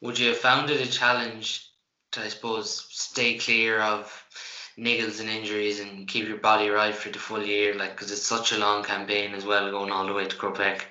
would 0.00 0.18
you 0.18 0.28
have 0.28 0.38
found 0.38 0.70
it 0.70 0.86
a 0.86 0.90
challenge 0.90 1.70
to, 2.12 2.20
I 2.20 2.28
suppose, 2.28 2.86
stay 2.90 3.38
clear 3.38 3.80
of 3.80 4.24
niggles 4.78 5.20
and 5.20 5.28
injuries 5.28 5.80
and 5.80 6.08
keep 6.08 6.26
your 6.26 6.38
body 6.38 6.70
right 6.70 6.94
for 6.94 7.10
the 7.10 7.18
full 7.18 7.44
year? 7.44 7.74
Like, 7.74 7.92
because 7.92 8.10
it's 8.10 8.26
such 8.26 8.52
a 8.52 8.58
long 8.58 8.82
campaign 8.82 9.34
as 9.34 9.44
well, 9.44 9.70
going 9.70 9.92
all 9.92 10.06
the 10.06 10.14
way 10.14 10.26
to 10.26 10.36
Park. 10.36 10.86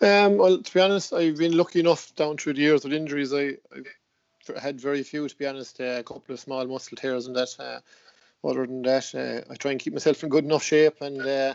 Um, 0.00 0.36
well, 0.36 0.60
to 0.60 0.74
be 0.74 0.80
honest, 0.80 1.12
I've 1.12 1.36
been 1.36 1.56
lucky 1.56 1.80
enough 1.80 2.14
down 2.16 2.36
through 2.36 2.54
the 2.54 2.62
years 2.62 2.84
with 2.84 2.92
injuries. 2.92 3.32
I, 3.32 3.56
I've 3.74 4.62
had 4.62 4.80
very 4.80 5.02
few, 5.02 5.28
to 5.28 5.36
be 5.36 5.46
honest. 5.46 5.80
Uh, 5.80 5.98
a 5.98 6.02
couple 6.02 6.34
of 6.34 6.40
small 6.40 6.66
muscle 6.66 6.96
tears 6.96 7.26
and 7.26 7.36
that. 7.36 7.54
Uh, 7.58 7.80
other 8.46 8.66
than 8.66 8.82
that, 8.82 9.14
uh, 9.14 9.50
I 9.50 9.56
try 9.56 9.70
and 9.70 9.80
keep 9.80 9.94
myself 9.94 10.22
in 10.22 10.28
good 10.28 10.44
enough 10.44 10.62
shape, 10.62 11.00
and 11.00 11.22
uh, 11.22 11.54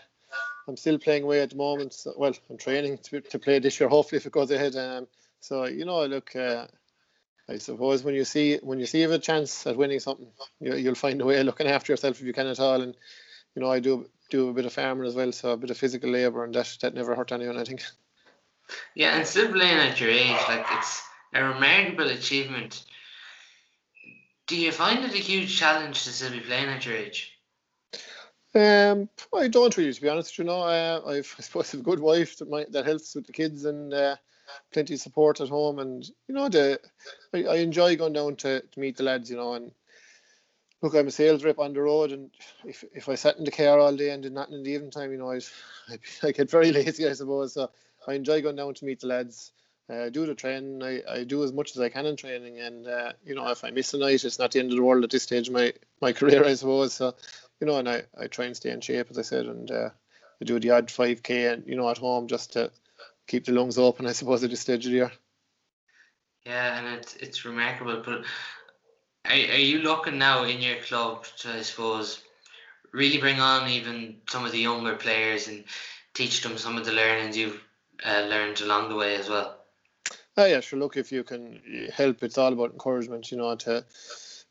I'm 0.68 0.78
still 0.78 0.98
playing 0.98 1.24
away 1.24 1.42
at 1.42 1.52
the 1.52 1.56
moment. 1.56 1.94
So, 1.94 2.14
well, 2.18 2.34
I'm 2.50 2.58
training 2.58 2.98
to, 3.04 3.22
to 3.22 3.40
play 3.40 3.60
this 3.60 3.80
year. 3.80 3.90
Hopefully, 3.90 4.18
if 4.18 4.26
it 4.26 4.32
goes 4.32 4.50
ahead. 4.50 4.76
Um, 4.76 5.08
so 5.40 5.66
you 5.66 5.86
know, 5.86 6.06
look, 6.06 6.36
uh, 6.36 6.66
I 7.48 7.58
suppose 7.58 8.04
when 8.04 8.16
you 8.16 8.26
see 8.26 8.58
when 8.64 8.80
you 8.80 8.86
see 8.86 9.04
a 9.04 9.20
chance 9.20 9.68
at 9.68 9.78
winning 9.78 10.00
something, 10.00 10.28
you, 10.60 10.76
you'll 10.76 10.96
find 10.96 11.22
a 11.22 11.26
way 11.26 11.40
of 11.40 11.46
looking 11.46 11.68
after 11.68 11.94
yourself 11.94 12.20
if 12.20 12.26
you 12.26 12.34
can 12.34 12.48
at 12.48 12.60
all. 12.60 12.82
And 12.82 12.96
you 13.56 13.62
know, 13.62 13.72
I 13.72 13.80
do 13.80 14.10
do 14.32 14.50
a 14.50 14.54
bit 14.54 14.66
of 14.66 14.74
farming 14.74 15.08
as 15.08 15.16
well, 15.16 15.32
so 15.32 15.52
a 15.52 15.58
bit 15.58 15.70
of 15.70 15.78
physical 15.78 16.10
labour, 16.10 16.44
and 16.44 16.56
that 16.56 16.76
that 16.82 16.96
never 16.96 17.16
hurt 17.16 17.32
anyone, 17.32 17.58
I 17.58 17.66
think. 17.66 17.84
Yeah, 18.96 19.18
and 19.18 19.26
still 19.26 19.52
playing 19.52 19.78
at 19.78 20.00
your 20.00 20.10
age, 20.10 20.38
like 20.48 20.66
it's 20.72 21.02
a 21.34 21.44
remarkable 21.44 22.10
achievement. 22.10 22.84
Do 24.48 24.56
you 24.56 24.72
find 24.72 25.06
it 25.06 25.14
a 25.14 25.18
huge 25.18 25.58
challenge 25.58 26.04
to 26.04 26.10
still 26.10 26.32
be 26.32 26.40
playing 26.40 26.70
at 26.70 26.86
your 26.86 26.96
age? 26.96 27.40
Um, 28.56 29.10
I 29.36 29.48
don't 29.48 29.78
really, 29.78 29.94
to 29.94 30.02
be 30.02 30.10
honest. 30.10 30.38
You 30.38 30.46
know, 30.46 30.62
uh, 30.62 31.02
I've 31.06 31.36
I 31.40 31.42
suppose 31.42 31.74
a 31.74 31.78
good 31.78 32.00
wife 32.00 32.38
that 32.38 32.50
might 32.50 32.72
that 32.72 32.86
helps 32.86 33.16
with 33.16 33.28
the 33.28 33.34
kids, 33.34 33.66
and 33.66 33.94
uh, 33.94 34.16
plenty 34.72 34.96
of 34.96 35.02
support 35.02 35.42
at 35.42 35.50
home, 35.50 35.80
and 35.80 36.08
you 36.28 36.36
know, 36.36 36.50
the 36.50 36.80
I, 37.34 37.44
I 37.44 37.56
enjoy 37.58 37.96
going 37.96 38.14
down 38.14 38.36
to, 38.38 38.62
to 38.62 38.80
meet 38.80 38.98
the 38.98 39.04
lads, 39.04 39.30
you 39.30 39.38
know, 39.38 39.54
and 39.54 39.72
look, 40.82 40.96
I'm 40.96 41.08
a 41.08 41.12
sales 41.12 41.44
rep 41.44 41.60
on 41.60 41.74
the 41.74 41.82
road, 41.82 42.12
and 42.12 42.30
if, 42.66 42.84
if 42.94 43.10
I 43.10 43.16
sat 43.16 43.38
in 43.38 43.44
the 43.44 43.52
car 43.52 43.80
all 43.80 43.96
day 43.96 44.12
and 44.12 44.24
did 44.24 44.34
nothing 44.34 44.56
in 44.56 44.64
the 44.64 44.72
evening 44.72 44.92
time, 44.92 45.12
you 45.12 45.18
know, 45.18 45.32
I'd, 45.32 45.44
I'd, 45.90 46.00
I 46.24 46.32
get 46.32 46.50
very 46.50 46.72
lazy, 46.72 47.08
I 47.08 47.14
suppose. 47.14 47.54
So 47.54 47.70
I 48.10 48.16
enjoy 48.16 48.42
going 48.42 48.56
down 48.56 48.74
to 48.74 48.86
meet 48.86 49.02
the 49.02 49.08
lads, 49.08 49.52
uh, 49.90 50.10
do 50.10 50.26
the 50.26 50.36
training. 50.36 50.84
I, 50.84 51.02
I 51.08 51.24
do 51.24 51.44
as 51.44 51.54
much 51.54 51.76
as 51.76 51.82
I 51.82 51.90
can 51.90 52.06
in 52.06 52.16
training, 52.16 52.60
and 52.60 52.88
uh, 52.88 53.14
you 53.24 53.36
know, 53.36 53.48
if 53.50 53.64
I 53.64 53.72
miss 53.72 53.94
a 53.94 53.98
night, 53.98 54.24
it's 54.26 54.40
not 54.40 54.52
the 54.52 54.60
end 54.60 54.72
of 54.72 54.78
the 54.78 54.84
world 54.84 55.04
at 55.04 55.10
this 55.12 55.24
stage 55.24 55.48
of 55.48 55.54
my 55.54 55.74
my 56.02 56.12
career, 56.20 56.44
I 56.44 56.56
suppose. 56.56 56.94
So 56.94 57.16
you 57.60 57.68
know, 57.68 57.78
and 57.78 57.88
I, 57.88 58.04
I 58.20 58.28
try 58.28 58.46
and 58.46 58.56
stay 58.56 58.72
in 58.72 58.82
shape, 58.82 59.08
as 59.10 59.18
I 59.18 59.24
said, 59.24 59.46
and 59.46 59.70
uh, 59.70 59.90
I 60.42 60.46
do 60.46 60.60
the 60.60 60.72
odd 60.72 60.88
5k, 60.88 61.54
and 61.54 61.68
you 61.68 61.76
know, 61.76 61.90
at 61.90 61.98
home 61.98 62.28
just 62.28 62.54
to 62.54 62.72
keep 63.28 63.46
the 63.46 63.52
lungs 63.52 63.78
open, 63.78 64.08
I 64.08 64.14
suppose, 64.14 64.44
at 64.44 64.50
this 64.50 64.62
stage 64.62 64.86
of 64.86 64.92
the 64.92 64.98
year. 64.98 65.12
Yeah, 66.46 66.80
and 66.80 66.98
it's 66.98 67.16
it's 67.18 67.46
remarkable. 67.46 68.02
But 68.04 68.26
are, 69.26 69.54
are 69.54 69.66
you 69.72 69.80
looking 69.80 70.18
now 70.18 70.44
in 70.44 70.62
your 70.62 70.78
club 70.78 71.26
to, 71.40 71.50
I 71.50 71.62
suppose, 71.62 72.22
really 72.92 73.20
bring 73.20 73.40
on 73.40 73.70
even 73.70 74.18
some 74.30 74.46
of 74.46 74.52
the 74.52 74.60
younger 74.60 74.96
players 74.96 75.48
and 75.48 75.64
teach 76.14 76.42
them 76.42 76.58
some 76.58 76.78
of 76.78 76.86
the 76.86 76.92
learnings 76.92 77.38
you've 77.38 77.64
uh, 78.06 78.22
learned 78.30 78.62
along 78.62 78.90
the 78.90 78.96
way 78.96 79.16
as 79.16 79.30
well? 79.30 79.58
Oh 80.38 80.46
yeah, 80.46 80.62
sure. 80.62 80.80
Look, 80.80 80.98
if 80.98 81.12
you 81.12 81.24
can 81.24 81.62
help, 81.94 82.24
it's 82.24 82.38
all 82.38 82.54
about 82.54 82.72
encouragement. 82.72 83.32
You 83.32 83.38
know, 83.38 83.56
to 83.56 83.84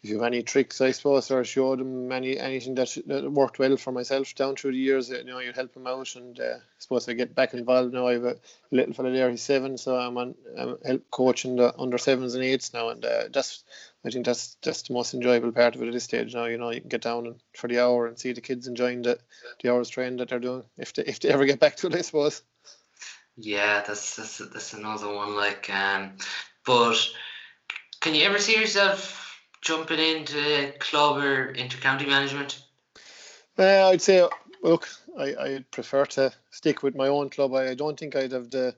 if 0.03 0.11
you 0.11 0.17
have 0.17 0.27
any 0.27 0.45
tricks, 0.45 0.81
I 0.81 0.93
suppose, 0.93 1.29
or 1.31 1.43
show 1.43 1.75
them 1.75 2.13
any 2.13 2.39
anything 2.39 2.77
that, 2.77 2.97
that 3.07 3.33
worked 3.33 3.59
well 3.59 3.77
for 3.77 3.91
myself 3.91 4.33
down 4.35 4.55
through 4.55 4.73
the 4.73 4.79
years, 4.79 5.09
you 5.09 5.25
know, 5.25 5.41
you 5.41 5.53
help 5.53 5.75
them 5.75 5.89
out. 5.89 6.15
And 6.15 6.39
uh, 6.39 6.59
I 6.59 6.79
suppose 6.79 7.09
I 7.09 7.15
get 7.15 7.35
back 7.35 7.53
involved 7.53 7.93
now. 7.93 8.07
I 8.07 8.13
have 8.13 8.25
a 8.25 8.37
little 8.71 8.95
fella 8.95 9.11
there, 9.11 9.29
he's 9.29 9.43
seven, 9.43 9.77
so 9.77 9.97
I'm 9.97 10.17
on 10.17 10.35
I'm 10.57 10.77
help 10.85 11.11
coaching 11.11 11.57
the 11.57 11.75
under 11.77 11.99
sevens 11.99 12.35
and 12.35 12.45
eights 12.45 12.73
now, 12.73 12.91
and 12.91 13.05
uh, 13.05 13.25
that's 13.33 13.65
I 14.05 14.11
think 14.11 14.25
that's 14.25 14.57
that's 14.63 14.83
the 14.83 14.95
most 14.95 15.15
enjoyable 15.15 15.51
part 15.51 15.75
of 15.75 15.83
it 15.83 15.89
at 15.89 15.93
this 15.93 16.05
stage 16.05 16.33
now. 16.33 16.45
You 16.45 16.59
know, 16.59 16.71
you 16.71 16.81
can 16.81 16.89
get 16.91 17.03
down 17.03 17.27
and, 17.27 17.37
for 17.57 17.67
the 17.67 17.81
hour 17.81 18.07
and 18.07 18.17
see 18.17 18.33
the 18.33 18.41
kids 18.41 18.69
enjoying 18.69 19.03
the 19.03 19.19
the 19.63 19.73
hours 19.73 19.89
training 19.89 20.19
that 20.19 20.29
they're 20.29 20.39
doing 20.39 20.63
if 20.77 20.93
they 20.93 21.03
if 21.05 21.19
they 21.19 21.31
ever 21.31 21.45
get 21.45 21.61
back 21.61 21.77
to 21.77 21.89
it, 21.89 21.95
I 21.97 22.03
suppose. 22.03 22.43
Yeah, 23.39 23.83
that's 23.87 24.17
that's 24.17 24.39
that's 24.39 24.75
another 24.75 25.13
one. 25.13 25.37
Like, 25.37 25.71
um, 25.71 26.13
but 26.67 26.97
can 28.01 28.15
you 28.15 28.25
ever 28.25 28.39
see 28.39 28.59
yourself? 28.59 29.29
jumping 29.61 29.99
into 29.99 30.73
club 30.79 31.19
or 31.19 31.47
into 31.47 31.77
county 31.79 32.07
management? 32.07 32.63
Uh, 33.59 33.89
I'd 33.89 34.03
say, 34.03 34.27
look, 34.63 34.89
I, 35.19 35.35
I'd 35.35 35.71
prefer 35.71 36.07
to 36.07 36.33
stick 36.51 36.83
with 36.83 36.95
my 36.95 37.09
own 37.09 37.31
club. 37.31 37.55
I, 37.55 37.71
I 37.71 37.75
don't 37.75 37.99
think 37.99 38.15
I'd 38.15 38.33
have 38.33 38.51
the 38.51 38.75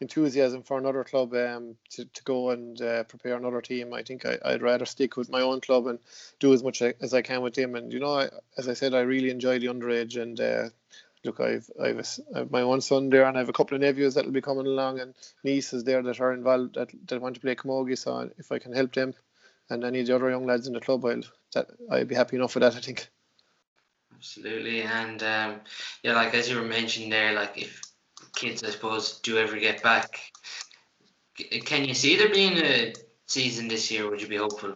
enthusiasm 0.00 0.62
for 0.62 0.78
another 0.78 1.04
club 1.04 1.34
um, 1.34 1.76
to, 1.90 2.04
to 2.04 2.22
go 2.24 2.50
and 2.50 2.80
uh, 2.80 3.04
prepare 3.04 3.36
another 3.36 3.60
team. 3.60 3.92
I 3.92 4.02
think 4.02 4.24
I, 4.26 4.38
would 4.44 4.62
rather 4.62 4.86
stick 4.86 5.16
with 5.16 5.30
my 5.30 5.40
own 5.40 5.60
club 5.60 5.86
and 5.86 5.98
do 6.40 6.52
as 6.52 6.62
much 6.62 6.82
as 6.82 7.14
I 7.14 7.22
can 7.22 7.42
with 7.42 7.54
them. 7.54 7.74
And, 7.74 7.92
you 7.92 8.00
know, 8.00 8.18
I, 8.18 8.28
as 8.56 8.68
I 8.68 8.74
said, 8.74 8.94
I 8.94 9.00
really 9.00 9.30
enjoy 9.30 9.58
the 9.58 9.66
underage 9.66 10.20
and 10.20 10.40
uh, 10.40 10.68
look, 11.24 11.40
I've 11.40 11.68
I've, 11.80 12.50
my 12.50 12.64
one 12.64 12.80
son 12.80 13.10
there, 13.10 13.24
and 13.24 13.36
I 13.36 13.40
have 13.40 13.48
a 13.48 13.52
couple 13.52 13.74
of 13.74 13.80
nephews 13.80 14.14
that'll 14.14 14.30
be 14.30 14.40
coming 14.40 14.66
along, 14.66 15.00
and 15.00 15.14
nieces 15.42 15.84
there 15.84 16.02
that 16.02 16.20
are 16.20 16.32
involved 16.32 16.74
that, 16.74 16.90
that 17.06 17.20
want 17.20 17.34
to 17.36 17.40
play 17.40 17.54
camogie. 17.54 17.98
So 17.98 18.30
if 18.38 18.52
I 18.52 18.58
can 18.58 18.72
help 18.72 18.92
them, 18.92 19.14
and 19.70 19.84
any 19.84 20.00
of 20.00 20.06
the 20.06 20.14
other 20.14 20.30
young 20.30 20.46
lads 20.46 20.66
in 20.66 20.74
the 20.74 20.80
club, 20.80 21.04
I'll 21.04 21.22
that 21.54 21.68
I'd 21.90 22.08
be 22.08 22.14
happy 22.14 22.36
enough 22.36 22.54
with 22.54 22.62
that. 22.62 22.76
I 22.76 22.80
think. 22.80 23.08
Absolutely, 24.14 24.82
and 24.82 25.22
um, 25.22 25.60
yeah, 26.02 26.14
like 26.14 26.34
as 26.34 26.48
you 26.48 26.56
were 26.56 26.66
mentioning 26.66 27.10
there, 27.10 27.32
like 27.32 27.56
if 27.56 27.82
kids, 28.34 28.62
I 28.62 28.70
suppose, 28.70 29.20
do 29.20 29.38
ever 29.38 29.58
get 29.58 29.82
back, 29.82 30.20
can 31.64 31.84
you 31.84 31.94
see 31.94 32.16
there 32.16 32.30
being 32.30 32.58
a 32.58 32.94
season 33.26 33.68
this 33.68 33.90
year? 33.90 34.08
Would 34.08 34.22
you 34.22 34.28
be 34.28 34.36
hopeful? 34.36 34.74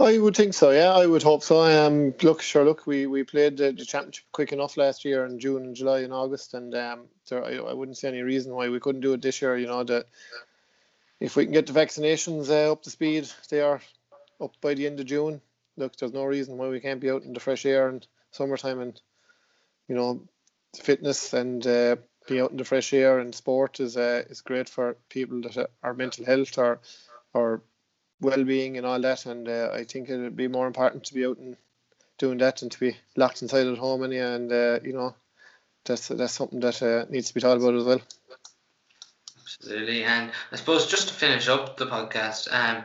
I 0.00 0.16
would 0.16 0.36
think 0.36 0.54
so. 0.54 0.70
Yeah, 0.70 0.92
I 0.92 1.06
would 1.06 1.24
hope 1.24 1.42
so. 1.42 1.62
Um, 1.62 2.14
look, 2.22 2.40
sure. 2.40 2.64
Look, 2.64 2.86
we, 2.86 3.06
we 3.06 3.24
played 3.24 3.56
the, 3.56 3.72
the 3.72 3.84
championship 3.84 4.26
quick 4.30 4.52
enough 4.52 4.76
last 4.76 5.04
year 5.04 5.24
in 5.24 5.40
June 5.40 5.64
and 5.64 5.74
July 5.74 6.00
and 6.00 6.12
August, 6.12 6.54
and 6.54 6.72
um, 6.74 7.06
there, 7.28 7.44
I, 7.44 7.56
I 7.56 7.72
wouldn't 7.72 7.98
see 7.98 8.06
any 8.06 8.22
reason 8.22 8.54
why 8.54 8.68
we 8.68 8.78
couldn't 8.78 9.00
do 9.00 9.12
it 9.14 9.22
this 9.22 9.42
year. 9.42 9.56
You 9.56 9.66
know 9.66 9.82
that 9.84 10.06
if 11.18 11.34
we 11.34 11.44
can 11.44 11.52
get 11.52 11.66
the 11.66 11.72
vaccinations 11.72 12.48
uh, 12.48 12.70
up 12.70 12.82
to 12.84 12.90
speed, 12.90 13.28
they 13.50 13.60
are 13.60 13.80
up 14.40 14.54
by 14.60 14.74
the 14.74 14.86
end 14.86 15.00
of 15.00 15.06
June. 15.06 15.40
Look, 15.76 15.96
there's 15.96 16.12
no 16.12 16.24
reason 16.24 16.58
why 16.58 16.68
we 16.68 16.80
can't 16.80 17.00
be 17.00 17.10
out 17.10 17.24
in 17.24 17.32
the 17.32 17.40
fresh 17.40 17.66
air 17.66 17.88
and 17.88 18.06
summertime 18.30 18.80
and 18.80 19.00
you 19.88 19.96
know 19.96 20.22
fitness 20.80 21.32
and 21.32 21.66
uh, 21.66 21.96
be 22.28 22.40
out 22.40 22.52
in 22.52 22.56
the 22.56 22.64
fresh 22.64 22.92
air 22.92 23.18
and 23.18 23.34
sport 23.34 23.80
is 23.80 23.96
uh, 23.96 24.22
is 24.30 24.42
great 24.42 24.68
for 24.68 24.96
people 25.08 25.40
that 25.40 25.70
are 25.82 25.94
mental 25.94 26.24
health 26.24 26.56
or 26.56 26.80
or 27.34 27.62
well-being 28.20 28.76
and 28.76 28.86
all 28.86 29.00
that. 29.00 29.26
And 29.26 29.48
uh, 29.48 29.70
I 29.72 29.84
think 29.84 30.08
it 30.08 30.18
would 30.18 30.36
be 30.36 30.48
more 30.48 30.66
important 30.66 31.04
to 31.04 31.14
be 31.14 31.26
out 31.26 31.38
and 31.38 31.56
doing 32.18 32.38
that 32.38 32.58
than 32.58 32.70
to 32.70 32.80
be 32.80 32.96
locked 33.16 33.42
inside 33.42 33.66
at 33.66 33.78
home. 33.78 34.02
And, 34.02 34.12
and 34.12 34.52
uh, 34.52 34.80
you 34.82 34.92
know, 34.92 35.14
that's 35.84 36.08
that's 36.08 36.34
something 36.34 36.60
that 36.60 36.82
uh, 36.82 37.06
needs 37.10 37.28
to 37.28 37.34
be 37.34 37.40
thought 37.40 37.56
about 37.56 37.74
as 37.74 37.84
well. 37.84 38.00
Absolutely. 39.42 40.04
And 40.04 40.30
I 40.52 40.56
suppose 40.56 40.86
just 40.86 41.08
to 41.08 41.14
finish 41.14 41.48
up 41.48 41.76
the 41.76 41.86
podcast, 41.86 42.52
um, 42.52 42.84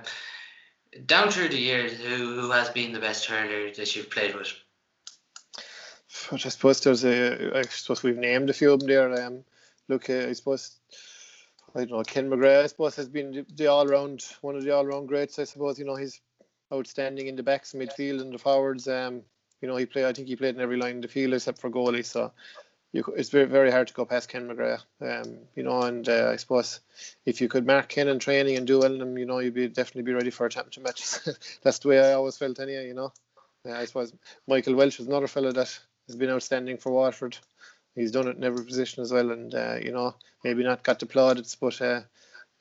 down 1.06 1.30
through 1.30 1.50
the 1.50 1.60
years, 1.60 1.94
who, 1.94 2.40
who 2.40 2.52
has 2.52 2.70
been 2.70 2.94
the 2.94 3.00
best 3.00 3.26
hurler 3.26 3.72
that 3.74 3.96
you've 3.96 4.10
played 4.10 4.36
with? 4.36 4.54
I 6.32 6.38
suppose 6.38 6.80
there's 6.82 7.04
a. 7.04 7.58
I 7.58 7.64
suppose 7.64 8.04
we've 8.04 8.18
named 8.18 8.50
a 8.50 8.54
few 8.54 8.72
of 8.72 8.80
them 8.80 8.88
there. 8.88 9.26
Um, 9.26 9.44
look, 9.90 10.10
uh, 10.10 10.28
I 10.30 10.34
suppose 10.34 10.76
I 11.76 11.80
don't 11.80 11.91
know, 11.91 12.03
Ken 12.03 12.30
McGrath, 12.30 12.63
I 12.63 12.67
suppose, 12.67 12.95
has 12.97 13.09
been 13.09 13.45
the, 13.55 13.67
all 13.67 13.88
round, 13.88 14.24
one 14.41 14.55
of 14.55 14.63
the 14.63 14.76
all 14.76 14.86
round 14.86 15.07
greats, 15.07 15.39
I 15.39 15.45
suppose. 15.45 15.80
You 15.80 15.86
know, 15.86 15.95
he's 15.95 16.21
outstanding 16.71 17.28
in 17.28 17.36
the 17.36 17.43
backs, 17.43 17.74
midfield, 17.74 18.21
and 18.21 18.32
the 18.32 18.38
forwards. 18.38 18.88
Um, 18.88 19.24
you 19.61 19.67
know, 19.67 19.76
he 19.76 19.86
played, 19.86 20.05
I 20.05 20.13
think 20.13 20.28
he 20.28 20.36
played 20.36 20.55
in 20.55 20.61
every 20.61 20.78
line 20.78 20.95
in 20.95 21.01
the 21.01 21.07
field 21.07 21.34
except 21.34 21.59
for 21.59 21.71
goalie. 21.71 22.05
So 22.05 22.32
you, 22.91 23.03
it's 23.17 23.30
very, 23.30 23.45
very 23.45 23.71
hard 23.71 23.88
to 23.88 23.93
go 23.93 24.05
past 24.05 24.30
Ken 24.30 24.47
McGrath. 24.47 24.84
Um, 25.01 25.39
you 25.55 25.63
know, 25.63 25.82
and 25.82 26.07
uh, 26.07 26.30
I 26.32 26.36
suppose 26.36 26.80
if 27.26 27.41
you 27.41 27.47
could 27.47 27.65
mark 27.65 27.89
Ken 27.89 28.07
in 28.07 28.19
training 28.19 28.55
and 28.57 28.67
do 28.67 28.80
well 28.80 28.93
in 28.93 29.01
him, 29.01 29.17
you 29.17 29.26
know, 29.26 29.39
you'd 29.39 29.55
be 29.55 29.67
definitely 29.67 30.03
be 30.03 30.13
ready 30.13 30.30
for 30.30 30.45
a 30.45 30.49
championship 30.49 30.84
match. 30.84 31.36
That's 31.63 31.80
the 31.80 31.88
way 31.88 31.99
I 31.99 32.13
always 32.13 32.38
felt 32.38 32.59
anyway, 32.59 32.88
you 32.88 32.93
know. 32.93 33.11
Uh, 33.67 33.74
I 33.74 33.86
suppose 33.86 34.13
Michael 34.47 34.76
Walsh 34.76 34.99
is 34.99 35.07
another 35.07 35.28
fellow 35.28 35.51
that 35.51 35.80
has 36.07 36.15
been 36.15 36.30
outstanding 36.30 36.78
for 36.78 36.91
Waterford 36.91 37.38
he's 37.96 38.12
done 38.12 38.28
it 38.28 38.38
in 38.38 38.44
every 38.44 38.66
position 38.66 39.04
as 39.04 39.12
well. 39.12 39.32
And 39.32 39.54
uh, 39.54 39.78
you 39.82 39.91
know, 39.91 40.16
maybe 40.44 40.64
not 40.64 40.84
got 40.84 41.00
the 41.00 41.06
plaudits, 41.06 41.56
but 41.56 41.82
uh, 41.82 42.02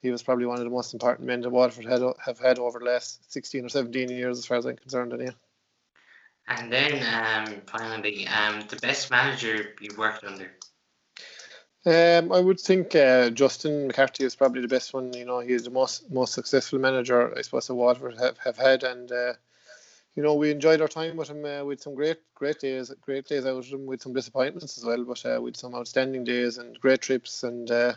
he 0.01 0.11
was 0.11 0.23
probably 0.23 0.47
one 0.47 0.59
of 0.59 0.65
the 0.65 0.71
most 0.71 0.93
important 0.93 1.27
men 1.27 1.41
that 1.43 1.51
Waterford 1.51 1.87
had 1.87 2.03
have 2.25 2.39
had 2.39 2.59
over 2.59 2.79
the 2.79 2.87
last 2.87 3.31
16 3.33 3.65
or 3.65 3.69
17 3.69 4.09
years, 4.09 4.39
as 4.39 4.47
far 4.47 4.57
as 4.57 4.67
I'm 4.67 4.77
concerned. 4.77 5.13
Anyway. 5.13 5.35
And 6.49 6.73
then 6.73 6.95
um, 7.15 7.63
finally, 7.67 8.27
um, 8.27 8.63
the 8.69 8.77
best 8.77 9.11
manager 9.11 9.75
you 9.81 9.91
worked 9.97 10.25
under. 10.25 10.51
Um, 11.85 12.33
I 12.33 12.39
would 12.41 12.61
think 12.61 12.95
uh, 12.95 13.31
Justin 13.31 13.89
McCarthy 13.89 14.25
is 14.25 14.37
probably 14.37 14.61
the 14.61 14.69
best 14.69 14.95
one. 14.95 15.13
You 15.13 15.25
know, 15.25 15.41
he's 15.41 15.65
the 15.65 15.71
most 15.71 16.11
most 16.11 16.33
successful 16.33 16.79
manager 16.79 17.37
I 17.37 17.43
suppose 17.43 17.67
the 17.67 17.75
Waterford 17.75 18.19
have, 18.19 18.39
have 18.39 18.57
had, 18.57 18.83
and 18.85 19.11
uh, 19.11 19.33
you 20.15 20.23
know, 20.23 20.35
we 20.35 20.51
enjoyed 20.51 20.81
our 20.81 20.89
time 20.89 21.17
with 21.17 21.31
him 21.31 21.45
uh, 21.45 21.65
with 21.65 21.81
some 21.81 21.95
great, 21.95 22.19
great 22.35 22.59
days, 22.61 22.93
great 23.01 23.27
days 23.27 23.47
out 23.47 23.57
with 23.57 23.73
him, 23.73 23.87
with 23.87 24.03
some 24.03 24.13
disappointments 24.13 24.77
as 24.77 24.85
well, 24.85 25.05
but 25.05 25.25
uh, 25.25 25.41
with 25.41 25.57
some 25.57 25.75
outstanding 25.75 26.25
days 26.25 26.59
and 26.59 26.79
great 26.81 27.01
trips 27.01 27.43
and 27.43 27.71
uh, 27.71 27.95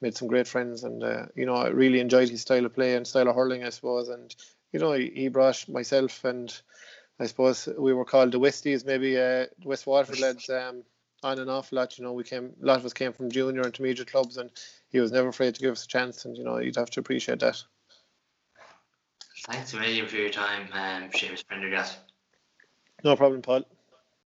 made 0.00 0.16
some 0.16 0.28
great 0.28 0.46
friends. 0.46 0.84
And, 0.84 1.02
uh, 1.02 1.26
you 1.34 1.44
know, 1.44 1.54
I 1.54 1.68
really 1.68 1.98
enjoyed 1.98 2.28
his 2.28 2.42
style 2.42 2.64
of 2.66 2.74
play 2.74 2.94
and 2.94 3.06
style 3.06 3.28
of 3.28 3.34
hurling, 3.34 3.64
I 3.64 3.70
suppose. 3.70 4.08
And, 4.08 4.34
you 4.72 4.78
know, 4.78 4.92
he, 4.92 5.10
he 5.14 5.28
brought 5.28 5.68
myself 5.68 6.24
and 6.24 6.54
I 7.18 7.26
suppose 7.26 7.68
we 7.78 7.92
were 7.92 8.04
called 8.04 8.30
the 8.30 8.38
Westies, 8.38 8.86
maybe 8.86 9.18
uh, 9.18 9.46
West 9.64 9.86
Waterford 9.86 10.20
lads 10.20 10.48
um, 10.48 10.84
on 11.24 11.40
and 11.40 11.50
off 11.50 11.72
a 11.72 11.74
lot. 11.74 11.98
You 11.98 12.04
know, 12.04 12.12
we 12.12 12.22
came, 12.22 12.52
a 12.62 12.64
lot 12.64 12.78
of 12.78 12.84
us 12.84 12.92
came 12.92 13.12
from 13.12 13.30
junior 13.30 13.62
intermediate 13.62 14.10
clubs 14.10 14.36
and 14.36 14.50
he 14.90 15.00
was 15.00 15.10
never 15.10 15.28
afraid 15.28 15.56
to 15.56 15.60
give 15.60 15.72
us 15.72 15.84
a 15.84 15.88
chance. 15.88 16.26
And, 16.26 16.36
you 16.36 16.44
know, 16.44 16.58
you'd 16.58 16.76
have 16.76 16.90
to 16.90 17.00
appreciate 17.00 17.40
that. 17.40 17.60
Thanks 19.48 19.72
a 19.74 19.76
million 19.76 20.06
for 20.06 20.16
your 20.16 20.30
time, 20.30 20.68
um, 20.72 21.10
Seamus 21.10 21.46
Prendergast. 21.46 21.98
No 23.04 23.14
problem, 23.14 23.42
Paul. 23.42 23.64